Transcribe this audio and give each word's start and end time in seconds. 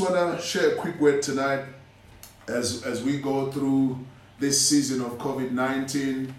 want 0.00 0.14
to 0.14 0.42
share 0.42 0.70
a 0.70 0.74
quick 0.76 0.98
word 0.98 1.20
tonight 1.20 1.64
as, 2.48 2.82
as 2.84 3.02
we 3.02 3.18
go 3.18 3.50
through 3.50 3.98
this 4.38 4.66
season 4.66 5.02
of 5.02 5.18
COVID 5.18 5.50
19, 5.50 6.34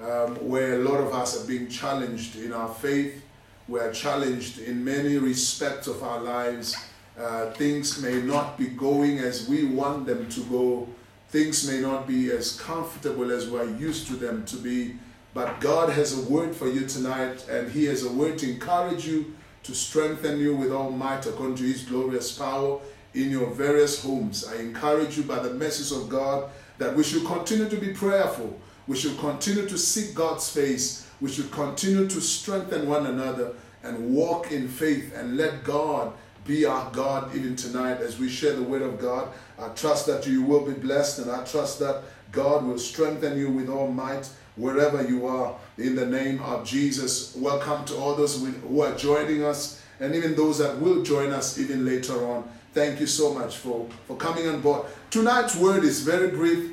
um, 0.00 0.36
where 0.46 0.74
a 0.74 0.84
lot 0.84 1.00
of 1.00 1.14
us 1.14 1.42
are 1.42 1.46
being 1.46 1.68
challenged 1.68 2.36
in 2.36 2.52
our 2.52 2.68
faith. 2.68 3.22
We 3.68 3.80
are 3.80 3.90
challenged 3.90 4.58
in 4.58 4.84
many 4.84 5.16
respects 5.16 5.86
of 5.86 6.02
our 6.02 6.20
lives. 6.20 6.76
Uh, 7.18 7.50
things 7.52 8.02
may 8.02 8.20
not 8.20 8.58
be 8.58 8.66
going 8.66 9.18
as 9.18 9.48
we 9.48 9.64
want 9.64 10.06
them 10.06 10.28
to 10.28 10.40
go. 10.44 10.86
Things 11.30 11.68
may 11.68 11.80
not 11.80 12.06
be 12.06 12.30
as 12.30 12.60
comfortable 12.60 13.32
as 13.32 13.48
we're 13.48 13.74
used 13.76 14.08
to 14.08 14.12
them 14.14 14.44
to 14.44 14.56
be. 14.56 14.96
But 15.32 15.60
God 15.60 15.88
has 15.90 16.18
a 16.18 16.30
word 16.30 16.54
for 16.54 16.68
you 16.68 16.86
tonight, 16.86 17.46
and 17.48 17.72
He 17.72 17.86
has 17.86 18.04
a 18.04 18.12
word 18.12 18.36
to 18.38 18.50
encourage 18.50 19.06
you, 19.06 19.34
to 19.62 19.74
strengthen 19.74 20.38
you 20.38 20.54
with 20.54 20.70
all 20.70 20.90
might 20.90 21.24
according 21.24 21.56
to 21.56 21.64
His 21.64 21.82
glorious 21.82 22.36
power 22.36 22.78
in 23.16 23.30
your 23.30 23.50
various 23.50 24.02
homes. 24.02 24.46
I 24.46 24.56
encourage 24.56 25.16
you 25.16 25.22
by 25.22 25.38
the 25.38 25.54
message 25.54 25.96
of 25.96 26.08
God 26.08 26.50
that 26.78 26.94
we 26.94 27.02
should 27.02 27.24
continue 27.24 27.68
to 27.68 27.76
be 27.76 27.92
prayerful. 27.92 28.60
We 28.86 28.96
should 28.96 29.18
continue 29.18 29.66
to 29.66 29.78
seek 29.78 30.14
God's 30.14 30.48
face. 30.48 31.08
We 31.20 31.30
should 31.30 31.50
continue 31.50 32.06
to 32.06 32.20
strengthen 32.20 32.86
one 32.86 33.06
another 33.06 33.54
and 33.82 34.14
walk 34.14 34.52
in 34.52 34.68
faith 34.68 35.16
and 35.16 35.36
let 35.36 35.64
God 35.64 36.12
be 36.44 36.66
our 36.66 36.90
God 36.92 37.34
even 37.34 37.56
tonight 37.56 38.00
as 38.00 38.18
we 38.18 38.28
share 38.28 38.54
the 38.54 38.62
word 38.62 38.82
of 38.82 39.00
God. 39.00 39.28
I 39.58 39.68
trust 39.70 40.06
that 40.06 40.26
you 40.26 40.42
will 40.42 40.64
be 40.64 40.74
blessed 40.74 41.20
and 41.20 41.30
I 41.30 41.42
trust 41.44 41.78
that 41.80 42.02
God 42.30 42.64
will 42.64 42.78
strengthen 42.78 43.38
you 43.38 43.50
with 43.50 43.68
all 43.70 43.90
might 43.90 44.28
wherever 44.56 45.06
you 45.06 45.26
are 45.26 45.56
in 45.78 45.96
the 45.96 46.06
name 46.06 46.40
of 46.42 46.66
Jesus. 46.66 47.34
Welcome 47.34 47.84
to 47.86 47.96
all 47.96 48.14
those 48.14 48.40
who 48.40 48.80
are 48.82 48.94
joining 48.94 49.42
us 49.42 49.82
and 50.00 50.14
even 50.14 50.36
those 50.36 50.58
that 50.58 50.78
will 50.78 51.02
join 51.02 51.32
us 51.32 51.58
even 51.58 51.84
later 51.84 52.26
on. 52.26 52.48
Thank 52.76 53.00
you 53.00 53.06
so 53.06 53.32
much 53.32 53.56
for, 53.56 53.88
for 54.06 54.18
coming 54.18 54.46
on 54.48 54.60
board. 54.60 54.84
Tonight's 55.10 55.56
word 55.56 55.82
is 55.82 56.02
very 56.02 56.28
brief. 56.28 56.72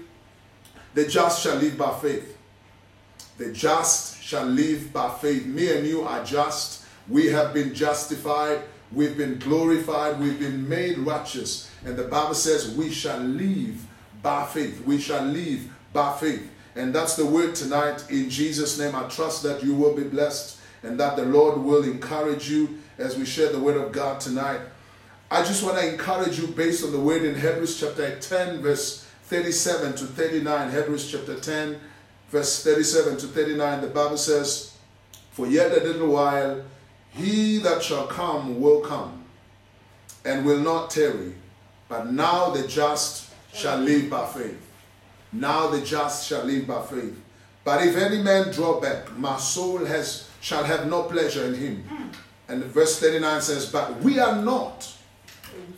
The 0.95 1.07
just 1.07 1.41
shall 1.41 1.55
live 1.55 1.77
by 1.77 1.97
faith. 1.97 2.37
The 3.37 3.53
just 3.53 4.21
shall 4.21 4.43
live 4.43 4.91
by 4.91 5.09
faith. 5.11 5.45
Me 5.45 5.71
and 5.71 5.87
you 5.87 6.01
are 6.01 6.21
just. 6.25 6.83
We 7.07 7.27
have 7.27 7.53
been 7.53 7.73
justified. 7.73 8.63
We've 8.91 9.15
been 9.15 9.39
glorified. 9.39 10.19
We've 10.19 10.37
been 10.37 10.67
made 10.67 10.97
righteous. 10.97 11.71
And 11.85 11.95
the 11.95 12.03
Bible 12.03 12.35
says 12.35 12.75
we 12.75 12.91
shall 12.91 13.19
live 13.19 13.85
by 14.21 14.45
faith. 14.45 14.85
We 14.85 14.99
shall 14.99 15.23
live 15.23 15.69
by 15.93 16.17
faith. 16.17 16.51
And 16.75 16.93
that's 16.93 17.15
the 17.15 17.25
word 17.25 17.55
tonight. 17.55 18.03
In 18.09 18.29
Jesus' 18.29 18.77
name, 18.77 18.93
I 18.93 19.07
trust 19.07 19.43
that 19.43 19.63
you 19.63 19.73
will 19.73 19.95
be 19.95 20.03
blessed 20.03 20.59
and 20.83 20.99
that 20.99 21.15
the 21.15 21.23
Lord 21.23 21.59
will 21.59 21.85
encourage 21.85 22.49
you 22.49 22.81
as 22.97 23.17
we 23.17 23.23
share 23.25 23.53
the 23.53 23.59
word 23.59 23.77
of 23.77 23.93
God 23.93 24.19
tonight. 24.19 24.59
I 25.33 25.43
just 25.43 25.63
want 25.63 25.79
to 25.79 25.91
encourage 25.91 26.37
you 26.37 26.45
based 26.45 26.83
on 26.83 26.91
the 26.91 26.99
word 26.99 27.23
in 27.23 27.33
Hebrews 27.33 27.79
chapter 27.79 28.19
10, 28.19 28.61
verse 28.61 29.03
37 29.23 29.95
to 29.95 30.05
39. 30.05 30.69
Hebrews 30.69 31.11
chapter 31.11 31.39
10, 31.39 31.79
verse 32.29 32.63
37 32.63 33.17
to 33.17 33.25
39. 33.25 33.81
The 33.81 33.87
Bible 33.87 34.17
says, 34.17 34.77
For 35.31 35.47
yet 35.47 35.71
a 35.71 35.83
little 35.83 36.09
while, 36.09 36.61
he 37.09 37.57
that 37.57 37.81
shall 37.81 38.05
come 38.05 38.61
will 38.61 38.81
come 38.81 39.23
and 40.23 40.45
will 40.45 40.59
not 40.59 40.91
tarry. 40.91 41.33
But 41.89 42.11
now 42.11 42.51
the 42.51 42.67
just 42.67 43.31
shall 43.55 43.79
live 43.79 44.11
by 44.11 44.27
faith. 44.27 44.63
Now 45.31 45.65
the 45.65 45.81
just 45.81 46.27
shall 46.27 46.43
live 46.43 46.67
by 46.67 46.83
faith. 46.83 47.19
But 47.63 47.83
if 47.87 47.97
any 47.97 48.21
man 48.21 48.51
draw 48.51 48.79
back, 48.79 49.17
my 49.17 49.39
soul 49.39 49.83
has 49.83 50.29
shall 50.41 50.63
have 50.63 50.87
no 50.87 51.01
pleasure 51.01 51.45
in 51.45 51.55
him. 51.55 51.83
Mm. 51.89 52.13
And 52.49 52.63
verse 52.65 52.99
39 52.99 53.41
says, 53.41 53.71
But 53.71 53.99
we 54.01 54.19
are 54.19 54.39
not 54.39 54.93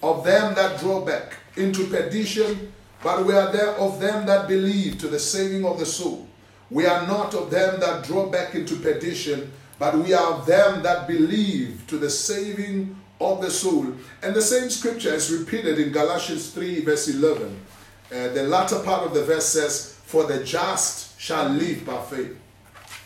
of 0.05 0.23
them 0.23 0.53
that 0.53 0.79
draw 0.79 1.03
back 1.03 1.37
into 1.57 1.87
perdition, 1.87 2.71
but 3.03 3.25
we 3.25 3.33
are 3.33 3.51
there 3.51 3.71
of 3.71 3.99
them 3.99 4.27
that 4.27 4.47
believe 4.47 4.99
to 4.99 5.07
the 5.07 5.19
saving 5.19 5.65
of 5.65 5.79
the 5.79 5.85
soul. 5.85 6.27
We 6.69 6.85
are 6.85 7.07
not 7.07 7.33
of 7.33 7.49
them 7.49 7.79
that 7.79 8.05
draw 8.05 8.29
back 8.29 8.53
into 8.53 8.75
perdition, 8.75 9.51
but 9.79 9.97
we 9.97 10.13
are 10.13 10.33
of 10.33 10.45
them 10.45 10.83
that 10.83 11.07
believe 11.07 11.83
to 11.87 11.97
the 11.97 12.09
saving 12.09 12.95
of 13.19 13.41
the 13.41 13.49
soul. 13.49 13.93
And 14.21 14.35
the 14.35 14.41
same 14.41 14.69
scripture 14.69 15.13
is 15.13 15.31
repeated 15.31 15.79
in 15.79 15.91
Galatians 15.91 16.51
3, 16.51 16.81
verse 16.81 17.07
11. 17.07 17.59
Uh, 18.11 18.27
the 18.29 18.43
latter 18.43 18.79
part 18.83 19.03
of 19.03 19.13
the 19.15 19.23
verse 19.23 19.47
says, 19.47 19.99
For 20.05 20.25
the 20.25 20.43
just 20.43 21.19
shall 21.19 21.49
live 21.49 21.83
by 21.83 21.99
faith. 22.03 22.37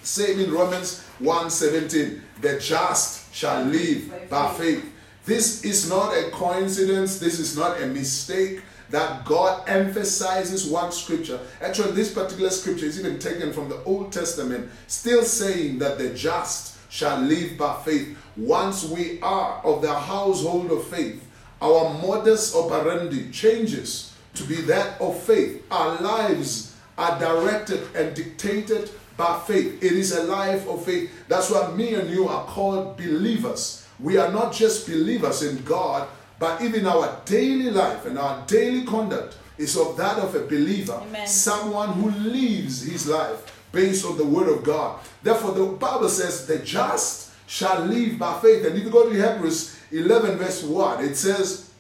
Same 0.04 0.40
in 0.42 0.52
Romans 0.52 1.06
1 1.20 1.50
17, 1.50 2.22
the 2.42 2.60
just 2.60 3.34
shall 3.34 3.64
live 3.64 4.30
by 4.30 4.54
faith. 4.54 4.86
This 5.26 5.64
is 5.64 5.90
not 5.90 6.14
a 6.14 6.30
coincidence, 6.32 7.20
this 7.20 7.40
is 7.40 7.58
not 7.58 7.82
a 7.82 7.86
mistake 7.88 8.62
that 8.90 9.24
God 9.26 9.68
emphasizes 9.70 10.66
one 10.66 10.92
scripture. 10.92 11.40
Actually, 11.62 11.92
this 11.92 12.14
particular 12.14 12.50
scripture 12.50 12.86
is 12.86 13.00
even 13.00 13.20
taken 13.20 13.54
from 13.54 13.70
the 13.70 13.84
Old 13.84 14.12
Testament, 14.12 14.70
still 14.88 15.24
saying 15.24 15.80
that 15.80 15.98
the 15.98 16.10
just 16.10 16.78
shall 16.92 17.20
live 17.20 17.58
by 17.58 17.76
faith. 17.84 18.18
Once 18.36 18.84
we 18.86 19.22
are 19.22 19.62
of 19.64 19.82
the 19.82 19.94
household 19.94 20.72
of 20.72 20.84
faith, 20.86 21.24
our 21.62 21.94
modus 22.02 22.56
operandi 22.56 23.30
changes 23.32 24.16
to 24.34 24.44
be 24.44 24.56
that 24.56 25.00
of 25.00 25.20
faith. 25.22 25.64
Our 25.70 26.02
lives 26.02 26.76
are 26.98 27.20
directed 27.20 27.82
and 27.96 28.16
dictated 28.16 28.90
by 29.18 29.40
faith. 29.46 29.84
It 29.84 29.92
is 29.92 30.16
a 30.16 30.24
life 30.24 30.68
of 30.68 30.84
faith. 30.84 31.12
That's 31.28 31.52
why 31.52 31.72
me 31.72 31.94
and 31.94 32.10
you 32.10 32.28
are 32.28 32.46
called 32.46 32.98
believers. 32.98 33.79
We 34.00 34.18
are 34.18 34.32
not 34.32 34.54
just 34.54 34.88
believers 34.88 35.44
in 35.44 35.64
God, 35.64 36.08
but 36.40 36.62
even 36.62 36.88
our 36.88 37.20
daily 37.26 37.70
life 37.70 38.06
and 38.06 38.18
our 38.18 38.46
daily 38.48 38.86
conduct 38.86 39.38
is 39.58 39.76
of 39.76 39.98
that 39.98 40.18
of 40.20 40.34
a 40.36 40.46
believer, 40.46 41.02
Amen. 41.02 41.28
someone 41.28 41.90
who 41.94 42.10
lives 42.12 42.84
his 42.84 43.08
life 43.08 43.68
based 43.74 44.06
on 44.06 44.18
the 44.18 44.26
word 44.26 44.48
of 44.48 44.64
God. 44.64 45.00
Therefore, 45.22 45.52
the 45.52 45.66
Bible 45.66 46.10
says, 46.10 46.48
the 46.48 46.60
just 46.60 47.34
shall 47.46 47.82
live 47.82 48.18
by 48.18 48.40
faith. 48.40 48.66
And 48.66 48.78
if 48.78 48.84
you 48.84 48.90
go 48.90 49.10
to 49.10 49.16
Hebrews 49.16 49.78
11, 49.92 50.38
verse 50.38 50.64
1, 50.64 51.04
it 51.04 51.16
says, 51.16 51.72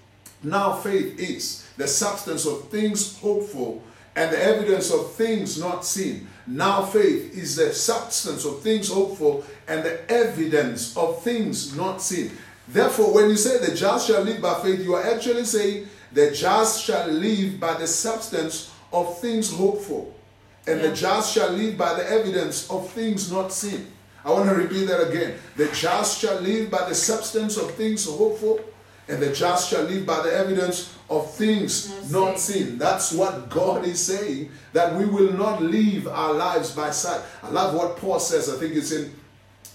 Now 0.43 0.73
faith 0.73 1.17
is 1.19 1.67
the 1.77 1.87
substance 1.87 2.45
of 2.45 2.69
things 2.69 3.17
hoped 3.19 3.49
for 3.51 3.81
and 4.19 4.33
the 4.33 4.43
evidence 4.43 4.91
of 4.91 5.13
things 5.13 5.57
not 5.57 5.85
seen. 5.85 6.27
Now 6.45 6.83
faith 6.83 7.37
is 7.37 7.55
the 7.55 7.71
substance 7.71 8.43
of 8.43 8.61
things 8.61 8.91
hoped 8.91 9.17
for 9.17 9.45
and 9.65 9.81
the 9.81 10.11
evidence 10.11 10.95
of 10.97 11.23
things 11.23 11.73
not 11.73 12.01
seen. 12.01 12.31
Therefore, 12.67 13.13
when 13.13 13.29
you 13.29 13.37
say 13.37 13.65
the 13.65 13.73
just 13.73 14.07
shall 14.07 14.21
live 14.21 14.41
by 14.41 14.55
faith, 14.61 14.81
you 14.81 14.93
are 14.93 15.05
actually 15.05 15.45
saying 15.45 15.87
the 16.11 16.31
just 16.31 16.83
shall 16.83 17.07
live 17.07 17.61
by 17.61 17.75
the 17.75 17.87
substance 17.87 18.73
of 18.91 19.17
things 19.19 19.53
hoped 19.53 19.83
for, 19.83 20.11
and 20.67 20.81
the 20.81 20.91
just 20.91 21.33
shall 21.33 21.51
live 21.51 21.77
by 21.77 21.93
the 21.93 22.05
evidence 22.11 22.69
of 22.69 22.89
things 22.89 23.31
not 23.31 23.53
seen. 23.53 23.87
I 24.25 24.31
want 24.31 24.49
to 24.49 24.55
repeat 24.55 24.85
that 24.87 25.07
again. 25.09 25.35
The 25.55 25.67
just 25.67 26.19
shall 26.19 26.41
live 26.41 26.69
by 26.69 26.89
the 26.89 26.95
substance 26.95 27.55
of 27.55 27.71
things 27.75 28.05
hoped 28.05 28.41
for, 28.41 28.59
and 29.09 29.21
the 29.21 29.33
just 29.33 29.69
shall 29.69 29.83
live 29.83 30.05
by 30.05 30.21
the 30.21 30.31
evidence 30.33 30.95
of 31.09 31.33
things 31.33 31.89
Not 32.11 32.27
not 32.29 32.39
seen. 32.39 32.77
That's 32.77 33.11
what 33.11 33.49
God 33.49 33.85
is 33.85 33.99
saying, 34.03 34.51
that 34.73 34.95
we 34.95 35.05
will 35.05 35.33
not 35.33 35.61
live 35.61 36.07
our 36.07 36.33
lives 36.33 36.75
by 36.75 36.91
sight. 36.91 37.21
I 37.41 37.49
love 37.49 37.73
what 37.73 37.97
Paul 37.97 38.19
says. 38.19 38.49
I 38.49 38.57
think 38.57 38.75
it's 38.75 38.91
in 38.91 39.11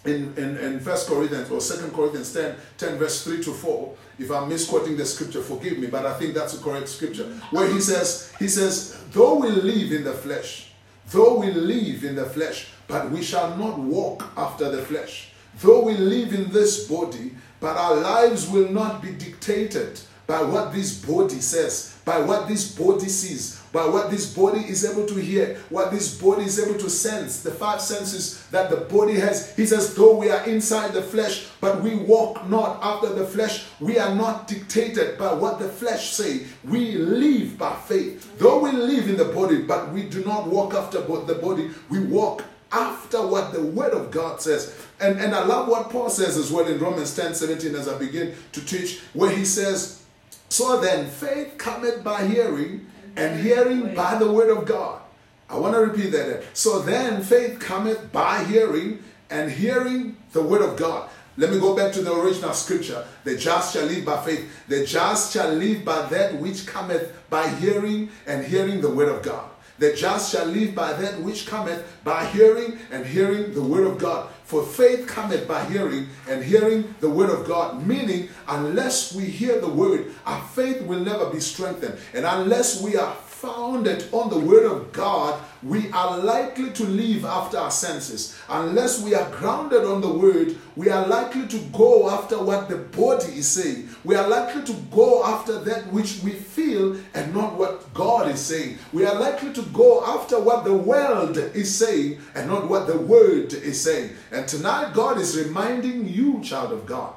in, 0.04 0.34
in, 0.36 0.56
in 0.58 0.84
1 0.84 0.96
Corinthians 1.06 1.50
or 1.50 1.60
2 1.60 1.88
Corinthians 1.92 2.32
10, 2.32 2.56
10, 2.76 2.98
verse 2.98 3.24
3 3.24 3.42
to 3.42 3.52
4. 3.52 3.94
If 4.18 4.30
I'm 4.30 4.48
misquoting 4.48 4.96
the 4.96 5.06
scripture, 5.06 5.42
forgive 5.42 5.78
me, 5.78 5.86
but 5.86 6.04
I 6.04 6.12
think 6.18 6.34
that's 6.34 6.54
a 6.54 6.62
correct 6.62 6.88
scripture. 6.88 7.24
Where 7.50 7.72
he 7.72 7.80
says, 7.80 8.32
he 8.38 8.48
says, 8.48 9.02
though 9.12 9.36
we 9.36 9.48
live 9.48 9.92
in 9.92 10.04
the 10.04 10.12
flesh, 10.12 10.72
though 11.10 11.38
we 11.38 11.50
live 11.52 12.04
in 12.04 12.16
the 12.16 12.26
flesh, 12.26 12.68
but 12.86 13.10
we 13.10 13.22
shall 13.22 13.56
not 13.56 13.78
walk 13.78 14.24
after 14.36 14.70
the 14.70 14.82
flesh. 14.82 15.30
Though 15.60 15.84
we 15.84 15.94
live 15.94 16.34
in 16.34 16.50
this 16.50 16.86
body, 16.86 17.32
but 17.64 17.78
our 17.78 17.94
lives 17.94 18.46
will 18.46 18.68
not 18.68 19.00
be 19.00 19.10
dictated 19.12 19.98
by 20.26 20.42
what 20.42 20.74
this 20.74 21.02
body 21.02 21.40
says, 21.40 21.98
by 22.04 22.18
what 22.18 22.46
this 22.46 22.76
body 22.76 23.08
sees, 23.08 23.58
by 23.72 23.86
what 23.86 24.10
this 24.10 24.34
body 24.34 24.60
is 24.60 24.84
able 24.84 25.06
to 25.06 25.14
hear, 25.14 25.56
what 25.70 25.90
this 25.90 26.20
body 26.20 26.44
is 26.44 26.62
able 26.62 26.78
to 26.78 26.90
sense, 26.90 27.42
the 27.42 27.50
five 27.50 27.80
senses 27.80 28.46
that 28.48 28.68
the 28.68 28.76
body 28.76 29.14
has. 29.14 29.56
He 29.56 29.64
says, 29.64 29.94
though 29.94 30.14
we 30.18 30.28
are 30.28 30.44
inside 30.44 30.92
the 30.92 31.00
flesh, 31.00 31.46
but 31.62 31.80
we 31.80 31.94
walk 31.94 32.46
not 32.50 32.80
after 32.82 33.14
the 33.14 33.24
flesh, 33.26 33.64
we 33.80 33.98
are 33.98 34.14
not 34.14 34.46
dictated 34.46 35.16
by 35.16 35.32
what 35.32 35.58
the 35.58 35.68
flesh 35.68 36.10
say. 36.10 36.42
We 36.64 36.92
live 36.92 37.56
by 37.56 37.74
faith. 37.76 38.38
Though 38.38 38.60
we 38.60 38.72
live 38.72 39.08
in 39.08 39.16
the 39.16 39.24
body, 39.24 39.62
but 39.62 39.90
we 39.90 40.02
do 40.02 40.22
not 40.22 40.48
walk 40.48 40.74
after 40.74 41.00
the 41.00 41.38
body, 41.40 41.70
we 41.88 42.00
walk 42.00 42.44
after 42.74 43.24
what 43.24 43.52
the 43.52 43.62
word 43.62 43.92
of 43.92 44.10
God 44.10 44.40
says. 44.40 44.74
And, 45.00 45.20
and 45.20 45.34
I 45.34 45.44
love 45.44 45.68
what 45.68 45.90
Paul 45.90 46.10
says 46.10 46.36
as 46.36 46.50
well 46.50 46.66
in 46.66 46.80
Romans 46.80 47.14
10 47.14 47.34
17 47.34 47.74
as 47.74 47.88
I 47.88 47.96
begin 47.96 48.34
to 48.52 48.64
teach, 48.64 49.00
where 49.12 49.30
he 49.30 49.44
says, 49.44 50.02
So 50.48 50.80
then 50.80 51.06
faith 51.06 51.56
cometh 51.56 52.02
by 52.02 52.26
hearing, 52.26 52.86
and 53.16 53.40
hearing 53.40 53.94
by 53.94 54.18
the 54.18 54.30
word 54.30 54.50
of 54.50 54.66
God. 54.66 55.00
I 55.48 55.56
want 55.56 55.74
to 55.74 55.80
repeat 55.80 56.10
that. 56.10 56.44
So 56.52 56.80
then 56.80 57.22
faith 57.22 57.60
cometh 57.60 58.12
by 58.12 58.42
hearing, 58.44 59.04
and 59.30 59.50
hearing 59.50 60.16
the 60.32 60.42
word 60.42 60.62
of 60.62 60.76
God. 60.76 61.08
Let 61.36 61.50
me 61.50 61.58
go 61.58 61.76
back 61.76 61.92
to 61.94 62.02
the 62.02 62.14
original 62.14 62.54
scripture. 62.54 63.04
The 63.24 63.36
just 63.36 63.72
shall 63.72 63.86
live 63.86 64.04
by 64.04 64.24
faith. 64.24 64.48
The 64.68 64.84
just 64.84 65.32
shall 65.32 65.52
live 65.52 65.84
by 65.84 66.06
that 66.08 66.36
which 66.36 66.66
cometh 66.66 67.12
by 67.30 67.48
hearing 67.48 68.10
and 68.26 68.44
hearing 68.44 68.80
the 68.80 68.90
word 68.90 69.08
of 69.08 69.22
God. 69.22 69.50
The 69.78 69.92
just 69.94 70.32
shall 70.32 70.46
live 70.46 70.74
by 70.74 70.92
that 70.92 71.20
which 71.20 71.46
cometh 71.46 71.84
by 72.04 72.26
hearing 72.26 72.78
and 72.92 73.04
hearing 73.04 73.54
the 73.54 73.62
word 73.62 73.86
of 73.86 73.98
God. 73.98 74.30
For 74.44 74.62
faith 74.62 75.08
cometh 75.08 75.48
by 75.48 75.64
hearing 75.64 76.08
and 76.28 76.44
hearing 76.44 76.94
the 77.00 77.10
word 77.10 77.30
of 77.30 77.46
God. 77.46 77.84
Meaning, 77.84 78.28
unless 78.46 79.14
we 79.14 79.24
hear 79.24 79.60
the 79.60 79.68
word, 79.68 80.14
our 80.26 80.40
faith 80.48 80.82
will 80.82 81.00
never 81.00 81.30
be 81.30 81.40
strengthened. 81.40 81.98
And 82.12 82.24
unless 82.24 82.80
we 82.80 82.96
are 82.96 83.14
founded 83.44 84.06
on 84.12 84.30
the 84.30 84.38
word 84.38 84.64
of 84.64 84.92
God, 84.92 85.40
we 85.62 85.90
are 85.92 86.18
likely 86.18 86.70
to 86.70 86.84
live 86.84 87.24
after 87.24 87.58
our 87.58 87.70
senses. 87.70 88.38
Unless 88.48 89.02
we 89.02 89.14
are 89.14 89.30
grounded 89.30 89.84
on 89.84 90.00
the 90.00 90.08
word, 90.08 90.56
we 90.76 90.88
are 90.88 91.06
likely 91.06 91.46
to 91.48 91.58
go 91.72 92.08
after 92.10 92.42
what 92.42 92.68
the 92.68 92.76
body 92.76 93.32
is 93.32 93.48
saying. 93.48 93.88
We 94.02 94.14
are 94.14 94.26
likely 94.28 94.62
to 94.62 94.72
go 94.90 95.24
after 95.24 95.58
that 95.60 95.92
which 95.92 96.20
we 96.22 96.30
feel 96.32 96.96
and 97.14 97.34
not 97.34 97.54
what 97.54 97.92
God 97.92 98.30
is 98.30 98.40
saying. 98.40 98.78
We 98.92 99.04
are 99.04 99.18
likely 99.18 99.52
to 99.52 99.62
go 99.62 100.04
after 100.04 100.40
what 100.40 100.64
the 100.64 100.74
world 100.74 101.36
is 101.36 101.74
saying 101.74 102.20
and 102.34 102.48
not 102.48 102.68
what 102.68 102.86
the 102.86 102.98
word 102.98 103.52
is 103.52 103.80
saying. 103.80 104.10
And 104.32 104.48
tonight, 104.48 104.94
God 104.94 105.18
is 105.18 105.38
reminding 105.38 106.08
you, 106.08 106.40
child 106.42 106.72
of 106.72 106.86
God, 106.86 107.12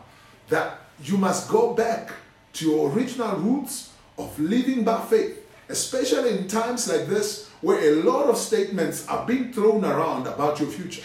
that 0.50 0.80
you 1.04 1.18
must 1.18 1.50
go 1.50 1.74
back 1.74 2.12
to 2.54 2.70
your 2.70 2.92
original 2.92 3.38
roots 3.38 3.92
of 4.18 4.38
living 4.40 4.84
by 4.84 5.00
faith, 5.02 5.44
especially 5.70 6.38
in 6.38 6.48
times 6.48 6.88
like 6.88 7.08
this 7.08 7.50
where 7.62 7.80
a 7.80 8.04
lot 8.04 8.30
of 8.30 8.38
statements 8.38 9.08
are 9.08 9.26
being 9.26 9.52
thrown 9.52 9.84
around 9.84 10.28
about 10.28 10.60
your 10.60 10.70
future. 10.70 11.04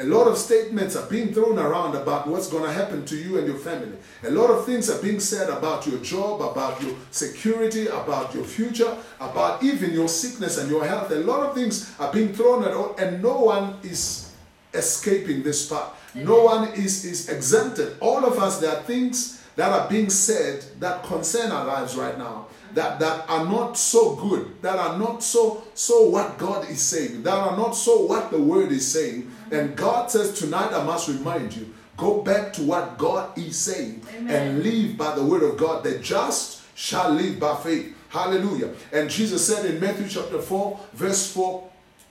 A 0.00 0.04
lot 0.04 0.28
of 0.28 0.38
statements 0.38 0.94
are 0.94 1.06
being 1.06 1.34
thrown 1.34 1.58
around 1.58 1.96
about 1.96 2.28
what's 2.28 2.48
going 2.48 2.62
to 2.62 2.72
happen 2.72 3.04
to 3.06 3.16
you 3.16 3.36
and 3.36 3.48
your 3.48 3.56
family. 3.56 3.96
A 4.22 4.30
lot 4.30 4.48
of 4.48 4.64
things 4.64 4.88
are 4.88 5.02
being 5.02 5.18
said 5.18 5.50
about 5.50 5.88
your 5.88 5.98
job, 5.98 6.40
about 6.40 6.80
your 6.80 6.94
security, 7.10 7.88
about 7.88 8.32
your 8.32 8.44
future, 8.44 8.96
about 9.18 9.60
even 9.64 9.92
your 9.92 10.06
sickness 10.06 10.56
and 10.56 10.70
your 10.70 10.86
health. 10.86 11.10
A 11.10 11.16
lot 11.16 11.40
of 11.40 11.52
things 11.52 11.92
are 11.98 12.12
being 12.12 12.32
thrown 12.32 12.62
at 12.62 12.74
all, 12.74 12.94
and 12.96 13.20
no 13.20 13.38
one 13.40 13.76
is 13.82 14.32
escaping 14.72 15.42
this 15.42 15.68
part. 15.68 15.92
No 16.14 16.44
one 16.44 16.68
is, 16.74 17.04
is 17.04 17.28
exempted. 17.28 17.96
All 17.98 18.24
of 18.24 18.38
us, 18.38 18.60
there 18.60 18.70
are 18.70 18.82
things 18.82 19.42
that 19.56 19.72
are 19.72 19.88
being 19.88 20.10
said 20.10 20.64
that 20.78 21.02
concern 21.02 21.50
our 21.50 21.66
lives 21.66 21.96
right 21.96 22.16
now 22.16 22.46
that, 22.74 22.98
that 23.00 23.28
are 23.28 23.44
not 23.44 23.76
so 23.76 24.16
good, 24.16 24.60
that 24.62 24.78
are 24.78 24.98
not 24.98 25.22
so 25.22 25.62
so 25.74 26.08
what 26.08 26.38
God 26.38 26.68
is 26.68 26.80
saying, 26.80 27.22
that 27.22 27.34
are 27.34 27.56
not 27.56 27.72
so 27.72 28.04
what 28.04 28.30
the 28.30 28.40
word 28.40 28.72
is 28.72 28.86
saying. 28.86 29.30
And 29.50 29.76
God 29.76 30.10
says, 30.10 30.38
Tonight 30.38 30.72
I 30.72 30.82
must 30.84 31.08
remind 31.08 31.56
you, 31.56 31.74
go 31.96 32.22
back 32.22 32.52
to 32.54 32.62
what 32.62 32.98
God 32.98 33.36
is 33.38 33.58
saying 33.58 34.02
Amen. 34.16 34.34
and 34.34 34.62
live 34.62 34.96
by 34.96 35.14
the 35.14 35.24
word 35.24 35.42
of 35.42 35.56
God. 35.56 35.84
The 35.84 35.98
just 35.98 36.62
shall 36.76 37.10
live 37.10 37.40
by 37.40 37.56
faith. 37.56 37.94
Hallelujah. 38.08 38.72
And 38.92 39.10
Jesus 39.10 39.46
said 39.46 39.66
in 39.66 39.80
Matthew 39.80 40.08
chapter 40.08 40.40
4, 40.40 40.80
verse 40.94 41.32
4, 41.32 41.68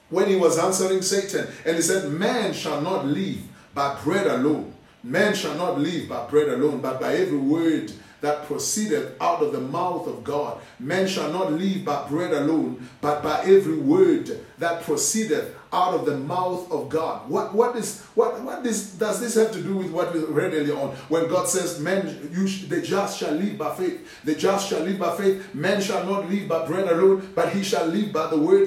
when 0.10 0.28
he 0.28 0.36
was 0.36 0.58
answering 0.58 1.02
Satan, 1.02 1.48
and 1.66 1.76
he 1.76 1.82
said, 1.82 2.12
Man 2.12 2.54
shall 2.54 2.82
not 2.82 3.06
live 3.06 3.40
by 3.74 4.00
bread 4.04 4.28
alone. 4.28 4.74
Man 5.04 5.34
shall 5.36 5.56
not 5.56 5.80
live 5.80 6.10
by 6.10 6.26
bread 6.28 6.50
alone, 6.50 6.82
but 6.82 7.00
by 7.00 7.14
every 7.16 7.38
word 7.38 7.92
that 8.22 8.46
proceedeth 8.46 9.20
out 9.22 9.42
of 9.42 9.52
the 9.52 9.62
mouth 9.62 10.08
of 10.08 10.24
God. 10.24 10.60
Men 10.80 11.08
shall 11.08 11.32
not 11.32 11.54
live 11.54 11.86
by 11.86 12.08
bread 12.08 12.34
alone, 12.34 12.88
but 13.02 13.24
by 13.24 13.42
every 13.44 13.78
word 13.78 14.40
that 14.58 14.84
proceedeth 14.84 15.56
out 15.78 15.94
of 15.94 16.06
the 16.06 16.18
mouth 16.18 16.72
of 16.72 16.90
God. 16.90 17.30
What 17.30 17.54
what 17.54 17.76
is 17.76 18.02
what 18.16 18.42
what 18.42 18.64
this 18.64 18.80
does 19.04 19.20
this 19.22 19.36
have 19.36 19.52
to 19.52 19.62
do 19.62 19.78
with 19.78 19.92
what 19.92 20.14
we 20.14 20.20
read 20.40 20.54
earlier 20.54 20.78
on 20.84 20.90
when 21.14 21.28
God 21.30 21.48
says, 21.48 21.80
"Men, 21.80 22.02
you 22.34 22.48
the 22.68 22.82
just 22.82 23.20
shall 23.20 23.34
live 23.34 23.58
by 23.58 23.76
faith. 23.76 23.98
The 24.26 24.34
just 24.34 24.70
shall 24.70 24.82
live 24.82 24.98
by 24.98 25.16
faith. 25.16 25.54
Men 25.54 25.82
shall 25.82 26.04
not 26.12 26.30
live 26.30 26.48
by 26.48 26.66
bread 26.66 26.88
alone, 26.90 27.32
but 27.36 27.50
he 27.50 27.62
shall 27.64 27.86
live 27.86 28.12
by 28.12 28.28
the 28.28 28.38
word." 28.48 28.66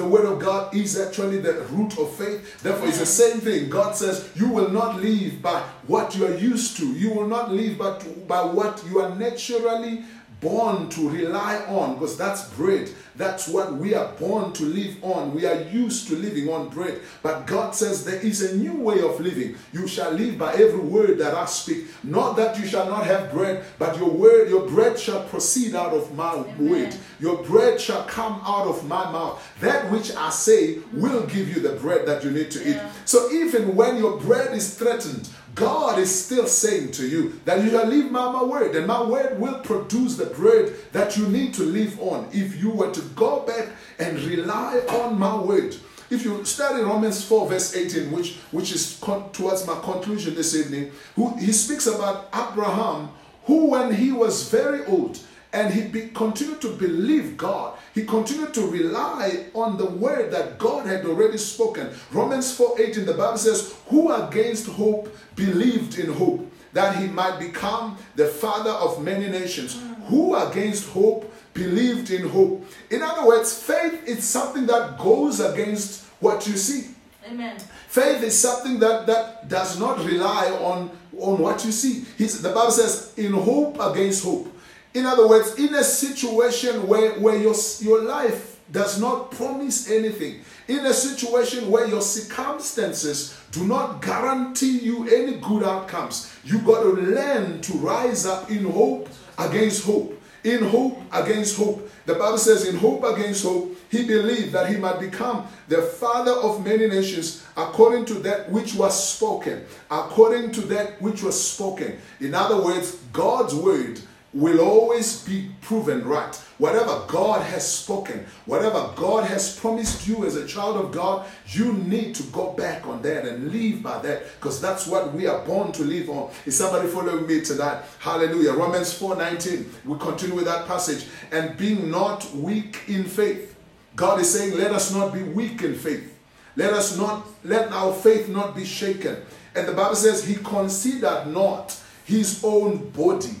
The 0.00 0.10
word 0.14 0.26
of 0.32 0.38
God 0.38 0.74
is 0.74 0.98
actually 1.00 1.38
the 1.38 1.54
root 1.72 1.98
of 1.98 2.14
faith. 2.14 2.62
Therefore, 2.62 2.88
it's 2.88 2.98
the 2.98 3.06
same 3.06 3.40
thing. 3.40 3.70
God 3.70 3.96
says, 3.96 4.28
"You 4.34 4.48
will 4.48 4.70
not 4.70 5.00
live 5.00 5.40
by 5.40 5.62
what 5.86 6.14
you 6.14 6.26
are 6.26 6.36
used 6.52 6.76
to. 6.78 6.86
You 6.86 7.10
will 7.16 7.28
not 7.36 7.52
live 7.52 7.78
by 7.78 7.92
by 8.28 8.42
what 8.42 8.82
you 8.88 9.00
are 9.00 9.14
naturally." 9.14 10.04
Born 10.40 10.88
to 10.88 11.08
rely 11.08 11.56
on 11.68 11.94
because 11.94 12.16
that's 12.16 12.48
bread. 12.50 12.90
That's 13.16 13.46
what 13.48 13.74
we 13.74 13.94
are 13.94 14.10
born 14.12 14.52
to 14.54 14.64
live 14.64 14.96
on. 15.04 15.34
We 15.34 15.44
are 15.44 15.62
used 15.64 16.08
to 16.08 16.16
living 16.16 16.48
on 16.48 16.70
bread. 16.70 17.00
But 17.22 17.46
God 17.46 17.74
says 17.74 18.04
there 18.04 18.20
is 18.20 18.40
a 18.40 18.56
new 18.56 18.74
way 18.80 19.02
of 19.02 19.20
living. 19.20 19.56
You 19.72 19.86
shall 19.86 20.12
live 20.12 20.38
by 20.38 20.54
every 20.54 20.80
word 20.80 21.18
that 21.18 21.34
I 21.34 21.44
speak. 21.44 21.88
Not 22.02 22.36
that 22.36 22.58
you 22.58 22.66
shall 22.66 22.88
not 22.88 23.04
have 23.04 23.30
bread, 23.30 23.64
but 23.78 23.98
your 23.98 24.10
word, 24.10 24.48
your 24.48 24.66
bread 24.66 24.98
shall 24.98 25.24
proceed 25.24 25.74
out 25.74 25.92
of 25.92 26.14
my 26.16 26.36
word. 26.58 26.94
Your 27.18 27.42
bread 27.44 27.78
shall 27.78 28.04
come 28.04 28.40
out 28.44 28.66
of 28.66 28.86
my 28.88 29.10
mouth. 29.10 29.46
That 29.60 29.90
which 29.90 30.14
I 30.14 30.30
say 30.30 30.78
will 30.92 31.26
give 31.26 31.54
you 31.54 31.60
the 31.60 31.76
bread 31.76 32.06
that 32.06 32.24
you 32.24 32.30
need 32.30 32.50
to 32.52 32.64
yeah. 32.64 32.86
eat. 32.86 32.92
So 33.04 33.30
even 33.30 33.76
when 33.76 33.98
your 33.98 34.18
bread 34.18 34.56
is 34.56 34.78
threatened, 34.78 35.28
God 35.54 35.98
is 35.98 36.24
still 36.24 36.46
saying 36.46 36.92
to 36.92 37.06
you 37.06 37.40
that 37.44 37.62
you 37.62 37.70
shall 37.70 37.86
live 37.86 38.12
by 38.12 38.32
my 38.32 38.42
word, 38.42 38.76
and 38.76 38.86
my 38.86 39.02
word 39.02 39.40
will 39.40 39.58
produce 39.60 40.16
the 40.16 40.26
bread 40.26 40.74
that 40.92 41.16
you 41.16 41.26
need 41.28 41.54
to 41.54 41.62
live 41.62 41.98
on. 42.00 42.28
If 42.32 42.60
you 42.60 42.70
were 42.70 42.92
to 42.92 43.00
go 43.16 43.40
back 43.40 43.68
and 43.98 44.18
rely 44.20 44.80
on 44.88 45.18
my 45.18 45.36
word, 45.36 45.76
if 46.10 46.24
you 46.24 46.44
study 46.44 46.82
Romans 46.82 47.24
4, 47.24 47.48
verse 47.48 47.76
18, 47.76 48.10
which, 48.10 48.36
which 48.50 48.72
is 48.72 48.98
con- 49.00 49.30
towards 49.30 49.66
my 49.66 49.78
conclusion 49.80 50.34
this 50.34 50.56
evening, 50.56 50.90
who, 51.14 51.36
he 51.36 51.52
speaks 51.52 51.86
about 51.86 52.28
Abraham, 52.34 53.10
who, 53.44 53.66
when 53.66 53.94
he 53.94 54.10
was 54.12 54.48
very 54.50 54.84
old, 54.86 55.18
and 55.52 55.74
he 55.74 55.82
be, 55.82 56.08
continued 56.08 56.60
to 56.60 56.72
believe 56.76 57.36
God. 57.36 57.78
He 57.94 58.04
continued 58.04 58.54
to 58.54 58.66
rely 58.66 59.46
on 59.54 59.76
the 59.76 59.86
word 59.86 60.30
that 60.32 60.58
God 60.58 60.86
had 60.86 61.04
already 61.04 61.38
spoken. 61.38 61.90
Romans 62.12 62.56
4:18, 62.56 63.04
the 63.06 63.14
Bible 63.14 63.38
says, 63.38 63.74
Who 63.88 64.12
against 64.12 64.68
hope 64.68 65.14
believed 65.34 65.98
in 65.98 66.12
hope, 66.12 66.50
that 66.72 66.96
he 66.96 67.08
might 67.08 67.38
become 67.38 67.98
the 68.14 68.26
father 68.26 68.70
of 68.70 69.02
many 69.02 69.28
nations. 69.28 69.82
Who 70.06 70.36
against 70.36 70.88
hope 70.90 71.32
believed 71.52 72.10
in 72.10 72.28
hope. 72.28 72.64
In 72.90 73.02
other 73.02 73.26
words, 73.26 73.62
faith 73.62 74.06
is 74.06 74.24
something 74.24 74.66
that 74.66 74.98
goes 74.98 75.40
against 75.40 76.04
what 76.20 76.46
you 76.46 76.56
see. 76.56 76.94
Amen. 77.26 77.58
Faith 77.88 78.22
is 78.22 78.38
something 78.38 78.78
that, 78.78 79.06
that 79.06 79.48
does 79.48 79.78
not 79.78 80.04
rely 80.04 80.46
on, 80.62 80.90
on 81.18 81.38
what 81.38 81.64
you 81.64 81.72
see. 81.72 82.04
He's, 82.16 82.40
the 82.40 82.50
Bible 82.50 82.70
says, 82.70 83.12
in 83.16 83.32
hope 83.32 83.78
against 83.80 84.24
hope. 84.24 84.48
In 84.92 85.06
other 85.06 85.28
words, 85.28 85.54
in 85.56 85.74
a 85.74 85.84
situation 85.84 86.86
where, 86.86 87.12
where 87.20 87.36
your, 87.36 87.54
your 87.80 88.02
life 88.02 88.60
does 88.72 89.00
not 89.00 89.30
promise 89.30 89.90
anything, 89.90 90.40
in 90.68 90.86
a 90.86 90.94
situation 90.94 91.70
where 91.70 91.86
your 91.86 92.00
circumstances 92.00 93.36
do 93.50 93.66
not 93.66 94.02
guarantee 94.02 94.78
you 94.78 95.08
any 95.08 95.38
good 95.38 95.62
outcomes, 95.62 96.32
you 96.44 96.60
got 96.60 96.82
to 96.82 96.90
learn 96.90 97.60
to 97.62 97.72
rise 97.74 98.26
up 98.26 98.50
in 98.50 98.70
hope 98.70 99.08
against 99.38 99.84
hope. 99.84 100.16
In 100.42 100.64
hope 100.64 101.02
against 101.12 101.56
hope. 101.56 101.90
The 102.06 102.14
Bible 102.14 102.38
says, 102.38 102.66
in 102.66 102.76
hope 102.76 103.04
against 103.04 103.44
hope, 103.44 103.76
he 103.90 104.06
believed 104.06 104.52
that 104.52 104.70
he 104.70 104.76
might 104.76 104.98
become 104.98 105.46
the 105.68 105.82
father 105.82 106.32
of 106.32 106.64
many 106.64 106.88
nations 106.88 107.44
according 107.56 108.06
to 108.06 108.14
that 108.14 108.50
which 108.50 108.74
was 108.74 109.12
spoken. 109.12 109.64
According 109.90 110.52
to 110.52 110.60
that 110.62 111.00
which 111.02 111.22
was 111.22 111.38
spoken. 111.38 111.98
In 112.20 112.34
other 112.34 112.62
words, 112.62 112.96
God's 113.12 113.54
word 113.54 114.00
will 114.32 114.60
always 114.60 115.24
be 115.24 115.50
proven 115.60 116.06
right. 116.06 116.34
Whatever 116.58 117.04
God 117.08 117.42
has 117.42 117.66
spoken, 117.66 118.24
whatever 118.46 118.90
God 118.94 119.24
has 119.24 119.58
promised 119.58 120.06
you 120.06 120.24
as 120.24 120.36
a 120.36 120.46
child 120.46 120.76
of 120.76 120.92
God, 120.92 121.26
you 121.46 121.72
need 121.72 122.14
to 122.16 122.22
go 122.24 122.52
back 122.52 122.86
on 122.86 123.02
that 123.02 123.26
and 123.26 123.50
live 123.50 123.82
by 123.82 123.98
that 124.02 124.22
because 124.36 124.60
that's 124.60 124.86
what 124.86 125.12
we 125.12 125.26
are 125.26 125.44
born 125.44 125.72
to 125.72 125.82
live 125.82 126.08
on. 126.10 126.30
Is 126.46 126.56
somebody 126.56 126.88
following 126.88 127.26
me 127.26 127.40
tonight? 127.40 127.82
Hallelujah. 127.98 128.52
Romans 128.52 128.96
4:19. 128.96 129.66
We 129.84 129.98
continue 129.98 130.36
with 130.36 130.44
that 130.44 130.66
passage. 130.66 131.06
And 131.32 131.56
being 131.56 131.90
not 131.90 132.32
weak 132.34 132.82
in 132.86 133.04
faith. 133.04 133.56
God 133.96 134.20
is 134.20 134.32
saying, 134.32 134.56
let 134.56 134.70
us 134.70 134.94
not 134.94 135.12
be 135.12 135.22
weak 135.22 135.62
in 135.62 135.74
faith. 135.74 136.16
Let 136.54 136.72
us 136.72 136.96
not 136.96 137.26
let 137.42 137.72
our 137.72 137.92
faith 137.92 138.28
not 138.28 138.54
be 138.54 138.64
shaken. 138.64 139.16
And 139.56 139.66
the 139.66 139.72
Bible 139.72 139.96
says 139.96 140.24
he 140.24 140.36
considered 140.36 141.26
not 141.26 141.76
his 142.04 142.44
own 142.44 142.90
body 142.90 143.34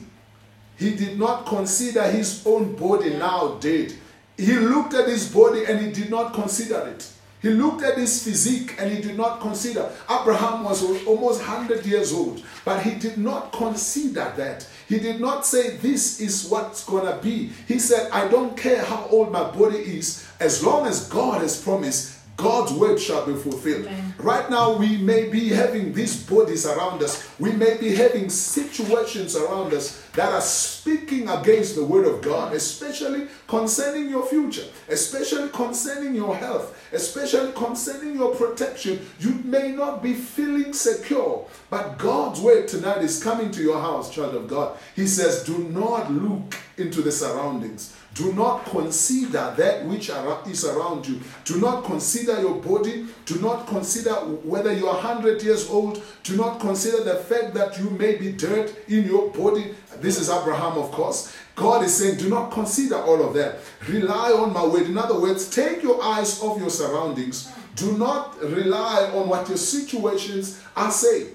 he 0.80 0.96
did 0.96 1.18
not 1.18 1.44
consider 1.44 2.02
his 2.04 2.42
own 2.46 2.74
body 2.74 3.10
now 3.10 3.58
dead. 3.60 3.92
He 4.38 4.54
looked 4.54 4.94
at 4.94 5.06
his 5.06 5.30
body 5.30 5.66
and 5.66 5.78
he 5.78 5.92
did 5.92 6.08
not 6.08 6.32
consider 6.32 6.88
it. 6.88 7.06
He 7.42 7.50
looked 7.50 7.82
at 7.82 7.98
his 7.98 8.22
physique 8.24 8.76
and 8.78 8.90
he 8.90 9.02
did 9.02 9.16
not 9.16 9.40
consider. 9.40 9.90
Abraham 10.10 10.64
was 10.64 10.82
almost 11.06 11.40
100 11.40 11.84
years 11.84 12.14
old, 12.14 12.42
but 12.64 12.82
he 12.82 12.98
did 12.98 13.18
not 13.18 13.52
consider 13.52 14.32
that. 14.38 14.66
He 14.88 14.98
did 14.98 15.20
not 15.20 15.44
say, 15.44 15.76
This 15.76 16.18
is 16.18 16.46
what's 16.48 16.84
going 16.84 17.06
to 17.06 17.22
be. 17.22 17.50
He 17.68 17.78
said, 17.78 18.10
I 18.10 18.28
don't 18.28 18.56
care 18.56 18.82
how 18.82 19.06
old 19.10 19.32
my 19.32 19.50
body 19.50 19.78
is, 19.78 20.26
as 20.40 20.64
long 20.64 20.86
as 20.86 21.08
God 21.08 21.42
has 21.42 21.60
promised, 21.62 22.19
God's 22.40 22.72
word 22.72 22.98
shall 22.98 23.26
be 23.26 23.34
fulfilled. 23.34 23.86
Amen. 23.86 24.14
Right 24.18 24.48
now, 24.50 24.76
we 24.76 24.96
may 24.96 25.28
be 25.28 25.48
having 25.48 25.92
these 25.92 26.22
bodies 26.26 26.66
around 26.66 27.02
us. 27.02 27.28
We 27.38 27.52
may 27.52 27.76
be 27.76 27.94
having 27.94 28.30
situations 28.30 29.36
around 29.36 29.74
us 29.74 30.02
that 30.12 30.32
are 30.32 30.40
speaking 30.40 31.28
against 31.28 31.74
the 31.74 31.84
word 31.84 32.06
of 32.06 32.22
God, 32.22 32.54
especially 32.54 33.28
concerning 33.46 34.08
your 34.08 34.26
future, 34.26 34.64
especially 34.88 35.50
concerning 35.50 36.14
your 36.14 36.34
health, 36.36 36.76
especially 36.92 37.52
concerning 37.52 38.14
your 38.14 38.34
protection. 38.34 39.06
You 39.20 39.34
may 39.44 39.72
not 39.72 40.02
be 40.02 40.14
feeling 40.14 40.72
secure, 40.72 41.46
but 41.68 41.98
God's 41.98 42.40
word 42.40 42.68
tonight 42.68 43.02
is 43.02 43.22
coming 43.22 43.50
to 43.52 43.62
your 43.62 43.80
house, 43.80 44.14
child 44.14 44.34
of 44.34 44.48
God. 44.48 44.78
He 44.96 45.06
says, 45.06 45.44
Do 45.44 45.58
not 45.58 46.10
look 46.10 46.56
into 46.76 47.02
the 47.02 47.12
surroundings. 47.12 47.94
Do 48.14 48.32
not 48.32 48.64
consider 48.66 49.54
that 49.56 49.84
which 49.86 50.10
is 50.10 50.64
around 50.64 51.06
you. 51.06 51.20
Do 51.44 51.60
not 51.60 51.84
consider 51.84 52.40
your 52.40 52.56
body. 52.56 53.06
Do 53.24 53.38
not 53.40 53.68
consider 53.68 54.14
whether 54.14 54.72
you 54.72 54.88
are 54.88 54.94
100 54.94 55.42
years 55.42 55.70
old. 55.70 56.02
Do 56.24 56.36
not 56.36 56.58
consider 56.58 57.04
the 57.04 57.16
fact 57.16 57.54
that 57.54 57.78
you 57.78 57.88
may 57.90 58.16
be 58.16 58.32
dirt 58.32 58.74
in 58.88 59.04
your 59.04 59.30
body. 59.30 59.74
This 60.00 60.18
is 60.18 60.28
Abraham, 60.28 60.76
of 60.76 60.90
course. 60.90 61.32
God 61.54 61.84
is 61.84 61.94
saying, 61.94 62.18
do 62.18 62.28
not 62.28 62.50
consider 62.50 62.96
all 62.96 63.22
of 63.22 63.34
that. 63.34 63.58
Rely 63.88 64.32
on 64.32 64.52
my 64.52 64.64
word. 64.64 64.86
In 64.86 64.98
other 64.98 65.18
words, 65.18 65.48
take 65.48 65.82
your 65.82 66.02
eyes 66.02 66.42
off 66.42 66.58
your 66.58 66.70
surroundings. 66.70 67.52
Do 67.76 67.96
not 67.96 68.40
rely 68.42 69.10
on 69.14 69.28
what 69.28 69.48
your 69.48 69.56
situations 69.56 70.60
are 70.74 70.90
saying. 70.90 71.28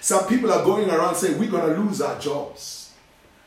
Some 0.00 0.26
people 0.26 0.50
are 0.50 0.64
going 0.64 0.88
around 0.88 1.16
saying, 1.16 1.38
we're 1.38 1.50
going 1.50 1.74
to 1.74 1.80
lose 1.80 2.00
our 2.00 2.18
jobs. 2.18 2.81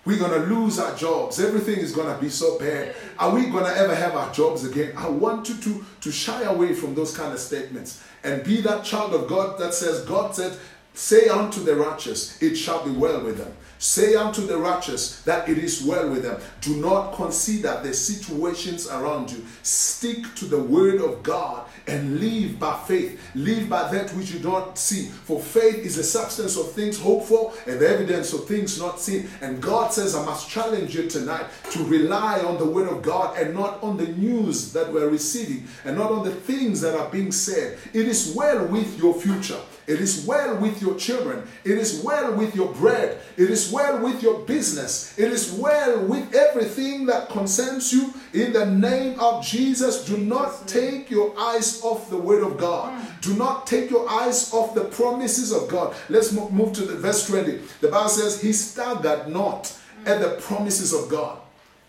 We're 0.05 0.19
going 0.19 0.39
to 0.39 0.47
lose 0.47 0.77
our 0.77 0.95
jobs. 0.95 1.39
Everything 1.39 1.79
is 1.79 1.91
going 1.91 2.13
to 2.13 2.21
be 2.21 2.29
so 2.29 2.59
bad. 2.59 2.95
Are 3.17 3.33
we 3.33 3.47
going 3.47 3.65
to 3.65 3.75
ever 3.75 3.95
have 3.95 4.15
our 4.15 4.31
jobs 4.31 4.63
again? 4.63 4.93
I 4.95 5.09
want 5.09 5.49
you 5.49 5.55
to, 5.55 5.85
to 6.01 6.11
shy 6.11 6.43
away 6.43 6.73
from 6.73 6.93
those 6.93 7.15
kind 7.17 7.33
of 7.33 7.39
statements 7.39 8.03
and 8.23 8.43
be 8.43 8.61
that 8.61 8.83
child 8.83 9.15
of 9.15 9.27
God 9.27 9.59
that 9.59 9.73
says, 9.73 10.05
God 10.05 10.35
said, 10.35 10.57
Say 10.93 11.27
unto 11.27 11.61
the 11.61 11.75
righteous, 11.75 12.41
it 12.41 12.55
shall 12.55 12.85
be 12.85 12.91
well 12.91 13.21
with 13.21 13.37
them. 13.37 13.53
Say 13.85 14.15
unto 14.15 14.41
the 14.41 14.57
righteous 14.57 15.21
that 15.21 15.47
it 15.47 15.59
is 15.59 15.83
well 15.83 16.09
with 16.09 16.23
them. 16.23 16.41
Do 16.59 16.75
not 16.77 17.13
consider 17.13 17.79
the 17.83 17.93
situations 17.93 18.87
around 18.87 19.31
you. 19.31 19.45
Stick 19.61 20.33
to 20.37 20.45
the 20.45 20.59
word 20.59 20.99
of 20.99 21.21
God 21.21 21.67
and 21.85 22.19
live 22.19 22.59
by 22.59 22.79
faith. 22.87 23.21
Live 23.35 23.69
by 23.69 23.91
that 23.91 24.09
which 24.15 24.31
you 24.31 24.39
don't 24.39 24.75
see. 24.75 25.05
For 25.05 25.39
faith 25.39 25.85
is 25.85 25.97
the 25.97 26.03
substance 26.03 26.57
of 26.57 26.71
things 26.71 26.99
hoped 26.99 27.27
for 27.27 27.53
and 27.67 27.79
the 27.79 27.87
evidence 27.87 28.33
of 28.33 28.47
things 28.47 28.81
not 28.81 28.99
seen. 28.99 29.29
And 29.41 29.61
God 29.61 29.93
says, 29.93 30.15
I 30.15 30.25
must 30.25 30.49
challenge 30.49 30.95
you 30.95 31.07
tonight 31.07 31.45
to 31.69 31.83
rely 31.83 32.39
on 32.39 32.57
the 32.57 32.65
word 32.65 32.89
of 32.89 33.03
God 33.03 33.37
and 33.37 33.53
not 33.53 33.83
on 33.83 33.97
the 33.97 34.07
news 34.07 34.73
that 34.73 34.91
we're 34.91 35.09
receiving 35.09 35.67
and 35.85 35.95
not 35.95 36.11
on 36.11 36.25
the 36.25 36.33
things 36.33 36.81
that 36.81 36.95
are 36.99 37.11
being 37.11 37.31
said. 37.31 37.77
It 37.93 38.07
is 38.07 38.33
well 38.35 38.65
with 38.65 38.97
your 38.97 39.13
future. 39.13 39.59
It 39.87 40.01
is 40.01 40.25
well 40.25 40.57
with 40.57 40.81
your 40.81 40.95
children. 40.95 41.47
It 41.63 41.77
is 41.77 42.01
well 42.03 42.33
with 42.33 42.55
your 42.55 42.73
bread. 42.73 43.19
It 43.37 43.49
is 43.49 43.71
well 43.71 44.03
with 44.03 44.23
your 44.23 44.39
business. 44.39 45.17
It 45.17 45.31
is 45.31 45.51
well 45.53 46.05
with 46.05 46.33
everything 46.33 47.05
that 47.05 47.29
concerns 47.29 47.93
you. 47.93 48.13
In 48.33 48.53
the 48.53 48.65
name 48.65 49.19
of 49.19 49.45
Jesus, 49.45 50.05
do 50.05 50.17
not 50.17 50.67
take 50.67 51.09
your 51.09 51.37
eyes 51.39 51.81
off 51.83 52.09
the 52.09 52.17
word 52.17 52.43
of 52.43 52.57
God. 52.57 52.99
Do 53.21 53.35
not 53.35 53.67
take 53.67 53.89
your 53.89 54.09
eyes 54.09 54.53
off 54.53 54.73
the 54.73 54.85
promises 54.85 55.51
of 55.51 55.69
God. 55.69 55.95
Let's 56.09 56.31
move 56.31 56.73
to 56.73 56.81
the 56.81 56.95
verse 56.95 57.27
20. 57.27 57.59
The 57.81 57.89
Bible 57.89 58.09
says, 58.09 58.41
He 58.41 58.53
staggered 58.53 59.27
not 59.27 59.77
at 60.05 60.19
the 60.21 60.41
promises 60.41 60.93
of 60.93 61.09
God. 61.09 61.39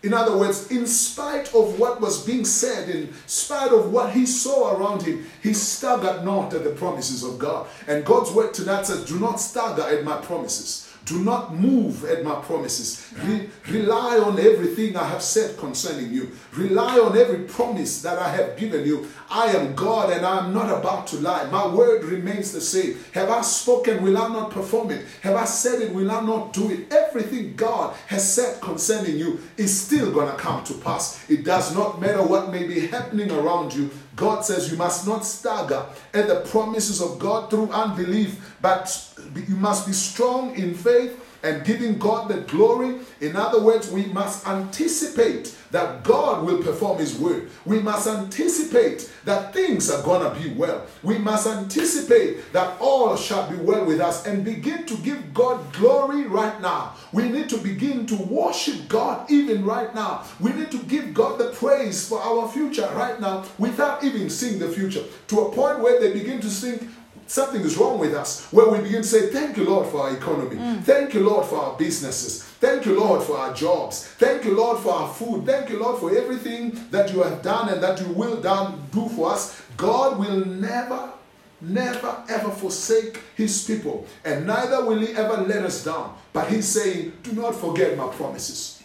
In 0.07 0.13
other 0.13 0.37
words, 0.37 0.71
in 0.71 0.87
spite 0.87 1.53
of 1.53 1.77
what 1.77 1.99
was 1.99 2.25
being 2.25 2.45
said, 2.45 2.87
in 2.87 3.13
spite 3.25 3.73
of 3.73 3.91
what 3.91 4.13
he 4.13 4.25
saw 4.25 4.73
around 4.73 5.01
him, 5.01 5.29
he 5.43 5.51
staggered 5.51 6.23
not 6.23 6.53
at 6.53 6.63
the 6.63 6.69
promises 6.69 7.23
of 7.23 7.37
God. 7.37 7.67
And 7.89 8.05
God's 8.05 8.31
word 8.31 8.53
tonight 8.53 8.85
says, 8.85 9.03
Do 9.03 9.19
not 9.19 9.41
stagger 9.41 9.81
at 9.81 10.05
my 10.05 10.15
promises. 10.15 10.86
Do 11.07 11.23
not 11.23 11.55
move 11.55 12.03
at 12.03 12.21
my 12.25 12.35
promises. 12.35 13.13
Re- 13.23 13.49
rely 13.69 14.19
on 14.19 14.37
everything 14.37 14.97
I 14.97 15.07
have 15.07 15.21
said 15.21 15.57
concerning 15.57 16.11
you. 16.11 16.31
Rely 16.53 16.99
on 16.99 17.17
every 17.17 17.45
promise 17.45 18.01
that 18.01 18.19
I 18.19 18.27
have 18.29 18.57
given 18.57 18.85
you. 18.85 19.07
I 19.29 19.45
am 19.45 19.73
God 19.73 20.11
and 20.11 20.25
I 20.25 20.45
am 20.45 20.53
not 20.53 20.69
about 20.69 21.07
to 21.07 21.15
lie. 21.17 21.45
My 21.49 21.65
word 21.65 22.03
remains 22.03 22.51
the 22.51 22.59
same. 22.59 22.97
Have 23.13 23.29
I 23.29 23.39
spoken? 23.41 24.03
Will 24.03 24.17
I 24.17 24.27
not 24.27 24.51
perform 24.51 24.91
it? 24.91 25.05
Have 25.21 25.37
I 25.37 25.45
said 25.45 25.81
it? 25.81 25.93
Will 25.93 26.11
I 26.11 26.19
not 26.19 26.51
do 26.51 26.69
it? 26.71 26.91
Everything 26.91 27.55
God 27.55 27.95
has 28.07 28.29
said 28.33 28.59
concerning 28.61 29.17
you 29.17 29.39
is 29.55 29.79
still 29.79 30.11
going 30.11 30.29
to 30.29 30.37
come 30.37 30.61
to 30.65 30.73
pass. 30.73 31.23
It 31.29 31.45
does 31.45 31.73
not 31.73 32.01
matter 32.01 32.21
what 32.21 32.51
may 32.51 32.67
be 32.67 32.85
happening 32.87 33.31
around 33.31 33.73
you. 33.73 33.89
God 34.17 34.43
says 34.43 34.71
you 34.71 34.77
must 34.77 35.07
not 35.07 35.23
stagger 35.23 35.85
at 36.13 36.27
the 36.27 36.41
promises 36.41 37.01
of 37.01 37.19
God 37.19 37.49
through 37.51 37.71
unbelief, 37.71 38.55
but 38.59 38.91
you 39.35 39.55
must 39.55 39.85
be 39.85 39.93
strong 39.93 40.55
in 40.55 40.73
faith 40.73 41.23
and 41.43 41.65
giving 41.65 41.97
God 41.97 42.29
the 42.29 42.41
glory. 42.41 42.99
In 43.21 43.35
other 43.35 43.61
words, 43.61 43.91
we 43.91 44.05
must 44.05 44.47
anticipate 44.47 45.55
that 45.71 46.03
God 46.03 46.45
will 46.45 46.63
perform 46.63 46.97
His 46.97 47.17
word. 47.17 47.49
We 47.65 47.79
must 47.79 48.07
anticipate 48.07 49.11
that 49.25 49.53
things 49.53 49.89
are 49.91 50.03
going 50.03 50.23
to 50.23 50.41
be 50.41 50.53
well. 50.53 50.85
We 51.03 51.17
must 51.17 51.47
anticipate 51.47 52.53
that 52.53 52.79
all 52.79 53.15
shall 53.15 53.49
be 53.49 53.57
well 53.57 53.85
with 53.85 53.99
us 53.99 54.25
and 54.25 54.45
begin 54.45 54.85
to 54.85 54.97
give 54.97 55.33
God 55.33 55.73
glory 55.73 56.23
right 56.25 56.59
now. 56.61 56.95
We 57.11 57.29
need 57.29 57.49
to 57.49 57.57
begin 57.57 58.05
to 58.07 58.15
worship 58.15 58.87
God 58.87 59.29
even 59.29 59.65
right 59.65 59.93
now. 59.93 60.23
We 60.39 60.53
need 60.53 60.71
to 60.71 60.79
give 60.83 61.13
God 61.13 61.37
the 61.37 61.51
praise 61.51 62.07
for 62.07 62.21
our 62.21 62.47
future 62.49 62.89
right 62.95 63.19
now 63.19 63.45
without 63.57 64.03
even 64.03 64.29
seeing 64.29 64.59
the 64.59 64.69
future 64.69 65.03
to 65.27 65.39
a 65.41 65.51
point 65.51 65.79
where 65.79 65.99
they 65.99 66.13
begin 66.13 66.39
to 66.41 66.47
think 66.47 66.89
something 67.27 67.61
is 67.61 67.77
wrong 67.77 67.99
with 67.99 68.13
us 68.13 68.47
where 68.51 68.67
we 68.69 68.79
begin 68.79 69.01
to 69.01 69.07
say 69.07 69.27
thank 69.27 69.57
you 69.57 69.65
lord 69.65 69.87
for 69.87 70.01
our 70.01 70.15
economy. 70.15 70.55
Mm. 70.55 70.83
Thank 70.83 71.13
you 71.13 71.21
lord 71.21 71.45
for 71.45 71.57
our 71.57 71.77
businesses. 71.77 72.43
Thank 72.43 72.85
you 72.85 72.99
lord 72.99 73.21
for 73.23 73.37
our 73.37 73.53
jobs. 73.53 74.05
Thank 74.05 74.45
you 74.45 74.55
lord 74.55 74.79
for 74.79 74.93
our 74.93 75.13
food. 75.13 75.45
Thank 75.45 75.69
you 75.69 75.79
lord 75.79 75.99
for 75.99 76.15
everything 76.15 76.87
that 76.91 77.13
you 77.13 77.21
have 77.21 77.41
done 77.41 77.69
and 77.69 77.83
that 77.83 77.99
you 78.01 78.07
will 78.13 78.41
done, 78.41 78.87
do 78.91 79.07
for 79.09 79.31
us. 79.31 79.61
God 79.75 80.17
will 80.17 80.45
never 80.45 81.11
never 81.59 82.23
ever 82.29 82.51
forsake 82.51 83.19
his 83.35 83.65
people 83.65 84.05
and 84.23 84.45
neither 84.45 84.85
will 84.85 84.99
he 84.99 85.07
ever 85.13 85.41
let 85.41 85.63
us 85.63 85.83
down. 85.83 86.15
But 86.33 86.49
he's 86.49 86.67
saying 86.67 87.13
do 87.23 87.33
not 87.33 87.55
forget 87.55 87.97
my 87.97 88.07
promises. 88.07 88.81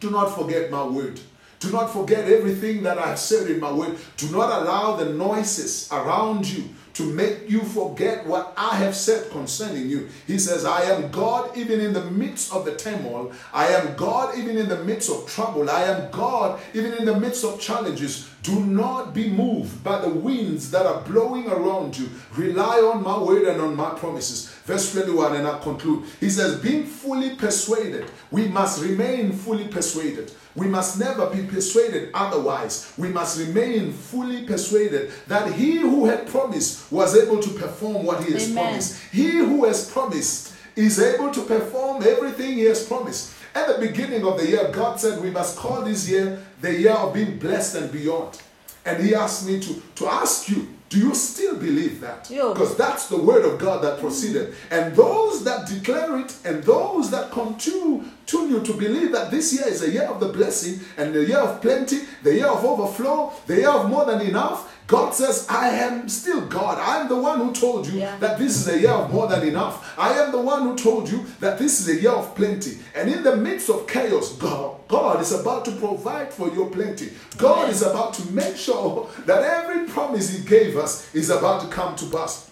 Do 0.00 0.10
not 0.10 0.34
forget 0.34 0.70
my 0.70 0.84
word. 0.84 1.20
Do 1.60 1.70
not 1.70 1.92
forget 1.92 2.26
everything 2.26 2.82
that 2.84 2.98
I've 2.98 3.18
said 3.18 3.50
in 3.50 3.60
my 3.60 3.70
word. 3.70 3.98
Do 4.16 4.30
not 4.30 4.62
allow 4.62 4.96
the 4.96 5.10
noises 5.10 5.90
around 5.92 6.50
you 6.50 6.70
to 6.94 7.04
make 7.04 7.48
you 7.48 7.62
forget 7.62 8.26
what 8.26 8.52
I 8.56 8.76
have 8.76 8.94
said 8.94 9.30
concerning 9.30 9.88
you. 9.88 10.08
He 10.26 10.38
says, 10.38 10.64
I 10.64 10.82
am 10.82 11.10
God 11.10 11.56
even 11.56 11.80
in 11.80 11.92
the 11.92 12.04
midst 12.10 12.52
of 12.52 12.64
the 12.64 12.74
turmoil. 12.74 13.32
I 13.52 13.68
am 13.68 13.96
God 13.96 14.36
even 14.36 14.56
in 14.56 14.68
the 14.68 14.84
midst 14.84 15.10
of 15.10 15.26
trouble. 15.26 15.70
I 15.70 15.84
am 15.84 16.10
God 16.10 16.60
even 16.74 16.94
in 16.94 17.04
the 17.04 17.18
midst 17.18 17.44
of 17.44 17.60
challenges. 17.60 18.28
Do 18.42 18.64
not 18.64 19.12
be 19.12 19.28
moved 19.28 19.84
by 19.84 20.00
the 20.00 20.08
winds 20.08 20.70
that 20.70 20.86
are 20.86 21.02
blowing 21.02 21.46
around 21.46 21.98
you. 21.98 22.08
Rely 22.34 22.78
on 22.78 23.02
my 23.02 23.18
word 23.18 23.46
and 23.46 23.60
on 23.60 23.76
my 23.76 23.90
promises. 23.90 24.48
Verse 24.64 24.92
21, 24.92 25.36
and 25.36 25.46
I 25.46 25.58
conclude. 25.58 26.04
He 26.20 26.30
says, 26.30 26.58
Being 26.60 26.84
fully 26.86 27.34
persuaded, 27.36 28.10
we 28.30 28.48
must 28.48 28.82
remain 28.82 29.32
fully 29.32 29.68
persuaded. 29.68 30.32
We 30.54 30.68
must 30.68 30.98
never 30.98 31.26
be 31.26 31.46
persuaded 31.46 32.10
otherwise. 32.14 32.92
We 32.96 33.08
must 33.08 33.38
remain 33.38 33.92
fully 33.92 34.44
persuaded 34.46 35.12
that 35.28 35.52
he 35.52 35.76
who 35.76 36.06
had 36.06 36.26
promised 36.26 36.90
was 36.90 37.16
able 37.16 37.40
to 37.40 37.50
perform 37.50 38.06
what 38.06 38.24
he 38.24 38.32
has 38.32 38.50
Amen. 38.50 38.64
promised. 38.64 39.02
He 39.12 39.32
who 39.32 39.64
has 39.66 39.90
promised 39.90 40.54
is 40.76 40.98
able 40.98 41.30
to 41.30 41.42
perform 41.42 42.02
everything 42.02 42.54
he 42.54 42.64
has 42.64 42.86
promised. 42.86 43.34
At 43.54 43.66
the 43.66 43.86
beginning 43.86 44.24
of 44.24 44.38
the 44.38 44.48
year, 44.48 44.70
God 44.72 44.98
said 45.00 45.20
we 45.20 45.30
must 45.30 45.56
call 45.56 45.82
this 45.82 46.08
year 46.08 46.40
the 46.60 46.72
year 46.72 46.92
of 46.92 47.14
being 47.14 47.38
blessed 47.38 47.76
and 47.76 47.92
beyond. 47.92 48.40
And 48.84 49.04
he 49.04 49.14
asked 49.14 49.46
me 49.46 49.60
to, 49.60 49.82
to 49.96 50.06
ask 50.06 50.48
you, 50.48 50.66
do 50.88 50.98
you 50.98 51.14
still 51.14 51.56
believe 51.56 52.00
that? 52.00 52.28
Because 52.52 52.76
that's 52.76 53.08
the 53.08 53.16
word 53.16 53.44
of 53.44 53.58
God 53.60 53.82
that 53.84 54.00
proceeded. 54.00 54.54
And 54.70 54.94
those 54.96 55.44
that 55.44 55.68
declare 55.68 56.18
it 56.18 56.34
and 56.44 56.64
those 56.64 57.10
that 57.10 57.30
continue 57.30 58.04
you 58.32 58.60
to 58.62 58.72
believe 58.74 59.12
that 59.12 59.30
this 59.30 59.52
year 59.52 59.66
is 59.68 59.82
a 59.82 59.90
year 59.90 60.04
of 60.04 60.20
the 60.20 60.28
blessing 60.28 60.80
and 60.96 61.14
the 61.14 61.24
year 61.24 61.38
of 61.38 61.60
plenty, 61.60 62.00
the 62.22 62.34
year 62.34 62.46
of 62.46 62.64
overflow, 62.64 63.32
the 63.46 63.56
year 63.56 63.70
of 63.70 63.88
more 63.88 64.04
than 64.04 64.20
enough. 64.20 64.76
God 64.86 65.14
says, 65.14 65.46
I 65.48 65.68
am 65.68 66.08
still 66.08 66.40
God. 66.46 66.78
I 66.78 67.00
am 67.00 67.08
the 67.08 67.16
one 67.16 67.38
who 67.38 67.52
told 67.52 67.86
you 67.86 68.00
Yeah. 68.00 68.16
that 68.18 68.38
this 68.38 68.56
is 68.56 68.66
a 68.68 68.78
year 68.80 68.90
of 68.90 69.12
more 69.12 69.28
than 69.28 69.46
enough. 69.46 69.94
I 69.96 70.14
am 70.14 70.32
the 70.32 70.40
one 70.40 70.62
who 70.62 70.76
told 70.76 71.08
you 71.08 71.24
that 71.38 71.58
this 71.58 71.80
is 71.80 71.88
a 71.96 72.02
year 72.02 72.10
of 72.10 72.34
plenty. 72.34 72.78
And 72.96 73.08
in 73.08 73.22
the 73.22 73.36
midst 73.36 73.70
of 73.70 73.86
chaos, 73.86 74.32
God, 74.36 74.76
God 74.88 75.20
is 75.20 75.30
about 75.30 75.64
to 75.66 75.72
provide 75.72 76.32
for 76.32 76.48
your 76.52 76.68
plenty. 76.70 77.12
God 77.36 77.58
Amen. 77.58 77.70
is 77.70 77.82
about 77.82 78.14
to 78.14 78.32
make 78.32 78.56
sure 78.56 79.08
that 79.26 79.42
every 79.44 79.86
promise 79.86 80.30
He 80.36 80.44
gave 80.44 80.76
us 80.76 81.14
is 81.14 81.30
about 81.30 81.60
to 81.62 81.68
come 81.68 81.94
to 81.96 82.06
pass. 82.06 82.50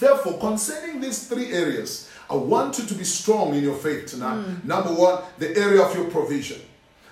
Therefore, 0.00 0.38
concerning 0.40 1.00
these 1.00 1.26
three 1.28 1.52
areas, 1.52 2.05
I 2.28 2.34
want 2.34 2.78
you 2.78 2.86
to 2.86 2.94
be 2.94 3.04
strong 3.04 3.54
in 3.54 3.62
your 3.62 3.76
faith 3.76 4.06
tonight. 4.06 4.42
Hmm. 4.42 4.68
Number 4.68 4.90
one, 4.90 5.22
the 5.38 5.56
area 5.56 5.82
of 5.82 5.94
your 5.94 6.10
provision. 6.10 6.60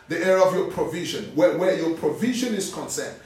The 0.09 0.19
area 0.19 0.43
of 0.43 0.55
your 0.55 0.71
provision, 0.71 1.25
where, 1.35 1.57
where 1.57 1.77
your 1.77 1.97
provision 1.97 2.55
is 2.55 2.73
concerned. 2.73 3.17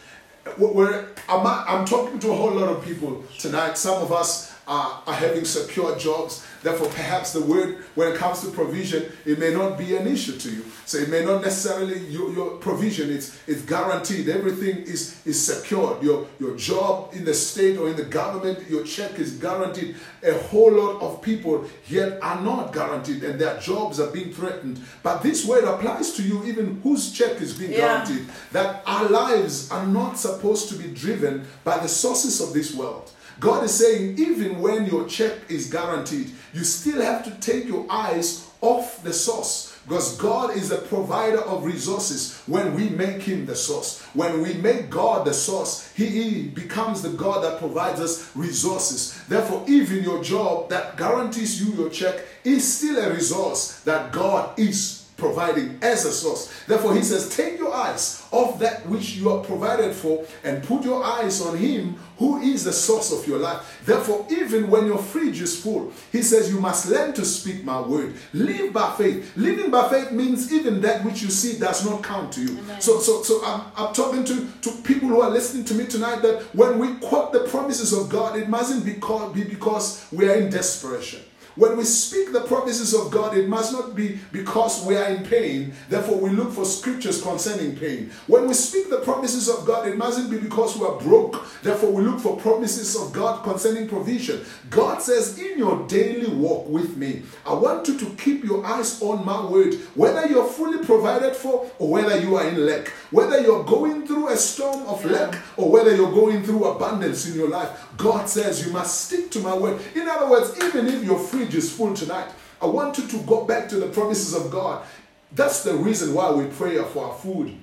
where 0.56 1.08
I'm, 1.28 1.46
I'm 1.46 1.84
talking 1.84 2.18
to 2.20 2.30
a 2.30 2.34
whole 2.34 2.52
lot 2.52 2.68
of 2.68 2.84
people 2.84 3.24
tonight. 3.38 3.76
Some 3.76 4.02
of 4.02 4.12
us 4.12 4.47
are, 4.68 5.02
are 5.06 5.14
having 5.14 5.44
secure 5.44 5.96
jobs. 5.96 6.44
Therefore, 6.62 6.88
perhaps 6.88 7.32
the 7.32 7.40
word, 7.40 7.78
when 7.94 8.08
it 8.12 8.16
comes 8.16 8.40
to 8.42 8.50
provision, 8.50 9.10
it 9.24 9.38
may 9.38 9.52
not 9.54 9.78
be 9.78 9.96
an 9.96 10.06
issue 10.06 10.36
to 10.38 10.50
you. 10.50 10.64
So 10.86 10.98
it 10.98 11.08
may 11.08 11.24
not 11.24 11.42
necessarily 11.42 11.98
your, 12.08 12.30
your 12.32 12.50
provision. 12.58 13.10
It's 13.10 13.38
it's 13.46 13.62
guaranteed. 13.62 14.28
Everything 14.28 14.76
is 14.78 15.20
is 15.24 15.40
secured. 15.44 16.02
Your 16.02 16.26
your 16.38 16.56
job 16.56 17.10
in 17.14 17.24
the 17.24 17.34
state 17.34 17.78
or 17.78 17.88
in 17.88 17.96
the 17.96 18.04
government, 18.04 18.68
your 18.68 18.84
check 18.84 19.18
is 19.18 19.32
guaranteed. 19.38 19.96
A 20.22 20.34
whole 20.48 20.72
lot 20.72 21.00
of 21.00 21.22
people 21.22 21.64
yet 21.88 22.18
are 22.22 22.40
not 22.42 22.72
guaranteed, 22.72 23.22
and 23.24 23.40
their 23.40 23.58
jobs 23.60 24.00
are 24.00 24.10
being 24.10 24.32
threatened. 24.32 24.80
But 25.02 25.22
this 25.22 25.46
word 25.46 25.64
applies 25.64 26.12
to 26.14 26.22
you, 26.22 26.44
even 26.44 26.80
whose 26.82 27.12
check 27.12 27.40
is 27.40 27.54
being 27.54 27.72
Yeah. 27.72 27.78
guaranteed. 28.04 28.26
That 28.52 28.82
our 28.86 29.08
lives 29.08 29.70
are 29.70 29.86
not 29.86 30.18
supposed 30.18 30.68
to 30.70 30.74
be 30.74 30.88
driven 30.88 31.46
by 31.64 31.78
the 31.78 31.88
sources 31.88 32.40
of 32.40 32.52
this 32.52 32.74
world. 32.74 33.12
God 33.40 33.64
is 33.64 33.74
saying, 33.74 34.18
even 34.18 34.60
when 34.60 34.86
your 34.86 35.06
check 35.06 35.32
is 35.48 35.70
guaranteed, 35.70 36.32
you 36.52 36.64
still 36.64 37.00
have 37.00 37.24
to 37.24 37.30
take 37.40 37.66
your 37.66 37.86
eyes 37.88 38.48
off 38.60 39.02
the 39.04 39.12
source. 39.12 39.78
Because 39.86 40.18
God 40.18 40.54
is 40.54 40.68
the 40.68 40.76
provider 40.76 41.40
of 41.40 41.64
resources 41.64 42.42
when 42.46 42.74
we 42.74 42.90
make 42.90 43.22
Him 43.22 43.46
the 43.46 43.56
source. 43.56 44.02
When 44.12 44.42
we 44.42 44.54
make 44.54 44.90
God 44.90 45.24
the 45.24 45.32
source, 45.32 45.90
He, 45.92 46.06
he 46.06 46.42
becomes 46.48 47.00
the 47.00 47.10
God 47.10 47.42
that 47.44 47.58
provides 47.58 48.00
us 48.00 48.30
resources. 48.36 49.18
Therefore, 49.28 49.64
even 49.66 50.02
your 50.02 50.22
job 50.22 50.68
that 50.68 50.98
guarantees 50.98 51.62
you 51.62 51.72
your 51.74 51.88
check 51.88 52.22
is 52.44 52.76
still 52.76 52.98
a 52.98 53.14
resource 53.14 53.80
that 53.80 54.12
God 54.12 54.58
is 54.58 54.97
providing 55.18 55.78
as 55.82 56.06
a 56.06 56.12
source. 56.12 56.52
Therefore, 56.66 56.94
he 56.94 57.02
says, 57.02 57.36
Take 57.36 57.58
your 57.58 57.74
eyes 57.74 58.24
off 58.30 58.58
that 58.60 58.86
which 58.86 59.16
you 59.16 59.30
are 59.30 59.44
provided 59.44 59.94
for 59.94 60.24
and 60.44 60.62
put 60.62 60.84
your 60.84 61.04
eyes 61.04 61.42
on 61.42 61.58
him 61.58 61.96
who 62.18 62.38
is 62.38 62.64
the 62.64 62.72
source 62.72 63.12
of 63.12 63.26
your 63.26 63.38
life. 63.38 63.82
Therefore, 63.84 64.26
even 64.30 64.70
when 64.70 64.86
your 64.86 64.98
fridge 64.98 65.40
is 65.40 65.60
full, 65.60 65.92
he 66.12 66.22
says, 66.22 66.50
You 66.50 66.60
must 66.60 66.88
learn 66.88 67.12
to 67.14 67.24
speak 67.24 67.64
my 67.64 67.80
word. 67.80 68.14
Live 68.32 68.72
by 68.72 68.94
faith. 68.96 69.36
Living 69.36 69.70
by 69.70 69.88
faith 69.88 70.12
means 70.12 70.52
even 70.52 70.80
that 70.82 71.04
which 71.04 71.20
you 71.20 71.30
see 71.30 71.58
does 71.58 71.84
not 71.84 72.02
count 72.02 72.32
to 72.32 72.40
you. 72.40 72.58
Amen. 72.58 72.80
So, 72.80 73.00
so, 73.00 73.22
so 73.22 73.44
I'm, 73.44 73.62
I'm 73.76 73.92
talking 73.92 74.24
to, 74.24 74.46
to 74.62 74.70
people 74.82 75.08
who 75.08 75.20
are 75.20 75.30
listening 75.30 75.64
to 75.66 75.74
me 75.74 75.86
tonight 75.86 76.22
that 76.22 76.42
when 76.54 76.78
we 76.78 76.94
quote 76.96 77.32
the 77.32 77.40
promises 77.40 77.92
of 77.92 78.08
God, 78.08 78.36
it 78.38 78.48
mustn't 78.48 78.84
be, 78.84 78.94
called, 78.94 79.34
be 79.34 79.42
because 79.42 80.06
we 80.12 80.28
are 80.28 80.34
in 80.34 80.48
desperation. 80.48 81.20
When 81.58 81.76
we 81.76 81.82
speak 81.82 82.32
the 82.32 82.42
promises 82.42 82.94
of 82.94 83.10
God, 83.10 83.36
it 83.36 83.48
must 83.48 83.72
not 83.72 83.96
be 83.96 84.20
because 84.30 84.84
we 84.84 84.96
are 84.96 85.06
in 85.06 85.24
pain. 85.24 85.72
Therefore, 85.88 86.16
we 86.16 86.30
look 86.30 86.52
for 86.52 86.64
scriptures 86.64 87.20
concerning 87.20 87.76
pain. 87.76 88.12
When 88.28 88.46
we 88.46 88.54
speak 88.54 88.90
the 88.90 89.00
promises 89.00 89.48
of 89.48 89.66
God, 89.66 89.88
it 89.88 89.96
mustn't 89.96 90.30
be 90.30 90.38
because 90.38 90.78
we 90.78 90.86
are 90.86 91.00
broke. 91.00 91.44
Therefore, 91.64 91.90
we 91.90 92.02
look 92.04 92.20
for 92.20 92.36
promises 92.36 92.94
of 92.94 93.12
God 93.12 93.42
concerning 93.42 93.88
provision. 93.88 94.44
God 94.70 95.02
says, 95.02 95.36
In 95.36 95.58
your 95.58 95.84
daily 95.88 96.32
walk 96.32 96.68
with 96.68 96.96
me, 96.96 97.22
I 97.44 97.54
want 97.54 97.88
you 97.88 97.98
to 97.98 98.10
keep 98.10 98.44
your 98.44 98.64
eyes 98.64 99.02
on 99.02 99.24
my 99.24 99.44
word, 99.44 99.74
whether 99.96 100.28
you're 100.28 100.46
fully 100.46 100.84
provided 100.86 101.34
for 101.34 101.68
or 101.80 101.90
whether 101.90 102.20
you 102.20 102.36
are 102.36 102.46
in 102.46 102.66
lack, 102.66 102.86
whether 103.10 103.40
you're 103.40 103.64
going 103.64 104.06
through 104.06 104.28
a 104.28 104.36
storm 104.36 104.86
of 104.86 105.04
lack 105.04 105.34
or 105.56 105.72
whether 105.72 105.96
you're 105.96 106.12
going 106.12 106.44
through 106.44 106.66
abundance 106.66 107.28
in 107.28 107.34
your 107.34 107.48
life. 107.48 107.87
God 107.98 108.28
says, 108.28 108.64
You 108.64 108.72
must 108.72 109.06
stick 109.06 109.30
to 109.32 109.40
my 109.40 109.54
word. 109.54 109.80
In 109.94 110.08
other 110.08 110.30
words, 110.30 110.56
even 110.64 110.86
if 110.86 111.04
your 111.04 111.18
fridge 111.18 111.54
is 111.54 111.70
full 111.70 111.92
tonight, 111.94 112.30
I 112.62 112.66
want 112.66 112.96
you 112.96 113.06
to 113.06 113.18
go 113.18 113.44
back 113.44 113.68
to 113.68 113.76
the 113.76 113.88
promises 113.88 114.34
of 114.34 114.50
God. 114.50 114.86
That's 115.32 115.62
the 115.62 115.74
reason 115.74 116.14
why 116.14 116.30
we 116.30 116.46
pray 116.46 116.82
for 116.84 117.06
our 117.06 117.14
food 117.14 117.54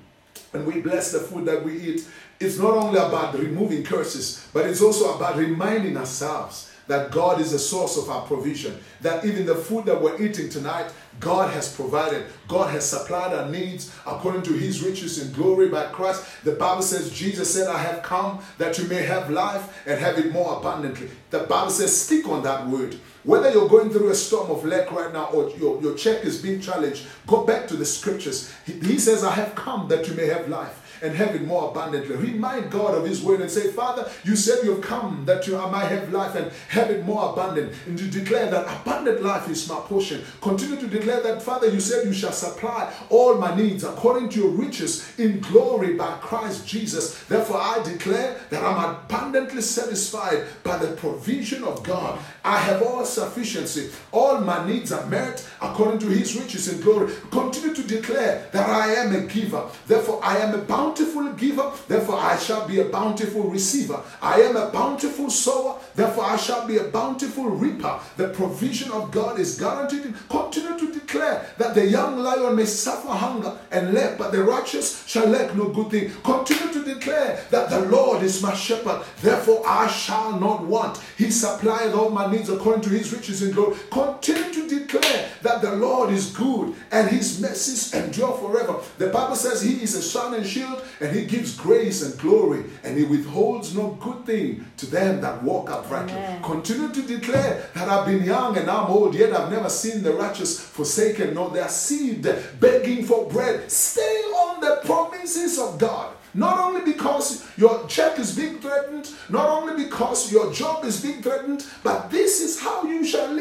and 0.54 0.68
we 0.68 0.82
bless 0.82 1.12
the 1.12 1.20
food 1.20 1.46
that 1.46 1.64
we 1.64 1.80
eat. 1.80 2.08
It's 2.40 2.60
not 2.60 2.72
only 2.72 3.00
about 3.00 3.38
removing 3.38 3.84
curses, 3.84 4.48
but 4.54 4.66
it's 4.66 4.82
also 4.82 5.16
about 5.16 5.38
reminding 5.38 5.98
ourselves 5.98 6.72
that 6.88 7.12
God 7.12 7.42
is 7.42 7.52
the 7.52 7.60
source 7.60 7.98
of 7.98 8.10
our 8.10 8.26
provision. 8.26 8.78
That 9.02 9.26
even 9.26 9.46
the 9.46 9.56
food 9.56 9.86
that 9.86 10.02
we're 10.02 10.22
eating 10.22 10.50
tonight, 10.50 10.92
God 11.20 11.54
has 11.54 11.74
provided. 11.74 12.26
God 12.48 12.72
has 12.72 12.90
supplied 12.90 13.34
our 13.34 13.50
needs 13.50 13.94
according 14.06 14.44
to 14.44 14.54
his 14.54 14.84
riches 14.84 15.24
in 15.24 15.34
glory 15.34 15.70
by 15.70 15.86
Christ. 15.88 16.26
The 16.44 16.54
Bible 16.54 16.82
says, 16.82 17.12
Jesus 17.12 17.54
said, 17.54 17.68
I 17.68 17.80
have 17.80 18.04
come 18.04 18.40
that 18.58 18.78
you 18.78 18.86
may 18.86 19.04
have 19.04 19.30
life 19.30 19.84
and 19.88 20.00
have 20.00 20.18
it 20.18 20.32
more 20.32 20.58
abundantly. 20.58 21.10
The 21.30 21.40
Bible 21.40 21.72
says, 21.72 22.00
stick 22.00 22.28
on 22.28 22.44
that 22.44 22.68
word. 22.68 22.98
Whether 23.24 23.52
you're 23.52 23.70
going 23.70 23.90
through 23.90 24.10
a 24.10 24.16
storm 24.16 24.52
of 24.52 24.64
lack 24.66 24.92
right 24.92 25.12
now 25.12 25.26
or 25.28 25.50
your, 25.58 25.82
your 25.82 25.96
check 25.96 26.26
is 26.26 26.42
being 26.42 26.62
challenged, 26.62 27.08
go 27.26 27.44
back 27.44 27.68
to 27.70 27.76
the 27.76 27.86
scriptures. 27.86 28.54
He, 28.66 28.74
he 28.74 29.00
says, 29.00 29.24
I 29.24 29.32
have 29.32 29.56
come 29.56 29.88
that 29.88 30.08
you 30.08 30.14
may 30.14 30.28
have 30.28 30.48
life 30.48 30.82
and 31.02 31.16
have 31.16 31.36
it 31.36 31.46
more 31.46 31.70
abundantly. 31.70 32.16
Remind 32.16 32.72
God 32.72 32.96
of 32.96 33.06
His 33.06 33.22
word 33.22 33.42
and 33.42 33.50
say, 33.50 33.72
Father, 33.72 34.10
you 34.24 34.36
said 34.36 34.64
you've 34.64 34.82
come 34.82 35.24
that 35.26 35.48
you 35.48 35.58
might 35.58 35.88
have 35.88 36.12
life 36.12 36.36
and 36.36 36.52
have 36.70 36.90
it 36.90 37.06
more 37.06 37.32
abundant. 37.32 37.74
And 37.86 37.98
to 37.98 38.08
declare 38.08 38.50
that 38.52 38.82
abundant 38.82 39.24
life 39.24 39.50
is 39.50 39.68
my 39.70 39.80
portion. 39.80 40.24
Continue 40.42 40.78
to 40.78 40.88
declare 40.88 41.22
that, 41.22 41.42
Father, 41.42 41.70
you 41.70 41.80
said 41.80 42.06
you 42.06 42.14
shall 42.14 42.32
supply 42.32 42.94
all 43.10 43.36
my 43.36 43.56
needs 43.56 43.84
according 43.84 44.30
to 44.30 44.40
your 44.40 44.52
riches 44.52 45.18
in 45.20 45.40
glory 45.40 45.96
by 45.96 46.18
Christ 46.18 46.68
Jesus. 46.68 47.24
Therefore, 47.24 47.58
I 47.58 47.82
declare 47.84 48.40
that 48.50 48.64
I'm 48.64 48.96
abundantly 48.96 49.62
satisfied 49.62 50.46
by 50.64 50.78
the 50.78 50.96
provision 50.96 51.64
of 51.64 51.84
God. 51.84 52.20
I 52.44 52.58
have 52.58 52.84
all 52.84 53.06
sufficiency. 53.06 53.92
All 54.12 54.40
my 54.42 54.66
needs 54.68 54.92
are 54.92 55.06
met 55.08 55.48
according 55.62 56.00
to 56.00 56.08
his 56.08 56.36
riches 56.36 56.72
in 56.72 56.82
glory. 56.82 57.14
Continue 57.32 57.74
to 57.74 57.84
declare 57.84 58.48
that 58.52 58.70
I 58.70 58.94
am 58.94 59.16
a 59.16 59.22
giver. 59.22 59.64
Therefore, 59.88 60.20
I 60.24 60.38
am 60.38 60.54
a 60.54 60.60
bountiful 60.86 61.34
giver. 61.34 61.72
Therefore, 61.88 62.20
I 62.20 62.38
shall 62.38 62.68
be 62.68 62.80
a 62.80 62.86
bountiful 62.86 63.44
receiver. 63.44 64.02
I 64.22 64.42
am 64.42 64.56
a 64.56 64.70
bountiful 64.70 65.30
sower. 65.30 65.80
Therefore, 65.96 66.26
I 66.26 66.38
shall 66.38 66.68
be 66.68 66.78
a 66.78 66.84
bountiful 66.84 67.46
reaper. 67.46 68.00
The 68.18 68.30
provision 68.30 68.92
of 68.92 69.12
God 69.12 69.40
is 69.40 69.60
guaranteed. 69.60 70.14
Continue 70.30 70.78
to 70.78 70.94
declare 70.94 71.46
that 71.58 71.74
the 71.76 71.86
young 71.86 72.20
lion 72.20 72.56
may 72.56 72.66
suffer 72.66 73.08
hunger 73.08 73.58
and 73.72 73.94
lack, 73.94 74.18
but 74.18 74.32
the 74.32 74.44
righteous 74.44 75.06
shall 75.08 75.28
lack 75.28 75.56
no 75.56 75.70
good 75.70 75.90
thing. 75.90 76.12
Continue 76.24 76.74
to 76.74 76.94
declare 76.94 77.44
that 77.50 77.70
the 77.70 77.82
Lord 77.82 78.24
is 78.24 78.42
my 78.42 78.54
shepherd. 78.54 79.04
Therefore, 79.22 79.64
I 79.66 79.88
shall 79.88 80.40
not 80.40 80.64
want. 80.64 81.00
He 81.18 81.32
supplies 81.32 81.94
all 81.94 82.10
my 82.10 82.32
needs 82.32 82.50
according 82.50 82.84
to 82.84 82.90
his 82.90 83.12
riches 83.12 83.42
in 83.42 83.52
glory. 83.52 83.78
Continue 83.92 84.54
to 84.54 84.80
declare 84.80 85.30
that 85.42 85.62
the 85.62 85.76
Lord 85.76 86.12
is 86.12 86.36
good 86.36 86.76
and 86.92 87.10
his 87.10 87.40
mercies 87.40 87.94
endure 87.94 88.38
forever. 88.38 88.76
The 88.98 89.08
Bible 89.08 89.36
says 89.36 89.62
he 89.62 89.82
is 89.82 89.96
a 89.96 90.02
sun 90.02 90.34
and 90.34 90.46
shield 90.46 90.75
and 91.00 91.16
he 91.16 91.26
gives 91.26 91.56
grace 91.56 92.02
and 92.02 92.18
glory 92.20 92.66
and 92.84 92.98
he 92.98 93.04
withholds 93.04 93.76
no 93.76 93.92
good 94.02 94.26
thing 94.26 94.66
to 94.78 94.86
them 94.86 95.22
that 95.22 95.44
walk 95.44 95.70
uprightly. 95.70 96.14
Amen. 96.14 96.42
Continue 96.44 96.92
to 96.94 97.02
declare 97.02 97.70
that 97.74 97.90
I've 97.90 98.06
been 98.06 98.24
young 98.24 98.58
and 98.58 98.70
I'm 98.70 98.90
old, 98.90 99.16
yet 99.16 99.34
I've 99.34 99.52
never 99.52 99.70
seen 99.70 100.04
the 100.04 100.14
righteous 100.14 100.60
forsaken, 100.60 101.34
nor 101.34 101.50
their 101.50 101.70
seed 101.70 102.28
begging 102.60 103.06
for 103.06 103.28
bread. 103.28 103.72
Stay 103.72 104.02
on 104.02 104.62
the 104.62 104.82
promises 104.84 105.60
of 105.60 105.78
God. 105.78 106.16
Not 106.36 106.60
only 106.60 106.82
because 106.82 107.48
your 107.58 107.88
check 107.88 108.20
is 108.20 108.36
being 108.36 108.60
threatened, 108.60 109.10
not 109.30 109.48
only 109.48 109.86
because 109.86 110.30
your 110.30 110.52
job 110.52 110.84
is 110.84 111.02
being 111.02 111.22
threatened, 111.22 111.66
but 111.82 112.12
this 112.12 112.42
is 112.42 112.60
how 112.60 112.84
you 112.84 113.06
shall 113.06 113.32
live 113.32 113.35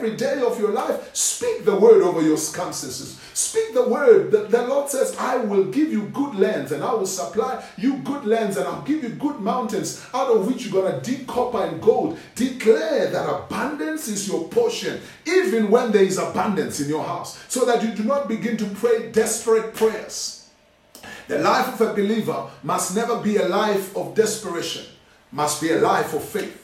every 0.00 0.16
day 0.16 0.40
of 0.40 0.58
your 0.58 0.70
life. 0.70 1.14
Speak 1.14 1.66
the 1.66 1.76
word 1.76 2.00
over 2.00 2.22
your 2.22 2.38
circumstances. 2.38 3.20
Speak 3.34 3.74
the 3.74 3.86
word. 3.86 4.30
The, 4.30 4.44
the 4.44 4.66
Lord 4.66 4.88
says, 4.88 5.14
I 5.18 5.36
will 5.36 5.64
give 5.64 5.92
you 5.92 6.04
good 6.08 6.36
lands 6.36 6.72
and 6.72 6.82
I 6.82 6.94
will 6.94 7.06
supply 7.06 7.62
you 7.76 7.98
good 7.98 8.24
lands 8.24 8.56
and 8.56 8.66
I'll 8.66 8.80
give 8.80 9.02
you 9.02 9.10
good 9.10 9.40
mountains 9.40 10.02
out 10.14 10.34
of 10.34 10.46
which 10.46 10.64
you're 10.64 10.82
going 10.82 10.90
to 10.90 11.10
dig 11.10 11.26
copper 11.26 11.64
and 11.64 11.82
gold. 11.82 12.18
Declare 12.34 13.10
that 13.10 13.28
abundance 13.28 14.08
is 14.08 14.26
your 14.26 14.48
portion, 14.48 15.00
even 15.26 15.70
when 15.70 15.92
there 15.92 16.04
is 16.04 16.16
abundance 16.16 16.80
in 16.80 16.88
your 16.88 17.04
house, 17.04 17.38
so 17.48 17.66
that 17.66 17.82
you 17.82 17.90
do 17.90 18.04
not 18.04 18.26
begin 18.26 18.56
to 18.56 18.66
pray 18.66 19.12
desperate 19.12 19.74
prayers. 19.74 20.48
The 21.28 21.40
life 21.40 21.78
of 21.78 21.88
a 21.88 21.92
believer 21.92 22.48
must 22.62 22.96
never 22.96 23.20
be 23.20 23.36
a 23.36 23.46
life 23.46 23.94
of 23.94 24.14
desperation, 24.14 24.86
must 25.30 25.60
be 25.60 25.72
a 25.72 25.78
life 25.78 26.14
of 26.14 26.24
faith. 26.24 26.59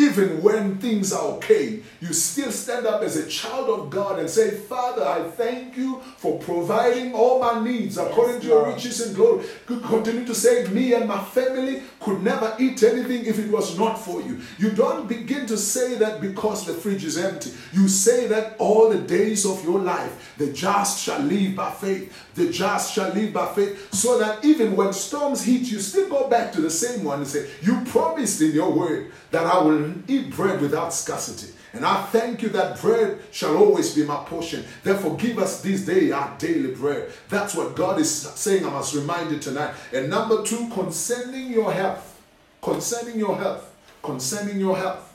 Even 0.00 0.42
when 0.42 0.78
things 0.78 1.12
are 1.12 1.24
okay, 1.32 1.80
you 2.00 2.14
still 2.14 2.50
stand 2.50 2.86
up 2.86 3.02
as 3.02 3.16
a 3.16 3.28
child 3.28 3.68
of 3.68 3.90
God 3.90 4.18
and 4.18 4.30
say, 4.30 4.50
Father, 4.50 5.04
I 5.06 5.28
thank 5.28 5.76
you 5.76 6.00
for 6.16 6.38
providing 6.38 7.12
all 7.12 7.38
my 7.38 7.62
needs 7.62 7.98
according 7.98 8.40
to 8.40 8.46
your 8.46 8.66
riches 8.66 9.06
and 9.06 9.14
glory. 9.14 9.44
You 9.68 9.80
continue 9.80 10.24
to 10.24 10.34
say, 10.34 10.66
Me 10.68 10.94
and 10.94 11.06
my 11.06 11.22
family 11.22 11.82
could 12.00 12.22
never 12.22 12.56
eat 12.58 12.82
anything 12.82 13.26
if 13.26 13.38
it 13.38 13.50
was 13.50 13.78
not 13.78 13.96
for 13.96 14.22
you. 14.22 14.40
You 14.58 14.70
don't 14.70 15.06
begin 15.06 15.44
to 15.48 15.58
say 15.58 15.96
that 15.96 16.22
because 16.22 16.64
the 16.64 16.72
fridge 16.72 17.04
is 17.04 17.18
empty. 17.18 17.50
You 17.74 17.86
say 17.86 18.26
that 18.28 18.56
all 18.58 18.88
the 18.88 19.00
days 19.00 19.44
of 19.44 19.62
your 19.62 19.80
life, 19.80 20.34
the 20.38 20.50
just 20.50 21.02
shall 21.02 21.20
live 21.20 21.56
by 21.56 21.72
faith. 21.72 22.10
The 22.36 22.50
just 22.50 22.94
shall 22.94 23.12
live 23.12 23.34
by 23.34 23.52
faith, 23.52 23.92
so 23.92 24.18
that 24.18 24.42
even 24.46 24.76
when 24.76 24.94
storms 24.94 25.42
hit, 25.42 25.62
you 25.70 25.78
still 25.78 26.08
go 26.08 26.26
back 26.26 26.52
to 26.52 26.62
the 26.62 26.70
same 26.70 27.04
one 27.04 27.18
and 27.18 27.28
say, 27.28 27.50
You 27.60 27.82
promised 27.84 28.40
in 28.40 28.52
your 28.52 28.72
word 28.72 29.12
that 29.30 29.44
I 29.44 29.58
will 29.62 29.89
eat 30.08 30.30
bread 30.30 30.60
without 30.60 30.92
scarcity. 30.92 31.52
And 31.72 31.84
I 31.84 32.02
thank 32.06 32.42
you 32.42 32.48
that 32.50 32.80
bread 32.80 33.20
shall 33.30 33.56
always 33.56 33.94
be 33.94 34.04
my 34.04 34.16
portion. 34.24 34.64
Therefore, 34.82 35.16
give 35.16 35.38
us 35.38 35.62
this 35.62 35.86
day 35.86 36.10
our 36.10 36.36
daily 36.38 36.74
bread. 36.74 37.10
That's 37.28 37.54
what 37.54 37.76
God 37.76 38.00
is 38.00 38.10
saying. 38.10 38.64
I 38.64 38.70
must 38.70 38.94
remind 38.94 39.30
you 39.30 39.38
tonight. 39.38 39.74
And 39.92 40.10
number 40.10 40.42
two, 40.42 40.68
concerning 40.70 41.52
your 41.52 41.72
health. 41.72 42.20
Concerning 42.60 43.18
your 43.18 43.36
health. 43.36 43.72
Concerning 44.02 44.58
your 44.58 44.76
health. 44.76 45.14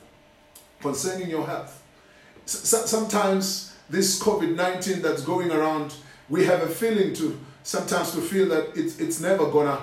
Concerning 0.80 1.28
your 1.28 1.46
health. 1.46 1.82
sometimes 2.46 3.76
this 3.88 4.20
COVID 4.22 4.54
19 4.54 5.02
that's 5.02 5.22
going 5.22 5.50
around, 5.50 5.94
we 6.28 6.44
have 6.44 6.62
a 6.62 6.68
feeling 6.68 7.14
to 7.14 7.38
sometimes 7.62 8.12
to 8.12 8.20
feel 8.20 8.48
that 8.48 8.76
it's, 8.76 8.98
it's 8.98 9.20
never 9.20 9.50
gonna 9.50 9.78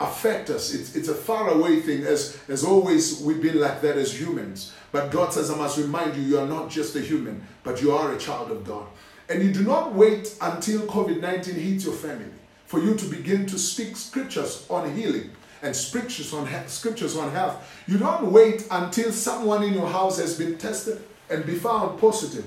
affect 0.00 0.50
us. 0.50 0.74
It's, 0.74 0.94
it's 0.94 1.08
a 1.08 1.14
faraway 1.14 1.80
thing. 1.80 2.02
As, 2.04 2.38
as 2.48 2.64
always, 2.64 3.20
we've 3.20 3.40
been 3.40 3.60
like 3.60 3.80
that 3.82 3.96
as 3.96 4.18
humans. 4.18 4.72
But 4.92 5.10
God 5.10 5.32
says, 5.32 5.50
I 5.50 5.56
must 5.56 5.78
remind 5.78 6.16
you, 6.16 6.22
you 6.22 6.38
are 6.38 6.46
not 6.46 6.70
just 6.70 6.96
a 6.96 7.00
human, 7.00 7.46
but 7.62 7.80
you 7.82 7.92
are 7.92 8.12
a 8.12 8.18
child 8.18 8.50
of 8.50 8.64
God. 8.64 8.86
And 9.28 9.42
you 9.42 9.52
do 9.52 9.62
not 9.62 9.94
wait 9.94 10.36
until 10.40 10.82
COVID 10.82 11.20
19 11.20 11.54
hits 11.54 11.84
your 11.84 11.94
family 11.94 12.30
for 12.66 12.80
you 12.80 12.94
to 12.94 13.04
begin 13.06 13.46
to 13.46 13.58
speak 13.58 13.96
scriptures 13.96 14.66
on 14.68 14.94
healing 14.94 15.30
and 15.62 15.74
scriptures 15.74 16.32
on, 16.32 16.48
scriptures 16.68 17.16
on 17.16 17.30
health. 17.32 17.82
You 17.86 17.98
don't 17.98 18.30
wait 18.30 18.66
until 18.70 19.10
someone 19.12 19.62
in 19.62 19.72
your 19.72 19.88
house 19.88 20.18
has 20.18 20.38
been 20.38 20.58
tested 20.58 21.02
and 21.30 21.44
be 21.44 21.54
found 21.54 21.98
positive 22.00 22.46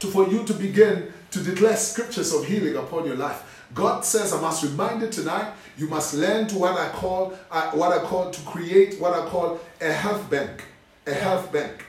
to, 0.00 0.06
for 0.08 0.28
you 0.28 0.44
to 0.44 0.52
begin 0.52 1.12
to 1.30 1.42
declare 1.42 1.76
scriptures 1.76 2.32
of 2.32 2.44
healing 2.46 2.76
upon 2.76 3.06
your 3.06 3.16
life. 3.16 3.45
God 3.74 4.04
says, 4.04 4.32
I 4.32 4.40
must 4.40 4.62
remind 4.62 5.02
you 5.02 5.08
tonight, 5.08 5.52
you 5.76 5.88
must 5.88 6.14
learn 6.14 6.46
to 6.48 6.58
what 6.58 6.78
I 6.78 6.88
call, 6.90 7.36
uh, 7.50 7.70
what 7.72 7.92
I 7.92 8.02
call 8.04 8.30
to 8.30 8.40
create 8.42 9.00
what 9.00 9.12
I 9.12 9.28
call 9.28 9.60
a 9.80 9.92
health 9.92 10.30
bank. 10.30 10.64
A 11.06 11.14
health 11.14 11.52
bank. 11.52 11.84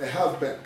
A 0.00 0.06
health 0.06 0.40
bank. 0.40 0.58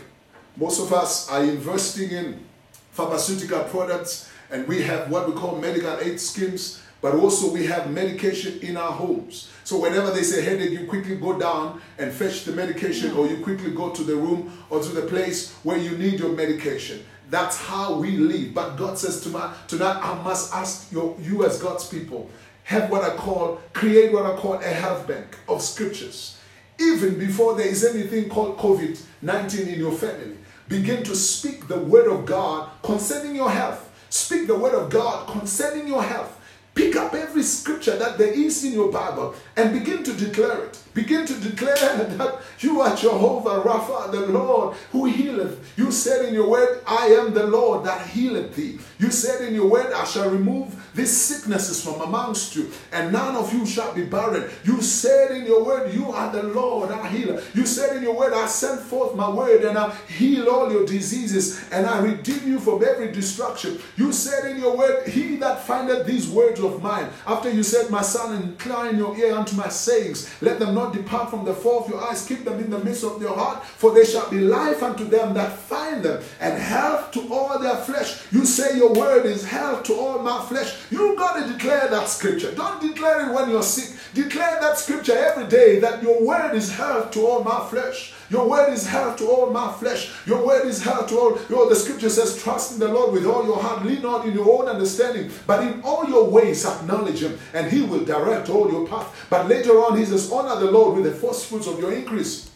Most 0.56 0.80
of 0.80 0.92
us 0.92 1.30
are 1.30 1.42
investing 1.42 2.10
in 2.10 2.44
pharmaceutical 2.92 3.64
products 3.64 4.30
and 4.50 4.68
we 4.68 4.82
have 4.82 5.10
what 5.10 5.26
we 5.26 5.34
call 5.34 5.56
medical 5.56 5.98
aid 6.00 6.20
schemes, 6.20 6.82
but 7.00 7.14
also 7.14 7.50
we 7.50 7.66
have 7.66 7.90
medication 7.90 8.60
in 8.60 8.76
our 8.76 8.92
homes. 8.92 9.50
So 9.64 9.80
whenever 9.80 10.10
they 10.10 10.22
say 10.22 10.42
headache, 10.42 10.70
you 10.70 10.86
quickly 10.86 11.16
go 11.16 11.38
down 11.38 11.80
and 11.98 12.12
fetch 12.12 12.44
the 12.44 12.52
medication, 12.52 13.12
or 13.12 13.26
you 13.26 13.42
quickly 13.42 13.70
go 13.70 13.90
to 13.90 14.04
the 14.04 14.14
room 14.14 14.52
or 14.68 14.80
to 14.80 14.88
the 14.90 15.02
place 15.02 15.52
where 15.62 15.78
you 15.78 15.96
need 15.96 16.20
your 16.20 16.32
medication. 16.32 17.04
That's 17.32 17.56
how 17.56 17.94
we 17.94 18.18
live. 18.18 18.52
But 18.52 18.76
God 18.76 18.98
says 18.98 19.22
tonight, 19.22 19.54
tonight 19.66 19.98
I 20.02 20.22
must 20.22 20.52
ask 20.52 20.92
your, 20.92 21.16
you 21.18 21.46
as 21.46 21.62
God's 21.62 21.88
people, 21.88 22.28
have 22.64 22.90
what 22.90 23.02
I 23.02 23.16
call, 23.16 23.58
create 23.72 24.12
what 24.12 24.26
I 24.26 24.36
call 24.36 24.56
a 24.56 24.64
health 24.64 25.08
bank 25.08 25.38
of 25.48 25.62
scriptures. 25.62 26.38
Even 26.78 27.18
before 27.18 27.54
there 27.56 27.66
is 27.66 27.86
anything 27.86 28.28
called 28.28 28.58
COVID 28.58 29.00
19 29.22 29.66
in 29.66 29.78
your 29.78 29.92
family, 29.92 30.36
begin 30.68 31.02
to 31.04 31.16
speak 31.16 31.68
the 31.68 31.78
word 31.78 32.06
of 32.06 32.26
God 32.26 32.68
concerning 32.82 33.34
your 33.34 33.50
health. 33.50 33.90
Speak 34.10 34.46
the 34.46 34.58
word 34.58 34.74
of 34.74 34.90
God 34.90 35.26
concerning 35.26 35.88
your 35.88 36.02
health. 36.02 36.38
Pick 36.74 36.96
up 36.96 37.14
every 37.14 37.44
scripture 37.44 37.96
that 37.96 38.18
there 38.18 38.34
is 38.34 38.62
in 38.62 38.74
your 38.74 38.92
Bible 38.92 39.34
and 39.56 39.72
begin 39.72 40.04
to 40.04 40.12
declare 40.12 40.64
it. 40.66 40.81
Begin 40.94 41.26
to 41.26 41.34
declare 41.34 41.74
that 41.76 42.40
you 42.58 42.80
are 42.80 42.94
Jehovah 42.94 43.62
Rapha, 43.62 44.10
the 44.10 44.26
Lord 44.26 44.76
who 44.92 45.06
healeth. 45.06 45.72
You 45.76 45.90
said 45.90 46.26
in 46.26 46.34
your 46.34 46.48
word, 46.48 46.82
I 46.86 47.06
am 47.06 47.32
the 47.32 47.46
Lord 47.46 47.84
that 47.86 48.06
healeth 48.08 48.54
thee. 48.54 48.78
You 48.98 49.10
said 49.10 49.46
in 49.46 49.54
your 49.54 49.68
word, 49.68 49.92
I 49.92 50.04
shall 50.04 50.30
remove 50.30 50.78
these 50.94 51.16
sicknesses 51.16 51.82
from 51.82 52.00
amongst 52.02 52.54
you, 52.54 52.70
and 52.92 53.12
none 53.12 53.34
of 53.34 53.52
you 53.52 53.64
shall 53.64 53.94
be 53.94 54.04
barren. 54.04 54.50
You 54.64 54.82
said 54.82 55.30
in 55.30 55.46
your 55.46 55.64
word, 55.64 55.94
You 55.94 56.12
are 56.12 56.30
the 56.30 56.42
Lord 56.42 56.90
our 56.90 57.06
healer. 57.06 57.42
You 57.54 57.64
said 57.64 57.96
in 57.96 58.02
your 58.02 58.14
word, 58.14 58.32
I 58.32 58.46
send 58.46 58.80
forth 58.80 59.16
my 59.16 59.28
word 59.28 59.64
and 59.64 59.78
I 59.78 59.94
heal 60.08 60.48
all 60.48 60.70
your 60.70 60.84
diseases 60.84 61.66
and 61.70 61.86
I 61.86 62.00
redeem 62.00 62.46
you 62.46 62.60
from 62.60 62.84
every 62.84 63.10
destruction. 63.10 63.78
You 63.96 64.12
said 64.12 64.50
in 64.50 64.60
your 64.60 64.76
word, 64.76 65.08
He 65.08 65.36
that 65.36 65.64
findeth 65.64 66.06
these 66.06 66.28
words 66.28 66.60
of 66.60 66.82
mine. 66.82 67.08
After 67.26 67.50
you 67.50 67.62
said, 67.62 67.90
My 67.90 68.02
son, 68.02 68.42
incline 68.42 68.98
your 68.98 69.16
ear 69.16 69.34
unto 69.34 69.56
my 69.56 69.68
sayings. 69.68 70.30
Let 70.42 70.58
them 70.58 70.74
not 70.74 70.81
depart 70.90 71.30
from 71.30 71.44
the 71.44 71.54
fall 71.54 71.84
of 71.84 71.90
your 71.90 72.00
eyes. 72.00 72.26
Keep 72.26 72.44
them 72.44 72.58
in 72.58 72.70
the 72.70 72.78
midst 72.78 73.04
of 73.04 73.20
your 73.20 73.36
heart. 73.36 73.64
For 73.64 73.92
they 73.92 74.04
shall 74.04 74.30
be 74.30 74.40
life 74.40 74.82
unto 74.82 75.04
them 75.04 75.34
that 75.34 75.58
find 75.58 76.02
them, 76.02 76.22
and 76.40 76.58
health 76.58 77.10
to 77.12 77.32
all 77.32 77.58
their 77.58 77.76
flesh. 77.76 78.22
You 78.32 78.44
say 78.44 78.76
your 78.76 78.92
word 78.92 79.26
is 79.26 79.44
health 79.44 79.84
to 79.84 79.94
all 79.94 80.18
my 80.20 80.42
flesh. 80.46 80.74
You 80.90 81.16
got 81.16 81.40
to 81.40 81.52
declare 81.52 81.88
that 81.88 82.08
scripture. 82.08 82.52
Don't 82.54 82.80
declare 82.80 83.28
it 83.28 83.34
when 83.34 83.50
you're 83.50 83.62
sick. 83.62 83.98
Declare 84.14 84.58
that 84.60 84.78
scripture 84.78 85.16
every 85.16 85.46
day 85.46 85.78
that 85.80 86.02
your 86.02 86.22
word 86.22 86.54
is 86.54 86.72
health 86.72 87.10
to 87.12 87.26
all 87.26 87.44
my 87.44 87.66
flesh. 87.68 88.14
Your 88.32 88.48
word 88.48 88.72
is 88.72 88.86
health 88.86 89.18
to 89.18 89.26
all 89.26 89.50
my 89.50 89.70
flesh. 89.72 90.10
Your 90.24 90.46
word 90.46 90.66
is 90.66 90.82
health 90.82 91.10
to 91.10 91.18
all. 91.18 91.38
Your, 91.50 91.68
the 91.68 91.76
scripture 91.76 92.08
says, 92.08 92.42
trust 92.42 92.72
in 92.72 92.78
the 92.78 92.88
Lord 92.88 93.12
with 93.12 93.26
all 93.26 93.44
your 93.44 93.60
heart. 93.60 93.84
Lean 93.84 94.00
not 94.00 94.26
in 94.26 94.32
your 94.32 94.50
own 94.50 94.70
understanding, 94.70 95.30
but 95.46 95.62
in 95.62 95.82
all 95.82 96.08
your 96.08 96.24
ways 96.30 96.64
acknowledge 96.64 97.22
him, 97.22 97.38
and 97.52 97.70
he 97.70 97.82
will 97.82 98.06
direct 98.06 98.48
all 98.48 98.72
your 98.72 98.88
path. 98.88 99.26
But 99.28 99.48
later 99.48 99.72
on, 99.72 99.98
he 99.98 100.06
says, 100.06 100.32
honor 100.32 100.58
the 100.58 100.70
Lord 100.70 100.96
with 100.96 101.04
the 101.04 101.12
first 101.12 101.44
fruits 101.44 101.66
of 101.66 101.78
your 101.78 101.92
increase. 101.92 102.50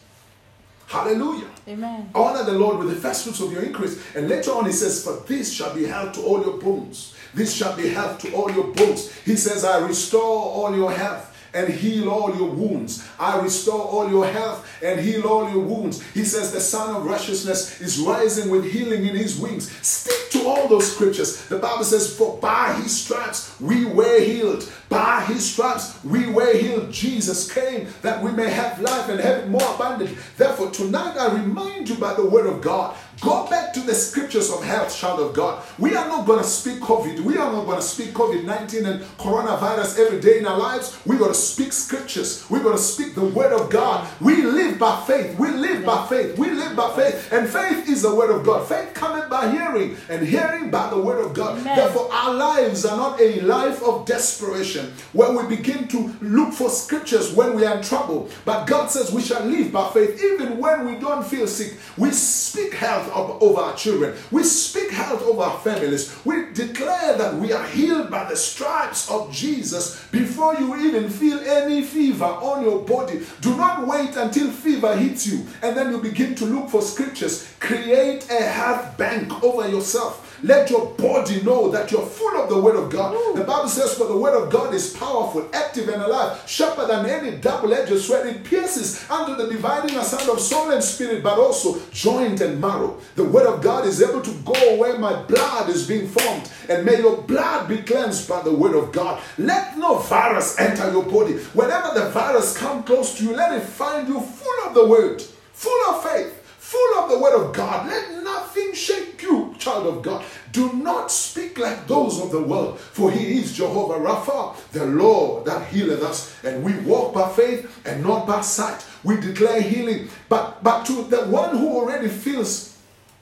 Hallelujah. 0.87 1.49
Amen. 1.67 2.09
Honor 2.15 2.43
the 2.43 2.57
Lord 2.57 2.79
with 2.79 2.89
the 2.89 2.95
first 2.95 3.25
fruits 3.25 3.41
of 3.41 3.51
your 3.51 3.61
increase. 3.61 4.03
And 4.15 4.27
later 4.27 4.51
on, 4.51 4.65
he 4.65 4.71
says, 4.71 5.03
For 5.03 5.21
this 5.27 5.53
shall 5.53 5.75
be 5.75 5.83
health 5.83 6.13
to 6.13 6.21
all 6.21 6.41
your 6.41 6.57
bones. 6.57 7.13
This 7.35 7.53
shall 7.53 7.75
be 7.75 7.89
health 7.89 8.19
to 8.19 8.33
all 8.33 8.49
your 8.49 8.73
bones. 8.73 9.13
He 9.25 9.35
says, 9.35 9.63
I 9.63 9.85
restore 9.85 10.21
all 10.21 10.75
your 10.75 10.91
health 10.91 11.36
and 11.57 11.73
heal 11.73 12.09
all 12.09 12.35
your 12.35 12.51
wounds. 12.51 13.07
I 13.19 13.39
restore 13.39 13.81
all 13.81 14.09
your 14.09 14.27
health 14.27 14.69
and 14.83 14.99
heal 14.99 15.27
all 15.27 15.49
your 15.49 15.63
wounds. 15.63 16.01
He 16.11 16.23
says 16.23 16.51
the 16.51 16.61
Sun 16.61 16.95
of 16.95 17.05
Righteousness 17.05 17.81
is 17.81 17.97
rising 17.97 18.51
with 18.51 18.71
healing 18.71 19.07
in 19.07 19.15
his 19.15 19.39
wings. 19.39 19.71
Stick 19.85 20.29
to 20.31 20.47
all 20.47 20.67
those 20.67 20.93
scriptures. 20.93 21.47
The 21.47 21.57
Bible 21.57 21.83
says, 21.83 22.15
For 22.15 22.37
by 22.37 22.73
his 22.73 22.95
stripes 22.95 23.59
we 23.59 23.85
were 23.85 24.21
healed. 24.21 24.71
By 24.87 25.21
his 25.21 25.51
stripes 25.51 25.97
we 26.03 26.27
were 26.27 26.55
healed. 26.55 26.91
Jesus 26.91 27.51
came 27.51 27.87
that 28.03 28.21
we 28.23 28.31
may 28.31 28.49
have 28.49 28.79
life 28.79 29.09
and 29.09 29.19
have 29.19 29.39
it 29.39 29.49
more 29.49 29.75
abundant. 29.75 30.15
Therefore, 30.37 30.69
tonight 30.69 31.17
I 31.17 31.33
remind 31.33 31.89
you 31.89 31.95
by 31.95 32.13
the 32.13 32.25
word 32.25 32.45
of 32.45 32.61
God 32.61 32.95
Go 33.21 33.47
back 33.49 33.73
to 33.73 33.79
the 33.79 33.95
scriptures 33.95 34.51
of 34.51 34.63
health, 34.63 34.95
child 34.95 35.19
of 35.19 35.33
God. 35.33 35.63
We 35.79 35.95
are 35.95 36.07
not 36.07 36.27
going 36.27 36.39
to 36.39 36.45
speak 36.45 36.79
COVID. 36.81 37.21
We 37.21 37.37
are 37.37 37.51
not 37.51 37.65
going 37.65 37.79
to 37.79 37.85
speak 37.85 38.09
COVID 38.09 38.43
19 38.43 38.85
and 38.85 39.01
coronavirus 39.17 39.97
every 39.99 40.19
day 40.19 40.37
in 40.37 40.45
our 40.45 40.57
lives. 40.57 40.99
We're 41.05 41.17
going 41.17 41.31
to 41.31 41.37
speak 41.37 41.73
scriptures. 41.73 42.45
We're 42.49 42.61
going 42.61 42.77
to 42.77 42.81
speak 42.81 43.15
the 43.15 43.25
word 43.25 43.53
of 43.53 43.71
God. 43.71 44.07
We 44.21 44.43
live 44.43 44.77
by 44.77 45.03
faith. 45.07 45.37
We 45.39 45.49
live 45.49 45.83
by 45.83 46.05
faith. 46.07 46.37
We 46.37 46.51
live 46.51 46.75
by 46.75 46.95
faith. 46.95 47.31
And 47.31 47.49
faith 47.49 47.89
is 47.89 48.03
the 48.03 48.13
word 48.13 48.29
of 48.29 48.45
God. 48.45 48.67
Faith 48.67 48.93
cometh 48.93 49.29
by 49.29 49.49
hearing, 49.49 49.97
and 50.09 50.25
hearing 50.25 50.69
by 50.69 50.89
the 50.89 50.99
word 50.99 51.23
of 51.23 51.33
God. 51.33 51.57
Amen. 51.59 51.75
Therefore, 51.75 52.13
our 52.13 52.33
lives 52.33 52.85
are 52.85 52.97
not 52.97 53.19
a 53.19 53.41
life 53.41 53.81
of 53.81 54.05
desperation 54.05 54.93
where 55.13 55.31
we 55.31 55.55
begin 55.55 55.87
to 55.87 56.15
look 56.21 56.53
for 56.53 56.69
scriptures 56.69 57.33
when 57.33 57.55
we 57.55 57.65
are 57.65 57.77
in 57.77 57.83
trouble. 57.83 58.29
But 58.45 58.65
God 58.67 58.91
says 58.91 59.11
we 59.11 59.21
shall 59.21 59.43
live 59.43 59.71
by 59.71 59.89
faith 59.89 60.21
even 60.23 60.59
when 60.59 60.85
we 60.85 60.99
don't 60.99 61.25
feel 61.25 61.47
sick. 61.47 61.77
We 61.97 62.11
speak 62.11 62.75
health 62.75 63.06
health 63.11 63.41
over 63.41 63.61
our 63.61 63.75
children. 63.75 64.15
We 64.31 64.43
speak 64.43 64.91
health 64.91 65.23
over 65.23 65.43
our 65.43 65.59
families. 65.59 66.15
We 66.25 66.51
declare 66.53 67.17
that 67.17 67.35
we 67.35 67.53
are 67.53 67.65
healed 67.67 68.09
by 68.09 68.29
the 68.29 68.35
stripes 68.35 69.09
of 69.09 69.31
Jesus 69.31 70.05
before 70.07 70.55
you 70.55 70.75
even 70.77 71.09
feel 71.09 71.39
any 71.39 71.83
fever 71.83 72.25
on 72.25 72.63
your 72.63 72.83
body. 72.83 73.21
Do 73.41 73.55
not 73.55 73.87
wait 73.87 74.15
until 74.15 74.51
fever 74.51 74.95
hits 74.95 75.27
you 75.27 75.45
and 75.61 75.75
then 75.75 75.91
you 75.91 75.99
begin 75.99 76.35
to 76.35 76.45
look 76.45 76.69
for 76.69 76.81
scriptures. 76.81 77.53
Create 77.59 78.29
a 78.29 78.43
health 78.43 78.97
bank 78.97 79.43
over 79.43 79.67
yourself. 79.67 80.26
Let 80.43 80.69
your 80.69 80.93
body 80.93 81.41
know 81.41 81.69
that 81.71 81.91
you're 81.91 82.05
full 82.05 82.35
of 82.37 82.49
the 82.49 82.59
Word 82.59 82.75
of 82.75 82.91
God. 82.91 83.15
Ooh. 83.15 83.37
The 83.37 83.43
Bible 83.43 83.69
says, 83.69 83.95
For 83.95 84.07
the 84.07 84.17
Word 84.17 84.35
of 84.35 84.51
God 84.51 84.73
is 84.73 84.95
powerful, 84.95 85.49
active, 85.53 85.89
and 85.89 86.01
alive, 86.01 86.41
sharper 86.45 86.85
than 86.85 87.05
any 87.05 87.37
double 87.37 87.73
edged 87.73 87.97
sword. 87.99 88.27
It 88.27 88.43
pierces 88.43 89.09
unto 89.09 89.35
the 89.35 89.49
dividing 89.49 89.97
asunder 89.97 90.33
of 90.33 90.39
soul 90.39 90.71
and 90.71 90.83
spirit, 90.83 91.23
but 91.23 91.39
also 91.39 91.79
joint 91.91 92.41
and 92.41 92.61
marrow. 92.61 92.97
The 93.15 93.23
Word 93.23 93.47
of 93.47 93.61
God 93.61 93.85
is 93.87 94.01
able 94.01 94.21
to 94.21 94.31
go 94.45 94.75
where 94.75 94.99
my 94.99 95.23
blood 95.23 95.69
is 95.69 95.87
being 95.87 96.07
formed, 96.07 96.51
and 96.69 96.85
may 96.85 96.99
your 96.99 97.21
blood 97.23 97.67
be 97.67 97.77
cleansed 97.77 98.29
by 98.29 98.41
the 98.43 98.53
Word 98.53 98.75
of 98.75 98.91
God. 98.91 99.21
Let 99.37 99.77
no 99.77 99.97
virus 99.97 100.59
enter 100.59 100.91
your 100.91 101.03
body. 101.03 101.33
Whenever 101.53 101.99
the 101.99 102.09
virus 102.09 102.57
come 102.57 102.83
close 102.83 103.17
to 103.17 103.23
you, 103.23 103.35
let 103.35 103.53
it 103.53 103.63
find 103.63 104.07
you 104.07 104.19
full 104.19 104.67
of 104.67 104.73
the 104.73 104.85
Word, 104.85 105.21
full 105.53 105.89
of 105.89 106.03
faith 106.03 106.43
full 106.67 106.99
of 106.99 107.09
the 107.09 107.17
word 107.17 107.33
of 107.33 107.53
God. 107.53 107.87
Let 107.87 108.23
nothing 108.23 108.73
shake 108.73 109.21
you, 109.21 109.46
child 109.57 109.87
of 109.87 110.01
God. 110.01 110.23
Do 110.51 110.71
not 110.73 111.11
speak 111.11 111.57
like 111.57 111.87
those 111.87 112.21
of 112.21 112.31
the 112.31 112.41
world, 112.41 112.79
for 112.79 113.11
he 113.11 113.39
is 113.39 113.53
Jehovah 113.53 113.99
Rapha, 113.99 114.55
the 114.71 114.85
Lord 114.85 115.45
that 115.45 115.67
healeth 115.67 116.03
us. 116.03 116.35
And 116.43 116.63
we 116.63 116.77
walk 116.79 117.13
by 117.13 117.29
faith 117.29 117.81
and 117.85 118.03
not 118.03 118.27
by 118.27 118.41
sight. 118.41 118.85
We 119.03 119.19
declare 119.19 119.61
healing. 119.61 120.09
But, 120.29 120.63
but 120.63 120.85
to 120.85 121.03
the 121.03 121.25
one 121.25 121.57
who 121.57 121.69
already 121.69 122.07
feels 122.07 122.76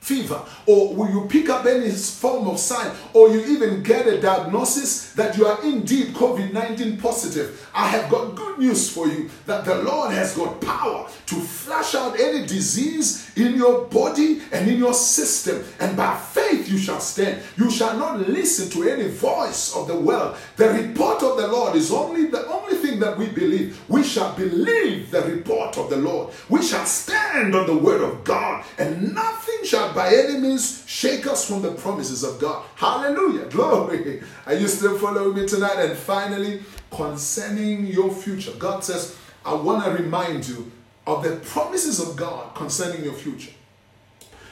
fever, 0.05 0.39
or 0.67 0.93
will 0.93 1.09
you 1.09 1.25
pick 1.27 1.49
up 1.49 1.65
any 1.65 1.89
form 1.89 2.47
of 2.47 2.59
sign, 2.59 2.95
or 3.13 3.29
you 3.29 3.41
even 3.45 3.81
get 3.81 4.05
a 4.05 4.21
diagnosis 4.21 5.13
that 5.13 5.35
you 5.35 5.47
are 5.47 5.63
indeed 5.63 6.13
COVID 6.13 6.53
19 6.53 6.97
positive, 6.97 7.67
I 7.73 7.87
have 7.87 8.09
got 8.11 8.35
good 8.35 8.59
news 8.59 8.89
for 8.89 9.07
you 9.07 9.29
that 9.47 9.65
the 9.65 9.81
Lord 9.81 10.11
has 10.11 10.37
got 10.37 10.61
power 10.61 11.09
to 11.25 11.35
flush 11.35 11.95
out 11.95 12.19
any 12.19 12.45
disease 12.45 13.31
in 13.35 13.55
your 13.55 13.85
body 13.85 14.41
and 14.51 14.69
in 14.69 14.77
your 14.77 14.93
system, 14.93 15.63
and 15.79 15.97
by 15.97 16.15
faith 16.15 16.69
you 16.69 16.77
shall 16.77 16.99
stand. 16.99 17.41
You 17.57 17.71
shall 17.71 17.97
not 17.97 18.19
listen 18.29 18.69
to 18.69 18.87
any 18.87 19.07
voice 19.09 19.75
of 19.75 19.87
the 19.87 19.97
world. 19.97 20.37
The 20.55 20.69
report 20.69 21.23
of 21.23 21.37
the 21.37 21.47
Lord 21.47 21.75
is 21.75 21.91
only 21.91 22.27
the 22.27 22.45
only 22.47 22.75
thing 22.75 22.99
that 22.99 23.17
we 23.17 23.27
believe. 23.27 23.81
We 23.89 24.03
shall 24.03 24.35
believe 24.35 25.09
the 25.09 25.23
report 25.23 25.77
of 25.77 25.89
the 25.89 25.97
Lord. 25.97 26.33
We 26.49 26.61
shall 26.61 26.85
stand 26.85 27.55
on 27.55 27.65
the 27.65 27.77
word 27.77 28.01
of 28.01 28.23
God, 28.23 28.63
and 28.77 29.13
nothing 29.15 29.63
shall 29.63 29.94
by 29.95 30.13
any 30.13 30.37
means 30.37 30.83
shake 30.85 31.25
us 31.25 31.47
from 31.47 31.61
the 31.61 31.71
promises 31.71 32.23
of 32.23 32.39
God. 32.39 32.65
Hallelujah. 32.75 33.45
Glory. 33.45 34.21
Are 34.45 34.53
you 34.53 34.67
still 34.67 34.97
following 34.97 35.35
me 35.35 35.47
tonight? 35.47 35.77
And 35.77 35.97
finally, 35.97 36.61
concerning 36.91 37.87
your 37.87 38.11
future, 38.11 38.51
God 38.59 38.83
says, 38.83 39.17
I 39.45 39.53
want 39.53 39.85
to 39.85 40.03
remind 40.03 40.47
you 40.47 40.71
of 41.07 41.23
the 41.23 41.37
promises 41.37 41.99
of 41.99 42.15
God 42.15 42.53
concerning 42.55 43.03
your 43.03 43.13
future. 43.13 43.51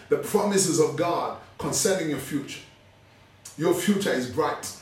The 0.09 0.17
promises 0.17 0.79
of 0.79 0.95
God 0.95 1.37
concerning 1.57 2.09
your 2.09 2.19
future. 2.19 2.61
Your 3.57 3.73
future 3.73 4.11
is 4.11 4.29
bright. 4.29 4.75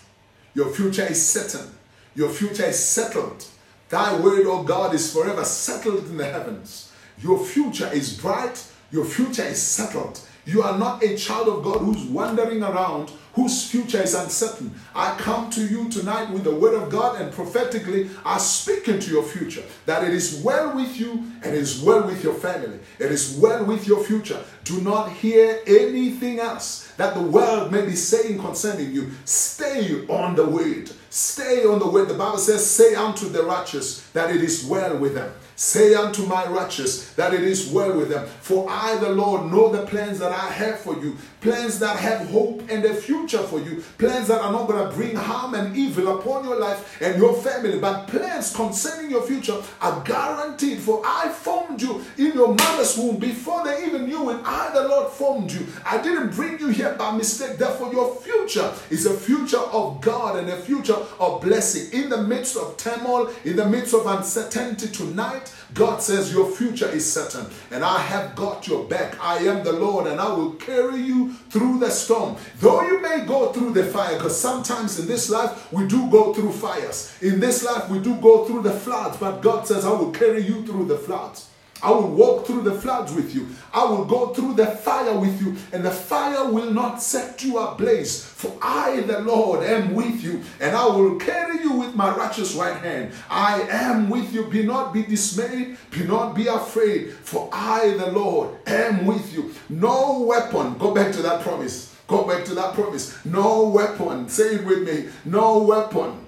Your 0.54 0.70
future 0.70 1.06
is 1.06 1.26
certain. 1.26 1.76
Your 2.16 2.30
future 2.30 2.66
is 2.66 2.84
settled. 2.84 3.46
Thy 3.90 4.20
word, 4.20 4.46
O 4.46 4.64
God, 4.64 4.94
is 4.94 5.12
forever 5.14 5.44
settled 5.44 6.06
in 6.06 6.18
the 6.18 6.26
heavens. 6.26 6.92
Your 7.22 7.44
future 7.44 7.92
is 7.92 8.18
bright. 8.18 8.66
Your 8.92 9.06
future 9.06 9.44
is 9.44 9.62
settled. 9.62 10.20
You 10.52 10.64
are 10.64 10.78
not 10.78 11.02
a 11.02 11.16
child 11.16 11.48
of 11.48 11.64
God 11.64 11.80
who's 11.80 12.04
wandering 12.04 12.62
around 12.62 13.10
whose 13.34 13.72
future 13.72 14.02
is 14.02 14.14
uncertain. 14.14 14.74
I 14.94 15.16
come 15.16 15.50
to 15.52 15.66
you 15.66 15.88
tonight 15.88 16.30
with 16.30 16.44
the 16.44 16.54
word 16.54 16.74
of 16.74 16.90
God 16.90 17.22
and 17.22 17.32
prophetically 17.32 18.10
I 18.26 18.38
speak 18.38 18.90
into 18.90 19.12
your 19.12 19.24
future 19.24 19.64
that 19.86 20.04
it 20.04 20.14
is 20.14 20.42
well 20.44 20.76
with 20.76 21.00
you 21.00 21.12
and 21.42 21.46
it 21.46 21.54
is 21.54 21.82
well 21.82 22.06
with 22.06 22.22
your 22.22 22.34
family. 22.34 22.80
It 23.00 23.12
is 23.14 23.38
well 23.38 23.64
with 23.64 23.88
your 23.88 24.04
future. 24.04 24.44
Do 24.66 24.82
not 24.82 25.10
hear 25.10 25.62
anything 25.66 26.40
else 26.40 26.92
that 26.98 27.14
the 27.14 27.22
world 27.22 27.72
may 27.72 27.86
be 27.86 27.96
saying 27.96 28.40
concerning 28.40 28.92
you. 28.92 29.12
Stay 29.24 30.06
on 30.08 30.36
the 30.36 30.46
word. 30.46 30.92
Stay 31.10 31.66
on 31.66 31.80
the 31.80 31.88
word. 31.88 32.10
The 32.10 32.16
Bible 32.16 32.38
says, 32.38 32.70
Say 32.70 32.96
unto 32.96 33.30
the 33.30 33.44
righteous 33.44 34.06
that 34.12 34.36
it 34.36 34.42
is 34.42 34.66
well 34.66 34.98
with 34.98 35.16
them. 35.16 35.32
Say 35.62 35.94
unto 35.94 36.26
my 36.26 36.48
righteous 36.48 37.12
that 37.12 37.36
it 37.36 37.44
is 37.44 37.70
well 37.70 37.96
with 37.96 38.10
them. 38.10 38.26
For 38.26 38.68
I, 38.68 38.98
the 38.98 39.12
Lord, 39.12 39.52
know 39.52 39.72
the 39.72 39.86
plans 39.86 40.18
that 40.18 40.32
I 40.32 40.50
have 40.50 40.80
for 40.80 41.00
you 41.00 41.16
plans 41.42 41.80
that 41.80 41.98
have 41.98 42.30
hope 42.30 42.62
and 42.70 42.86
a 42.86 42.94
future 42.94 43.40
for 43.40 43.60
you, 43.60 43.84
plans 43.98 44.28
that 44.28 44.42
are 44.42 44.52
not 44.52 44.68
going 44.68 44.88
to 44.88 44.96
bring 44.96 45.16
harm 45.16 45.56
and 45.56 45.76
evil 45.76 46.20
upon 46.20 46.46
your 46.46 46.60
life 46.60 47.02
and 47.02 47.18
your 47.18 47.34
family, 47.34 47.80
but 47.80 48.08
plans 48.08 48.56
concerning 48.56 49.10
your 49.10 49.24
future 49.24 49.58
are 49.82 50.02
guaranteed. 50.04 50.80
For 50.80 51.02
I 51.04 51.30
formed 51.30 51.82
you 51.82 52.06
in 52.18 52.34
your 52.34 52.50
mother's 52.50 52.96
womb 52.96 53.18
before 53.18 53.64
they 53.66 53.86
even 53.86 54.08
knew 54.08 54.30
it. 54.30 54.40
I, 54.46 54.72
the 54.74 54.88
Lord, 54.88 55.12
formed 55.12 55.52
you. 55.52 55.66
I 55.84 56.02
didn't 56.02 56.36
bring 56.36 56.60
you 56.60 56.68
here 56.68 56.94
by 56.94 57.12
mistake. 57.18 57.58
Therefore, 57.58 57.92
your 57.92 58.16
future 58.18 58.72
is 58.92 59.08
a 59.08 59.14
future 59.14 59.58
of 59.58 60.00
God 60.00 60.38
and 60.38 60.50
a 60.50 60.58
future 60.58 60.98
of 61.20 61.42
blessing. 61.42 61.92
In 62.04 62.10
the 62.10 62.22
midst 62.22 62.56
of 62.56 62.78
turmoil, 62.78 63.32
in 63.44 63.56
the 63.56 63.66
midst 63.66 63.96
of 63.96 64.06
uncertainty 64.06 64.88
tonight, 64.90 65.51
God 65.74 66.02
says 66.02 66.34
your 66.34 66.50
future 66.52 66.90
is 66.90 67.12
certain, 67.12 67.46
and 67.72 67.84
I 67.84 68.00
have 68.00 68.36
got 68.36 68.68
your 68.68 68.86
back. 68.86 69.22
I 69.22 69.38
am 69.40 69.64
the 69.64 69.74
Lord, 69.74 70.08
and 70.08 70.20
I 70.20 70.34
will 70.34 70.52
carry 70.54 71.00
you 71.00 71.34
through 71.50 71.80
the 71.80 71.90
storm. 71.90 72.38
Though 72.60 72.82
you 72.82 73.02
may 73.02 73.26
go 73.26 73.52
through 73.52 73.74
the 73.74 73.86
fire, 73.86 74.18
because 74.18 74.40
sometimes 74.40 75.00
in 75.00 75.08
this 75.08 75.30
life 75.30 75.72
we 75.72 75.88
do 75.88 76.10
go 76.10 76.34
through 76.34 76.52
fires. 76.52 77.14
In 77.22 77.40
this 77.40 77.64
life 77.64 77.90
we 77.90 78.00
do 78.00 78.16
go 78.16 78.46
through 78.46 78.64
the 78.64 78.72
floods, 78.72 79.18
but 79.18 79.42
God 79.42 79.68
says, 79.68 79.86
I 79.86 79.92
will 79.92 80.12
carry 80.12 80.42
you 80.42 80.66
through 80.66 80.86
the 80.86 80.98
floods. 80.98 81.51
I 81.84 81.92
will 81.92 82.10
walk 82.10 82.46
through 82.46 82.62
the 82.62 82.74
floods 82.74 83.14
with 83.14 83.34
you. 83.34 83.48
I 83.74 83.86
will 83.86 84.06
go 84.06 84.34
through 84.34 84.54
the 84.54 84.68
fire 84.68 85.18
with 85.18 85.42
you, 85.42 85.56
and 85.72 85.84
the 85.84 85.92
fire 85.92 86.52
will 86.52 86.72
not 86.72 87.02
set 87.02 87.44
you 87.44 87.58
ablaze. 87.58 88.24
For 88.24 88.56
I, 88.62 89.02
the 89.02 89.20
Lord, 89.20 89.64
am 89.64 89.96
with 89.96 90.24
you, 90.24 90.44
and 90.60 90.76
I 90.76 90.86
will 90.86 91.18
carry 91.18 91.62
you 91.62 91.74
with 91.74 91.96
my 91.96 92.16
righteous 92.16 92.54
right 92.54 92.78
hand. 92.78 93.14
I 93.30 93.62
am 93.70 94.10
with 94.10 94.34
you. 94.34 94.46
Be 94.46 94.64
not 94.64 94.94
be 94.94 95.04
dismayed, 95.04 95.78
be 95.90 96.04
not 96.04 96.36
be 96.36 96.48
afraid, 96.48 97.14
for 97.14 97.50
I, 97.52 97.92
the 97.92 98.12
Lord, 98.12 98.56
am 98.68 99.06
with 99.06 99.34
you. 99.34 99.54
No 99.70 100.22
weapon, 100.22 100.78
go 100.78 100.94
back 100.94 101.12
to 101.14 101.22
that 101.24 101.42
promise. 101.42 101.96
Go 102.08 102.28
back 102.28 102.44
to 102.46 102.56
that 102.56 102.74
promise. 102.74 103.24
No 103.26 103.70
weapon, 103.70 104.28
say 104.28 104.56
it 104.56 104.66
with 104.66 104.84
me. 104.84 105.10
No 105.24 105.60
weapon 105.60 106.21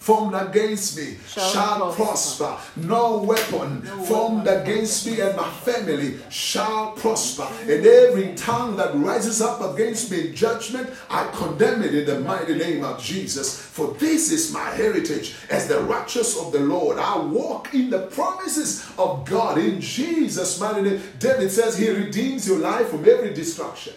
formed 0.00 0.34
against 0.34 0.96
me 0.96 1.18
shall, 1.28 1.50
shall 1.52 1.92
prosper. 1.92 2.44
prosper. 2.46 2.80
No 2.88 3.18
weapon 3.18 3.84
no 3.84 4.02
formed 4.04 4.46
weapon. 4.46 4.62
against 4.62 5.06
me 5.06 5.20
and 5.20 5.36
my 5.36 5.48
family 5.50 6.18
shall 6.30 6.92
prosper. 6.92 7.46
And 7.62 7.84
every 7.84 8.34
tongue 8.34 8.76
that 8.78 8.94
rises 8.96 9.42
up 9.42 9.60
against 9.60 10.10
me 10.10 10.28
in 10.28 10.34
judgment, 10.34 10.88
I 11.10 11.30
condemn 11.34 11.82
it 11.82 11.94
in 11.94 12.06
the 12.06 12.20
mighty 12.20 12.54
name 12.56 12.82
of 12.82 13.00
Jesus. 13.00 13.60
For 13.60 13.92
this 13.94 14.32
is 14.32 14.52
my 14.52 14.70
heritage 14.70 15.36
as 15.50 15.68
the 15.68 15.80
righteous 15.80 16.38
of 16.38 16.50
the 16.50 16.60
Lord. 16.60 16.96
I 16.98 17.18
walk 17.18 17.74
in 17.74 17.90
the 17.90 18.06
promises 18.06 18.90
of 18.98 19.26
God 19.26 19.58
in 19.58 19.82
Jesus' 19.82 20.58
mighty 20.58 20.80
name. 20.80 21.02
David 21.18 21.50
says 21.50 21.76
he 21.76 21.90
redeems 21.90 22.48
your 22.48 22.58
life 22.58 22.88
from 22.88 23.06
every 23.06 23.34
destruction. 23.34 23.92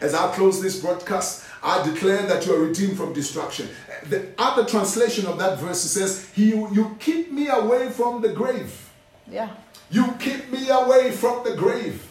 As 0.00 0.14
I 0.14 0.32
close 0.34 0.62
this 0.62 0.80
broadcast, 0.80 1.44
I 1.62 1.84
declare 1.88 2.22
that 2.26 2.46
you 2.46 2.54
are 2.54 2.60
redeemed 2.60 2.96
from 2.96 3.12
destruction. 3.12 3.68
The 4.08 4.28
other 4.38 4.64
translation 4.64 5.26
of 5.26 5.38
that 5.38 5.58
verse 5.58 5.80
says, 5.80 6.28
he, 6.34 6.50
You 6.50 6.96
keep 7.00 7.32
me 7.32 7.48
away 7.48 7.90
from 7.90 8.22
the 8.22 8.28
grave. 8.28 8.90
Yeah. 9.26 9.50
You 9.90 10.12
keep 10.18 10.50
me 10.50 10.68
away 10.68 11.10
from 11.10 11.44
the 11.44 11.56
grave. 11.56 12.10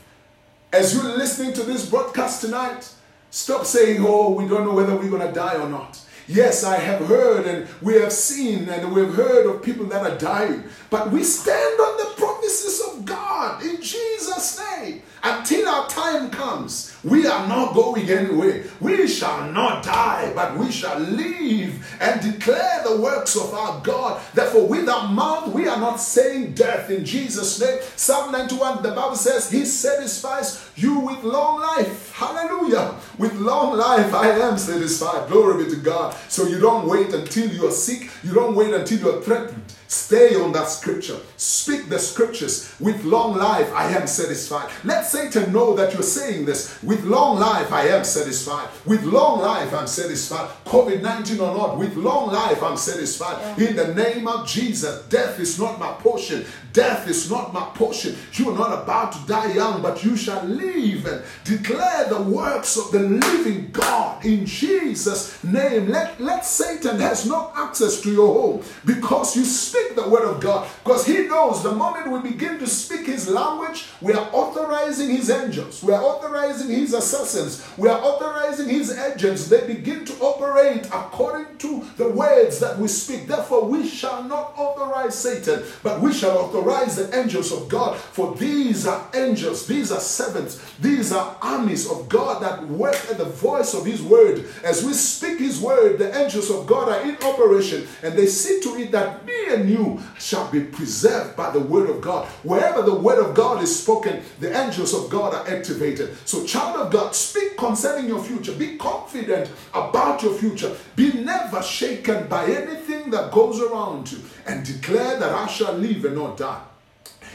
As 0.72 0.94
you're 0.94 1.04
listening 1.18 1.54
to 1.54 1.63
this 1.63 1.89
broadcast 1.89 2.42
tonight, 2.42 2.92
stop 3.30 3.66
saying, 3.66 4.04
Oh, 4.06 4.32
we 4.32 4.48
don't 4.48 4.66
know 4.66 4.74
whether 4.74 4.96
we're 4.96 5.10
going 5.10 5.28
to 5.28 5.34
die 5.34 5.56
or 5.56 5.70
not. 5.70 6.00
Yes, 6.28 6.63
I 6.63 6.78
have 6.78 7.06
heard 7.08 7.46
and 7.46 7.68
we 7.82 7.96
have 7.96 8.13
seen 8.13 8.70
and 8.70 8.94
we've 8.94 9.13
heard 9.13 9.46
of 9.46 9.62
people 9.62 9.86
that 9.88 10.10
are 10.10 10.18
dying, 10.18 10.63
but 10.89 11.12
we 11.12 11.24
stand 11.24 11.80
on 11.80 11.98
the 11.98 12.13
promises 12.16 12.82
of 12.88 13.06
God 13.06 13.62
in 13.62 13.82
Jesus' 13.82 14.60
name 14.80 15.02
until 15.22 15.68
our 15.68 15.88
time 15.89 16.30
comes. 16.30 16.92
We 17.04 17.28
are 17.28 17.48
not 17.48 17.74
going 17.74 18.10
anywhere. 18.10 18.63
We 18.80 19.08
shall 19.08 19.52
not 19.52 19.84
die, 19.84 20.32
but 20.34 20.58
we 20.58 20.72
shall 20.72 21.00
live 21.00 21.98
and 22.00 22.22
declare 22.22 22.82
the 22.86 22.98
works 22.98 23.36
of 23.36 23.54
our 23.54 23.82
God. 23.82 24.22
Therefore, 24.34 24.68
with 24.68 24.88
our 24.88 25.10
mouth, 25.10 25.54
we 25.54 25.68
are 25.68 25.80
not 25.80 25.98
saying 25.98 26.54
death 26.54 26.89
in 26.89 27.04
Jesus' 27.04 27.60
name. 27.60 27.80
Psalm 27.98 28.32
91, 28.32 28.84
the 28.84 28.92
Bible 28.92 29.16
says, 29.16 29.52
He 29.52 29.66
satisfies 29.66 30.70
you 30.76 31.00
with 31.00 31.24
long 31.24 31.60
life. 31.60 32.13
Hallelujah. 32.13 32.96
With 33.18 33.34
long 33.34 33.78
life, 33.78 34.13
I 34.13 34.30
am 34.30 34.58
satisfied. 34.58 35.30
Glory 35.30 35.66
be 35.66 35.72
to 35.72 35.78
God. 35.78 36.16
So 36.30 36.48
you 36.48 36.60
don't 36.60 36.88
wait 36.88 37.13
until 37.13 37.50
you 37.50 37.68
are 37.68 37.72
sick, 37.72 38.10
you 38.24 38.34
don't 38.34 38.56
wait 38.56 38.74
until 38.74 39.00
you 39.00 39.18
are 39.18 39.22
threatened. 39.22 39.62
Stay 39.94 40.36
on 40.36 40.52
that 40.54 40.70
scripture. 40.70 41.18
Speak 41.38 41.88
the 41.88 42.00
scriptures. 42.00 42.74
With 42.80 43.04
long 43.04 43.38
life, 43.38 43.72
I 43.74 43.92
am 43.92 44.08
satisfied. 44.08 44.72
Let 44.84 45.06
Satan 45.06 45.54
know 45.54 45.76
that 45.76 45.94
you're 45.94 46.02
saying 46.02 46.46
this. 46.46 46.82
With 46.93 47.06
long 47.06 47.39
life, 47.39 47.73
I 47.73 47.88
am 47.88 48.03
satisfied. 48.03 48.69
With 48.86 49.03
long 49.03 49.39
life, 49.39 49.73
I'm 49.73 49.88
satisfied. 49.88 50.47
COVID 50.65 51.01
19 51.01 51.39
or 51.39 51.58
not, 51.58 51.79
with 51.79 51.95
long 51.95 52.32
life, 52.32 52.62
I'm 52.62 52.77
satisfied. 52.77 53.58
Yeah. 53.58 53.69
In 53.69 53.75
the 53.75 53.95
name 53.95 54.27
of 54.27 54.47
Jesus, 54.47 55.03
death 55.08 55.39
is 55.39 55.60
not 55.60 55.79
my 55.79 55.91
portion. 55.93 56.45
Death 56.71 57.08
is 57.08 57.32
not 57.32 57.51
my 57.51 57.65
portion. 57.73 58.15
You 58.34 58.51
are 58.51 58.58
not 58.58 58.84
about 58.84 59.13
to 59.13 59.27
die 59.27 59.53
young, 59.53 59.82
but 59.82 60.03
you 60.03 60.15
shall 60.15 60.43
live 60.43 61.08
and 61.08 61.23
declare 61.43 62.10
the 62.10 62.21
works 62.21 62.77
of 62.77 62.91
the 62.91 62.99
living 62.99 63.71
God 63.71 64.23
in 64.23 64.45
Jesus' 64.45 65.43
name. 65.43 65.89
Let, 65.89 66.21
let 66.21 66.45
Satan 66.45 66.99
has 66.99 67.25
no 67.25 67.51
access 67.56 68.01
to 68.01 68.12
your 68.12 68.34
home 68.34 68.63
because 68.86 69.36
you 69.36 69.45
speak 69.45 69.84
speak 69.93 69.95
the 69.95 70.10
word 70.10 70.23
of 70.23 70.41
God 70.41 70.69
because 70.84 71.06
he 71.06 71.27
knows 71.27 71.63
the 71.63 71.71
moment 71.71 72.12
we 72.12 72.32
begin 72.32 72.60
to 72.60 72.67
speak 72.67 73.08
his 73.08 73.27
language, 73.27 73.88
we 74.01 74.13
are 74.13 74.29
authorizing 74.34 75.10
his 75.10 75.29
angels, 75.29 75.84
we 75.84 75.93
are 75.93 76.03
authorizing 76.03 76.69
his 76.69 76.83
assassins, 76.91 77.63
we 77.78 77.88
are 77.88 78.02
authorizing 78.02 78.67
his 78.67 78.91
agents. 78.91 79.48
They 79.48 79.65
begin 79.65 80.04
to 80.06 80.13
operate 80.19 80.88
according 80.88 81.58
to 81.60 81.86
the 81.96 82.10
words 82.10 82.60
that 82.60 82.78
we 82.78 82.88
speak. 82.88 83.28
Therefore, 83.28 83.65
we 83.65 83.88
shall 83.88 84.24
not 84.24 84.54
authorize 84.58 85.15
Satan, 85.15 85.63
but 85.84 86.02
we 86.02 86.12
shall 86.12 86.38
authorize 86.38 86.96
the 86.96 87.15
angels 87.17 87.52
of 87.52 87.69
God. 87.69 87.96
For 87.96 88.36
these 88.36 88.88
are 88.88 89.08
angels, 89.13 89.67
these 89.67 89.91
are 89.91 90.00
servants. 90.00 90.60
These 90.80 91.13
are 91.13 91.38
armies 91.41 91.89
of 91.89 92.10
God 92.10 92.41
that 92.41 92.67
work 92.67 92.98
at 93.10 93.17
the 93.17 93.26
voice 93.26 93.74
of 93.74 93.86
His 93.86 94.02
word. 94.02 94.46
As 94.63 94.84
we 94.84 94.93
speak 94.93 95.39
His 95.39 95.62
word, 95.62 96.00
the 96.00 96.17
angels 96.17 96.50
of 96.50 96.65
God 96.65 96.89
are 96.89 97.02
in 97.08 97.15
operation 97.24 97.88
and 98.02 98.13
they 98.17 98.26
see 98.26 98.60
to 98.62 98.76
it 98.76 98.91
that 98.91 99.26
me 99.26 99.34
and 99.50 99.69
you 99.69 100.02
shall 100.17 100.50
be 100.52 100.62
preserved 100.62 101.36
by 101.36 101.52
the 101.52 101.60
word 101.60 101.89
of 101.89 102.02
God. 102.02 102.28
Wherever 102.43 102.82
the 102.82 102.96
word 102.96 103.24
of 103.24 103.36
God 103.36 103.62
is 103.62 103.78
spoken, 103.78 104.22
the 104.39 104.58
angels 104.58 104.93
of 104.93 105.10
God 105.10 105.34
are 105.34 105.48
activated. 105.48 106.15
So, 106.26 106.46
child 106.46 106.72
of 106.75 106.91
God, 106.91 107.13
speak 107.15 107.57
concerning 107.57 108.07
your 108.07 108.23
future. 108.23 108.53
Be 108.53 108.77
confident 108.77 109.49
about 109.73 110.23
your 110.23 110.33
future. 110.33 110.75
Be 110.95 111.13
never 111.13 111.62
shaken 111.62 112.27
by 112.27 112.45
anything 112.45 113.12
that 113.12 113.31
goes 113.31 113.62
around 113.62 114.12
you 114.12 114.19
and 114.45 114.65
declare 114.65 115.19
that 115.19 115.31
I 115.31 115.47
shall 115.47 115.73
live 115.73 116.05
and 116.05 116.15
not 116.15 116.38
die. 116.38 116.62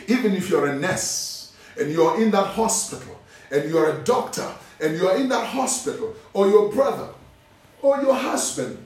Even 0.07 0.35
if 0.35 0.49
you're 0.51 0.67
a 0.67 0.77
nurse 0.77 1.55
and 1.79 1.91
you're 1.91 2.21
in 2.21 2.31
that 2.33 2.49
hospital 2.49 3.21
and 3.51 3.69
you're 3.71 3.91
a 3.91 4.05
doctor 4.05 4.51
and 4.81 4.97
you're 4.97 5.17
in 5.17 5.29
that 5.29 5.47
hospital 5.47 6.15
or 6.33 6.49
your 6.49 6.73
brother 6.73 7.09
or 7.83 8.01
your 8.01 8.15
husband 8.15 8.85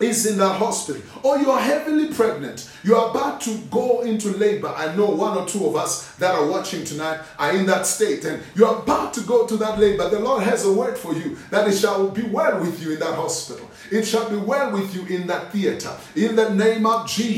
is 0.00 0.26
in 0.26 0.38
that 0.38 0.56
hospital, 0.56 1.02
or 1.22 1.38
you 1.38 1.50
are 1.50 1.60
heavily 1.60 2.12
pregnant, 2.12 2.70
you 2.84 2.94
are 2.94 3.10
about 3.10 3.40
to 3.40 3.58
go 3.70 4.02
into 4.02 4.30
labor. 4.36 4.68
I 4.68 4.94
know 4.94 5.06
one 5.06 5.36
or 5.36 5.46
two 5.46 5.66
of 5.66 5.74
us 5.74 6.12
that 6.16 6.34
are 6.34 6.46
watching 6.46 6.84
tonight 6.84 7.20
are 7.38 7.52
in 7.54 7.66
that 7.66 7.86
state, 7.86 8.24
and 8.24 8.42
you're 8.54 8.78
about 8.78 9.12
to 9.14 9.22
go 9.22 9.46
to 9.46 9.56
that 9.56 9.78
labor. 9.78 10.08
The 10.08 10.20
Lord 10.20 10.44
has 10.44 10.64
a 10.64 10.72
word 10.72 10.96
for 10.96 11.14
you 11.14 11.36
that 11.50 11.66
it 11.66 11.76
shall 11.76 12.08
be 12.10 12.22
well 12.22 12.60
with 12.60 12.80
you 12.80 12.92
in 12.92 13.00
that 13.00 13.14
hospital. 13.14 13.68
It 13.90 14.04
shall 14.04 14.28
be 14.28 14.36
well 14.36 14.72
with 14.72 14.94
you 14.94 15.04
in 15.06 15.26
that 15.28 15.52
theater. 15.52 15.96
In 16.14 16.36
the 16.36 16.54
name 16.54 16.86
of 16.86 17.08
Jesus, 17.08 17.28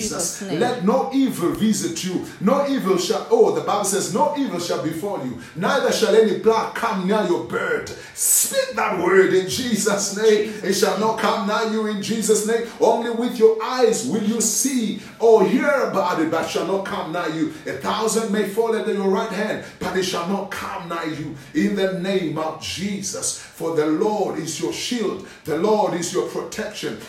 Jesus 0.40 0.60
let 0.60 0.84
no 0.84 1.10
evil 1.12 1.50
visit 1.50 2.04
you. 2.04 2.26
No 2.40 2.66
evil 2.68 2.98
shall, 2.98 3.26
oh, 3.30 3.54
the 3.54 3.60
Bible 3.62 3.84
says, 3.84 4.14
no 4.14 4.34
evil 4.36 4.60
shall 4.60 4.82
befall 4.82 5.24
you. 5.24 5.38
Neither 5.56 5.92
shall 5.92 6.14
any 6.14 6.38
plague 6.40 6.74
come 6.74 7.06
near 7.06 7.24
your 7.24 7.44
bird. 7.44 7.88
Speak 8.14 8.76
that 8.76 8.98
word 8.98 9.32
in 9.34 9.48
Jesus' 9.48 10.16
name. 10.16 10.52
It 10.62 10.74
shall 10.74 10.98
not 10.98 11.18
come 11.18 11.46
near 11.46 11.72
you 11.72 11.86
in 11.86 12.02
Jesus' 12.02 12.46
name. 12.46 12.66
Only 12.80 13.10
with 13.10 13.38
your 13.38 13.62
eyes 13.62 14.06
will 14.06 14.22
you 14.22 14.40
see 14.40 15.00
or 15.18 15.44
hear 15.44 15.70
about 15.90 16.20
it, 16.20 16.30
but 16.30 16.48
shall 16.48 16.66
not 16.66 16.84
come 16.84 17.12
nigh 17.12 17.34
you. 17.34 17.48
A 17.66 17.72
thousand 17.72 18.32
may 18.32 18.48
fall 18.48 18.74
at 18.74 18.86
your 18.86 19.08
right 19.08 19.30
hand, 19.30 19.64
but 19.78 19.96
it 19.96 20.04
shall 20.04 20.28
not 20.28 20.50
come 20.50 20.88
nigh 20.88 21.04
you. 21.18 21.36
In 21.54 21.76
the 21.76 21.98
name 22.00 22.38
of 22.38 22.62
Jesus. 22.62 23.38
For 23.38 23.76
the 23.76 23.86
Lord 23.86 24.38
is 24.38 24.58
your 24.58 24.72
shield, 24.72 25.28
the 25.44 25.58
Lord 25.58 25.94
is 25.94 26.12
your 26.12 26.26
protection. 26.28 26.39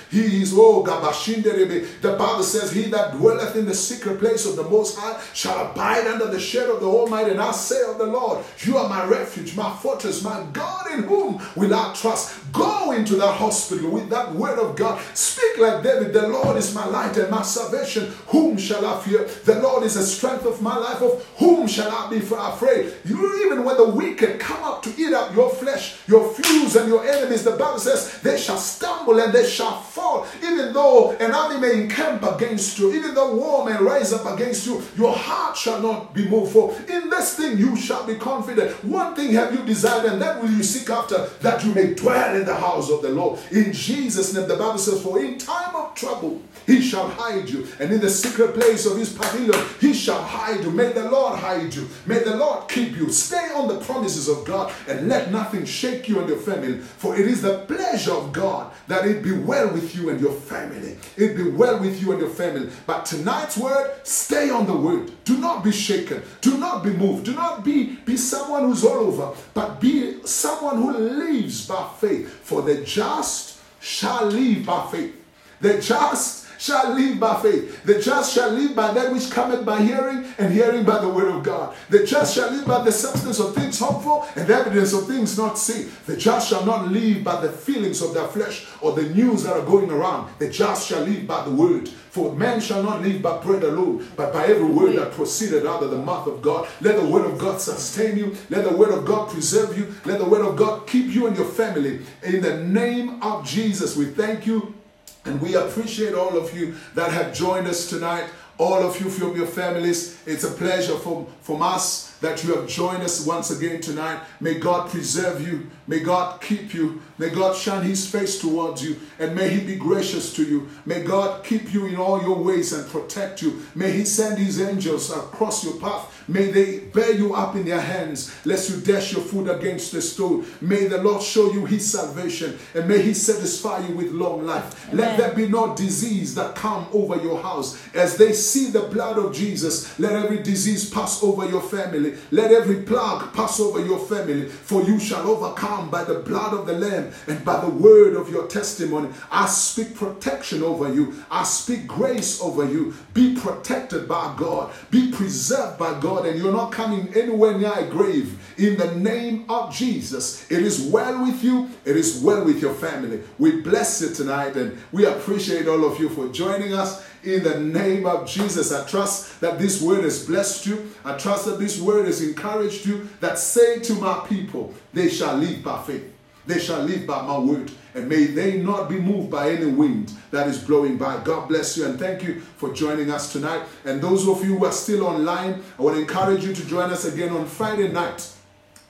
He 0.10 0.42
is, 0.42 0.54
oh, 0.56 0.84
Gabashinderebe. 0.84 2.02
The 2.02 2.14
Bible 2.14 2.44
says, 2.44 2.72
He 2.72 2.84
that 2.84 3.14
dwelleth 3.14 3.56
in 3.56 3.66
the 3.66 3.74
secret 3.74 4.20
place 4.20 4.46
of 4.46 4.56
the 4.56 4.64
Most 4.64 4.98
High 4.98 5.22
shall 5.34 5.72
abide 5.72 6.08
under 6.08 6.28
the 6.28 6.40
shadow 6.40 6.76
of 6.76 6.82
the 6.82 6.88
Almighty. 6.88 7.32
And 7.32 7.42
I 7.42 7.52
say 7.52 7.82
of 7.90 7.98
the 7.98 8.06
Lord, 8.06 8.44
You 8.60 8.78
are 8.78 8.90
my 8.90 9.06
refuge, 9.06 9.56
my 9.56 9.76
fortress, 9.78 10.24
my 10.24 10.46
God 10.54 10.92
in 10.92 11.04
whom 11.04 11.42
will 11.56 11.74
I 11.74 11.94
trust. 11.94 12.52
Go 12.52 12.92
into 12.92 13.16
that 13.16 13.36
hospital 13.36 13.90
with 13.90 14.10
that 14.10 14.34
word 14.34 14.60
of 14.60 14.76
God. 14.76 15.02
Speak 15.14 15.58
like 15.60 15.84
David, 15.84 16.14
The 16.14 16.28
Lord 16.28 16.58
is 16.58 16.74
my 16.74 16.86
light 16.86 17.18
and 17.18 17.30
my 17.30 17.42
salvation. 17.42 18.12
Whom 18.28 18.58
shall 18.58 18.86
I 18.86 19.00
fear? 19.02 19.24
The 19.46 19.62
Lord 19.62 19.84
is 19.84 19.96
the 19.96 20.04
strength 20.04 20.46
of 20.46 20.62
my 20.62 20.78
life. 20.78 21.02
Of 21.02 21.26
whom 21.38 21.68
shall 21.68 21.92
I 21.92 22.10
be 22.10 22.18
afraid? 22.18 22.94
You, 23.06 23.46
even 23.46 23.64
when 23.64 23.78
the 23.78 23.90
wicked 23.90 24.40
come 24.40 24.64
up 24.64 24.84
to 24.84 24.94
eat 24.98 25.14
up 25.14 25.36
your 25.36 25.50
flesh, 25.50 25.98
your 26.08 26.34
fuse 26.34 26.76
and 26.76 26.90
your 26.90 27.06
enemies, 27.06 27.44
the 27.44 27.52
Bible 27.52 27.80
says, 27.80 28.20
they 28.22 28.38
shall 28.38 28.58
stumble 28.58 29.20
they 29.30 29.48
shall 29.48 29.80
fall. 29.80 30.28
Even 30.44 30.74
though 30.74 31.12
an 31.12 31.32
army 31.32 31.60
may 31.60 31.84
encamp 31.84 32.24
against 32.24 32.80
you, 32.80 32.94
even 32.94 33.14
though 33.14 33.36
war 33.36 33.66
may 33.66 33.78
rise 33.78 34.14
up 34.14 34.26
against 34.26 34.66
you, 34.66 34.82
your 34.98 35.14
heart 35.14 35.56
shall 35.56 35.82
not 35.82 36.14
be 36.14 36.28
moved. 36.28 36.54
For 36.54 36.76
in 36.90 37.10
this 37.10 37.36
thing 37.36 37.58
you 37.58 37.76
shall 37.76 38.06
be 38.06 38.16
confident. 38.16 38.72
One 38.84 39.16
thing 39.16 39.34
have 39.34 39.54
you 39.54 39.64
desired, 39.64 40.06
and 40.12 40.22
that 40.22 40.42
will 40.42 40.50
you 40.50 40.64
seek 40.64 40.90
after, 40.90 41.28
that 41.42 41.64
you 41.64 41.74
may 41.74 41.94
dwell 41.94 42.36
in 42.36 42.46
the 42.46 42.56
house 42.56 42.90
of 42.90 43.02
the 43.02 43.10
Lord. 43.10 43.40
In 43.52 43.72
Jesus' 43.72 44.34
name, 44.34 44.48
the 44.48 44.56
Bible 44.56 44.78
says, 44.78 45.02
For 45.04 45.20
in 45.20 45.38
time 45.38 45.76
of 45.76 45.94
trouble, 45.94 46.42
he 46.66 46.82
shall 46.82 47.10
hide 47.10 47.50
you. 47.50 47.68
And 47.80 47.92
in 47.92 48.00
the 48.00 48.10
secret 48.10 48.54
place 48.54 48.86
of 48.86 48.98
his 48.98 49.14
pavilion, 49.14 49.66
he 49.80 49.94
shall 49.94 50.22
hide 50.22 50.64
you. 50.64 50.72
May 50.72 50.92
the 50.92 51.10
Lord 51.10 51.40
hide 51.40 51.74
you. 51.74 51.88
May 52.06 52.20
the 52.20 52.36
Lord 52.36 52.70
keep 52.70 52.96
you. 52.96 53.12
Stay 53.12 53.52
on 53.56 53.68
the 53.68 53.80
promises 53.82 54.28
of 54.28 54.46
God 54.46 54.74
and 54.88 55.08
let 55.08 55.32
nothing 55.32 55.66
shake 55.66 56.08
you 56.08 56.20
and 56.20 56.30
your 56.30 56.38
family. 56.38 56.78
For 56.78 57.16
it 57.16 57.28
is 57.28 57.42
the 57.42 57.60
pleasure 57.66 58.14
of 58.14 58.32
God 58.32 58.72
that 58.88 59.06
it 59.12 59.24
be 59.24 59.34
well 59.34 59.72
with 59.72 59.96
you 59.96 60.10
and 60.10 60.20
your 60.20 60.34
family. 60.34 60.98
It 61.18 61.36
be 61.36 61.50
well 61.50 61.80
with 61.80 62.02
you 62.02 62.12
and 62.12 62.22
your 62.22 62.30
family. 62.30 62.70
But 62.86 63.06
tonight's 63.06 63.58
word, 63.58 63.92
stay 64.04 64.50
on 64.50 64.66
the 64.66 64.76
word. 64.76 65.12
Do 65.26 65.38
not 65.38 65.64
be 65.64 65.72
shaken. 65.72 66.24
Do 66.42 66.58
not 66.58 66.84
be 66.84 66.92
moved. 66.92 67.26
Do 67.26 67.34
not 67.34 67.64
be, 67.64 67.98
be 68.06 68.18
someone 68.18 68.64
who's 68.64 68.84
all 68.84 69.00
over, 69.00 69.34
but 69.54 69.80
be 69.80 70.26
someone 70.26 70.78
who 70.78 70.92
lives 70.92 71.68
by 71.68 71.90
faith. 72.00 72.30
For 72.44 72.62
the 72.62 72.84
just 72.84 73.60
shall 73.82 74.26
live 74.26 74.66
by 74.66 74.90
faith. 74.92 75.16
The 75.60 75.80
just 75.80 76.41
shall 76.62 76.94
live 76.94 77.20
by 77.20 77.42
faith. 77.42 77.84
The 77.86 78.00
just 78.00 78.36
shall 78.36 78.52
live 78.52 78.76
by 78.76 78.94
that 78.94 79.12
which 79.12 79.32
cometh 79.32 79.66
by 79.66 79.82
hearing, 79.82 80.26
and 80.38 80.54
hearing 80.54 80.86
by 80.86 81.02
the 81.02 81.10
word 81.10 81.34
of 81.36 81.42
God. 81.44 81.76
The 81.90 82.06
just 82.06 82.36
shall 82.36 82.52
live 82.52 82.68
by 82.68 82.84
the 82.84 82.92
substance 82.92 83.40
of 83.40 83.56
things 83.56 83.80
hoped 83.80 84.04
for, 84.04 84.28
and 84.36 84.48
the 84.48 84.54
evidence 84.54 84.94
of 84.94 85.08
things 85.08 85.38
not 85.38 85.58
seen. 85.58 85.92
The 86.06 86.16
just 86.16 86.50
shall 86.50 86.64
not 86.64 86.90
live 86.90 87.24
by 87.24 87.42
the 87.42 87.52
feelings 87.52 88.04
of 88.04 88.14
their 88.14 88.28
flesh 88.28 88.68
or 88.80 88.94
the 88.94 89.10
news 89.10 89.44
that 89.44 89.54
are 89.54 89.66
going 89.66 89.90
around. 89.90 90.32
The 90.38 90.52
just 90.52 90.88
shall 90.88 91.02
live 91.02 91.26
by 91.26 91.44
the 91.46 91.52
word. 91.52 91.90
For 91.90 92.36
man 92.36 92.60
shall 92.60 92.84
not 92.84 93.02
live 93.02 93.22
by 93.22 93.42
bread 93.42 93.64
alone, 93.64 94.08
but 94.16 94.32
by 94.32 94.46
every 94.46 94.66
word 94.66 94.98
that 94.98 95.14
proceeded 95.14 95.66
out 95.66 95.82
of 95.82 95.90
the 95.90 95.98
mouth 95.98 96.28
of 96.28 96.42
God. 96.42 96.68
Let 96.82 96.98
the 96.98 97.08
word 97.08 97.26
of 97.26 97.40
God 97.40 97.60
sustain 97.60 98.18
you. 98.18 98.36
Let 98.50 98.70
the 98.70 98.78
word 98.78 98.92
of 98.92 99.06
God 99.06 99.30
preserve 99.30 99.78
you. 99.78 99.96
Let 100.06 100.20
the 100.20 100.28
word 100.28 100.46
of 100.46 100.58
God 100.58 100.86
keep 100.86 101.08
you 101.08 101.26
and 101.26 101.36
your 101.36 101.46
family. 101.46 102.02
In 102.22 102.42
the 102.42 102.58
name 102.66 103.24
of 103.24 103.48
Jesus, 103.48 103.96
we 103.96 104.06
thank 104.06 104.46
you 104.46 104.76
and 105.26 105.42
we 105.42 105.56
appreciate 105.56 106.14
all 106.14 106.38
of 106.38 106.56
you 106.58 106.76
that 106.96 107.12
have 107.12 107.34
joined 107.34 107.68
us 107.68 107.90
tonight, 107.90 108.26
all 108.58 108.82
of 108.82 109.00
you 109.00 109.10
from 109.10 109.36
your 109.36 109.48
families. 109.48 110.20
It's 110.26 110.44
a 110.44 110.52
pleasure 110.52 110.98
from, 110.98 111.28
from 111.42 111.62
us 111.62 112.11
that 112.22 112.44
you 112.44 112.56
have 112.56 112.68
joined 112.68 113.04
us 113.04 113.26
once 113.26 113.52
again 113.52 113.82
tonight. 113.82 114.22
May 114.40 114.56
God 114.56 114.90
preserve 114.90 115.46
you. 115.46 115.70
May 115.88 116.00
God 116.00 116.40
keep 116.40 116.74
you. 116.74 117.02
May 117.18 117.30
God 117.30 117.56
shine 117.56 117.84
his 117.84 118.10
face 118.10 118.40
towards 118.40 118.84
you 118.84 118.98
and 119.20 119.36
may 119.36 119.50
he 119.50 119.60
be 119.66 119.76
gracious 119.76 120.34
to 120.36 120.44
you. 120.44 120.70
May 120.86 121.04
God 121.04 121.44
keep 121.44 121.74
you 121.74 121.86
in 121.88 121.98
all 121.98 122.22
your 122.22 122.42
ways 122.42 122.74
and 122.74 122.90
protect 122.90 123.42
you. 123.42 123.62
May 123.76 123.92
he 123.92 124.06
send 124.06 124.38
his 124.38 124.62
angels 124.62 125.12
across 125.12 125.64
your 125.64 125.76
path. 125.76 126.24
May 126.28 126.52
they 126.52 126.80
bear 126.80 127.12
you 127.12 127.36
up 127.36 127.56
in 127.56 127.66
their 127.66 127.82
hands 127.82 128.34
lest 128.46 128.70
you 128.70 128.78
dash 128.78 129.12
your 129.12 129.22
foot 129.22 129.50
against 129.50 129.92
the 129.92 130.02
stone. 130.02 130.46
May 130.62 130.88
the 130.88 131.02
Lord 131.02 131.22
show 131.22 131.52
you 131.52 131.66
his 131.66 131.92
salvation 131.92 132.58
and 132.74 132.88
may 132.88 133.02
he 133.02 133.14
satisfy 133.14 133.86
you 133.86 133.96
with 133.96 134.12
long 134.12 134.46
life. 134.46 134.88
Amen. 134.88 134.98
Let 134.98 135.18
there 135.18 135.34
be 135.36 135.48
no 135.48 135.76
disease 135.76 136.36
that 136.36 136.56
come 136.56 136.88
over 136.94 137.18
your 137.18 137.42
house. 137.42 137.78
As 137.94 138.18
they 138.18 138.34
see 138.34 138.70
the 138.70 138.84
blood 138.84 139.18
of 139.18 139.34
Jesus, 139.34 140.00
let 140.00 140.14
every 140.14 140.42
disease 140.42 140.90
pass 140.90 141.22
over 141.22 141.50
your 141.50 141.62
family. 141.62 142.11
Let 142.32 142.52
every 142.52 142.84
plague 142.84 143.34
pass 143.34 143.60
over 143.60 143.84
your 143.84 144.00
family, 144.00 144.48
for 144.48 144.84
you 144.84 145.00
shall 145.00 145.30
overcome 145.30 145.90
by 145.90 146.04
the 146.04 146.20
blood 146.20 146.54
of 146.54 146.66
the 146.68 146.74
Lamb 146.74 147.12
and 147.28 147.44
by 147.44 147.60
the 147.60 147.70
word 147.70 148.16
of 148.16 148.30
your 148.30 148.48
testimony. 148.48 149.10
I 149.32 149.48
speak 149.48 149.96
protection 149.96 150.64
over 150.64 150.94
you. 150.94 151.24
I 151.30 151.44
speak 151.44 151.88
grace 151.88 152.42
over 152.42 152.66
you. 152.66 152.94
Be 153.14 153.36
protected 153.36 154.08
by 154.08 154.34
God. 154.38 154.74
Be 154.90 155.12
preserved 155.12 155.78
by 155.78 156.00
God, 156.00 156.26
and 156.26 156.40
you're 156.40 156.52
not 156.52 156.72
coming 156.72 157.14
anywhere 157.16 157.58
near 157.58 157.74
a 157.74 157.86
grave. 157.86 158.38
In 158.58 158.78
the 158.78 158.96
name 158.96 159.46
of 159.50 159.74
Jesus, 159.74 160.50
it 160.52 160.62
is 160.62 160.82
well 160.82 161.24
with 161.24 161.44
you. 161.44 161.70
It 161.86 161.98
is 161.98 162.22
well 162.22 162.44
with 162.46 162.62
your 162.62 162.74
family. 162.74 163.22
We 163.38 163.62
bless 163.62 164.02
you 164.02 164.10
tonight, 164.14 164.56
and 164.56 164.78
we 164.92 165.06
appreciate 165.06 165.68
all 165.68 165.86
of 165.86 166.00
you 166.00 166.10
for 166.10 166.28
joining 166.30 166.74
us 166.74 167.06
in 167.24 167.44
the 167.44 167.60
name 167.60 168.06
of 168.06 168.28
Jesus. 168.28 168.72
I 168.72 168.86
trust 168.88 169.40
that 169.42 169.60
this 169.60 169.82
word 169.82 170.04
has 170.04 170.26
blessed 170.26 170.66
you. 170.66 170.92
I 171.06 171.18
trust 171.18 171.46
that 171.46 171.60
this 171.60 171.80
word 171.80 172.06
has 172.06 172.22
encouraged 172.22 172.86
you. 172.86 173.10
That 173.20 173.38
say 173.38 173.80
to 173.80 173.94
my 173.96 174.26
people, 174.28 174.74
they 174.94 175.10
shall 175.10 175.36
live 175.38 175.64
by 175.64 175.82
faith. 175.84 176.12
They 176.48 176.60
shall 176.60 176.82
live 176.82 177.06
by 177.06 177.22
my 177.22 177.38
word. 177.38 177.72
And 177.94 178.08
may 178.08 178.26
they 178.26 178.62
not 178.62 178.90
be 178.90 179.00
moved 179.00 179.30
by 179.30 179.52
any 179.52 179.68
wind 179.68 180.14
that 180.32 180.48
is 180.48 180.58
blowing 180.58 180.98
by. 180.98 181.22
God 181.24 181.48
bless 181.48 181.78
you 181.78 181.86
and 181.86 182.00
thank 182.00 182.24
you 182.24 182.40
for 182.40 182.74
joining 182.74 183.12
us 183.12 183.32
tonight. 183.32 183.64
And 183.86 184.02
those 184.02 184.28
of 184.28 184.44
you 184.44 184.58
who 184.58 184.66
are 184.66 184.72
still 184.72 185.06
online, 185.06 185.62
I 185.78 185.82
want 185.82 185.96
to 185.98 186.02
encourage 186.02 186.44
you 186.44 186.54
to 186.54 186.66
join 186.66 186.90
us 186.90 187.06
again 187.06 187.30
on 187.30 187.46
Friday 187.46 187.92
night. 187.92 188.34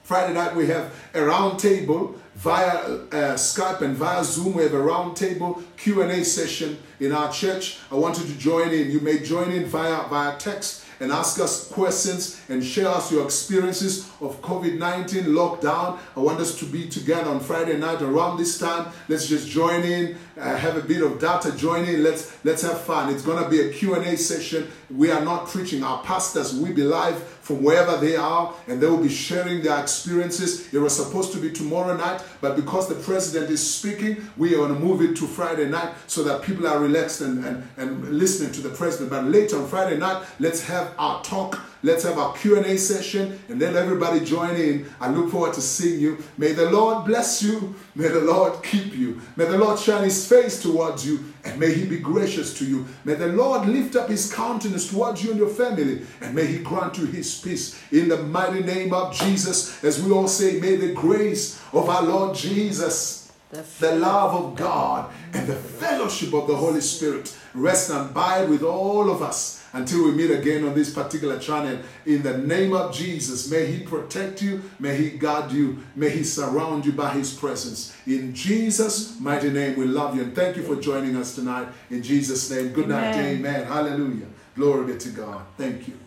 Friday 0.03 0.33
night 0.33 0.55
we 0.55 0.67
have 0.67 0.93
a 1.13 1.23
round 1.23 1.59
table 1.59 2.15
via 2.41 2.65
uh, 2.65 3.35
Skype 3.35 3.81
and 3.81 3.95
via 3.95 4.23
Zoom. 4.23 4.55
We 4.55 4.63
have 4.63 4.73
a 4.73 4.77
roundtable 4.77 5.63
Q&A 5.77 6.23
session 6.23 6.79
in 6.99 7.11
our 7.11 7.31
church. 7.31 7.77
I 7.91 7.95
want 7.95 8.17
you 8.17 8.25
to 8.25 8.37
join 8.37 8.69
in. 8.69 8.89
You 8.89 8.99
may 8.99 9.19
join 9.19 9.51
in 9.51 9.65
via, 9.65 10.07
via 10.07 10.35
text 10.39 10.83
and 11.01 11.11
ask 11.11 11.39
us 11.39 11.67
questions 11.67 12.39
and 12.47 12.63
share 12.63 12.87
us 12.87 13.11
your 13.11 13.25
experiences 13.25 14.07
of 14.21 14.39
COVID-19 14.41 15.25
lockdown. 15.25 15.99
I 16.15 16.19
want 16.19 16.39
us 16.39 16.57
to 16.59 16.65
be 16.65 16.87
together 16.87 17.29
on 17.29 17.39
Friday 17.39 17.77
night 17.77 18.03
around 18.03 18.37
this 18.37 18.59
time. 18.59 18.91
Let's 19.07 19.27
just 19.27 19.47
join 19.49 19.83
in, 19.83 20.15
uh, 20.37 20.55
have 20.55 20.77
a 20.77 20.81
bit 20.81 21.01
of 21.01 21.19
data, 21.19 21.55
join 21.57 21.85
in. 21.85 22.03
Let's 22.03 22.37
let's 22.43 22.61
have 22.61 22.81
fun. 22.81 23.13
It's 23.13 23.23
to 23.23 23.49
be 23.49 23.61
a 23.61 23.73
Q&A 23.73 24.15
session. 24.15 24.71
We 24.89 25.09
are 25.09 25.25
not 25.25 25.47
preaching. 25.47 25.83
Our 25.83 26.03
pastors 26.03 26.53
will 26.53 26.73
be 26.73 26.83
live 26.83 27.17
from 27.41 27.63
wherever 27.63 27.97
they 27.97 28.15
are, 28.15 28.53
and 28.67 28.81
they 28.81 28.87
will 28.87 29.01
be 29.01 29.09
sharing 29.09 29.61
their 29.61 29.79
experiences. 29.81 30.73
It 30.73 30.77
was 30.77 30.95
supposed 30.95 31.33
to 31.33 31.39
be 31.39 31.51
tomorrow 31.51 31.97
night, 31.97 32.23
but 32.39 32.55
because 32.55 32.87
the 32.87 32.95
president 32.95 33.49
is 33.49 33.61
speaking, 33.61 34.29
we 34.37 34.53
are 34.53 34.57
going 34.57 34.73
to 34.73 34.79
move 34.79 35.01
it 35.01 35.15
to 35.17 35.27
Friday 35.27 35.67
night 35.67 35.93
so 36.07 36.23
that 36.23 36.43
people 36.43 36.67
are 36.67 36.79
relaxed 36.79 37.21
and, 37.21 37.43
and, 37.45 37.67
and 37.77 38.09
listening 38.09 38.51
to 38.53 38.61
the 38.61 38.69
president. 38.69 39.09
But 39.09 39.25
later 39.25 39.57
on 39.57 39.67
Friday 39.67 39.97
night, 39.97 40.23
let's 40.39 40.63
have 40.63 40.93
our 40.97 41.23
talk 41.23 41.59
Let's 41.83 42.03
have 42.03 42.19
our 42.19 42.33
Q&A 42.33 42.77
session 42.77 43.39
and 43.49 43.59
then 43.59 43.75
everybody 43.75 44.19
join 44.19 44.55
in. 44.55 44.85
I 44.99 45.09
look 45.09 45.31
forward 45.31 45.53
to 45.53 45.61
seeing 45.61 45.99
you. 45.99 46.23
May 46.37 46.51
the 46.51 46.69
Lord 46.69 47.05
bless 47.05 47.41
you. 47.41 47.73
May 47.95 48.09
the 48.09 48.21
Lord 48.21 48.61
keep 48.63 48.95
you. 48.95 49.19
May 49.35 49.45
the 49.45 49.57
Lord 49.57 49.79
shine 49.79 50.03
his 50.03 50.27
face 50.27 50.61
towards 50.61 51.05
you 51.05 51.23
and 51.43 51.59
may 51.59 51.73
he 51.73 51.85
be 51.85 51.97
gracious 51.97 52.57
to 52.59 52.65
you. 52.65 52.85
May 53.03 53.15
the 53.15 53.27
Lord 53.27 53.67
lift 53.67 53.95
up 53.95 54.09
his 54.09 54.31
countenance 54.31 54.91
towards 54.91 55.23
you 55.23 55.31
and 55.31 55.39
your 55.39 55.49
family 55.49 56.03
and 56.21 56.35
may 56.35 56.45
he 56.45 56.59
grant 56.59 56.99
you 56.99 57.05
his 57.07 57.39
peace. 57.39 57.81
In 57.91 58.09
the 58.09 58.21
mighty 58.21 58.61
name 58.61 58.93
of 58.93 59.13
Jesus, 59.15 59.83
as 59.83 60.03
we 60.03 60.11
all 60.11 60.27
say, 60.27 60.59
may 60.59 60.75
the 60.75 60.93
grace 60.93 61.59
of 61.73 61.89
our 61.89 62.03
Lord 62.03 62.35
Jesus, 62.35 63.31
the, 63.49 63.65
the 63.79 63.95
love 63.95 64.35
of 64.35 64.55
God, 64.55 65.11
and 65.33 65.47
the 65.47 65.55
fellowship 65.55 66.31
of 66.33 66.47
the 66.47 66.55
Holy 66.55 66.81
Spirit 66.81 67.35
rest 67.55 67.89
and 67.89 68.11
abide 68.11 68.49
with 68.49 68.61
all 68.61 69.09
of 69.09 69.23
us 69.23 69.60
until 69.73 70.05
we 70.05 70.11
meet 70.11 70.31
again 70.31 70.65
on 70.65 70.73
this 70.73 70.93
particular 70.93 71.39
channel, 71.39 71.79
in 72.05 72.21
the 72.23 72.37
name 72.37 72.73
of 72.73 72.93
Jesus, 72.93 73.49
may 73.49 73.65
He 73.65 73.83
protect 73.83 74.41
you, 74.41 74.61
may 74.79 74.95
He 74.95 75.11
guard 75.11 75.51
you, 75.51 75.77
may 75.95 76.09
He 76.09 76.23
surround 76.23 76.85
you 76.85 76.91
by 76.91 77.11
His 77.11 77.33
presence. 77.33 77.95
In 78.05 78.33
Jesus' 78.33 79.19
mighty 79.19 79.49
name, 79.49 79.77
we 79.77 79.85
love 79.85 80.15
you 80.15 80.23
and 80.23 80.35
thank 80.35 80.57
you 80.57 80.63
for 80.63 80.75
joining 80.75 81.15
us 81.15 81.35
tonight. 81.35 81.67
In 81.89 82.03
Jesus' 82.03 82.49
name, 82.51 82.69
good 82.69 82.87
night. 82.87 83.15
Amen. 83.15 83.37
Amen. 83.37 83.65
Hallelujah. 83.65 84.27
Glory 84.55 84.93
be 84.93 84.99
to 84.99 85.09
God. 85.09 85.45
Thank 85.57 85.87
you. 85.87 85.97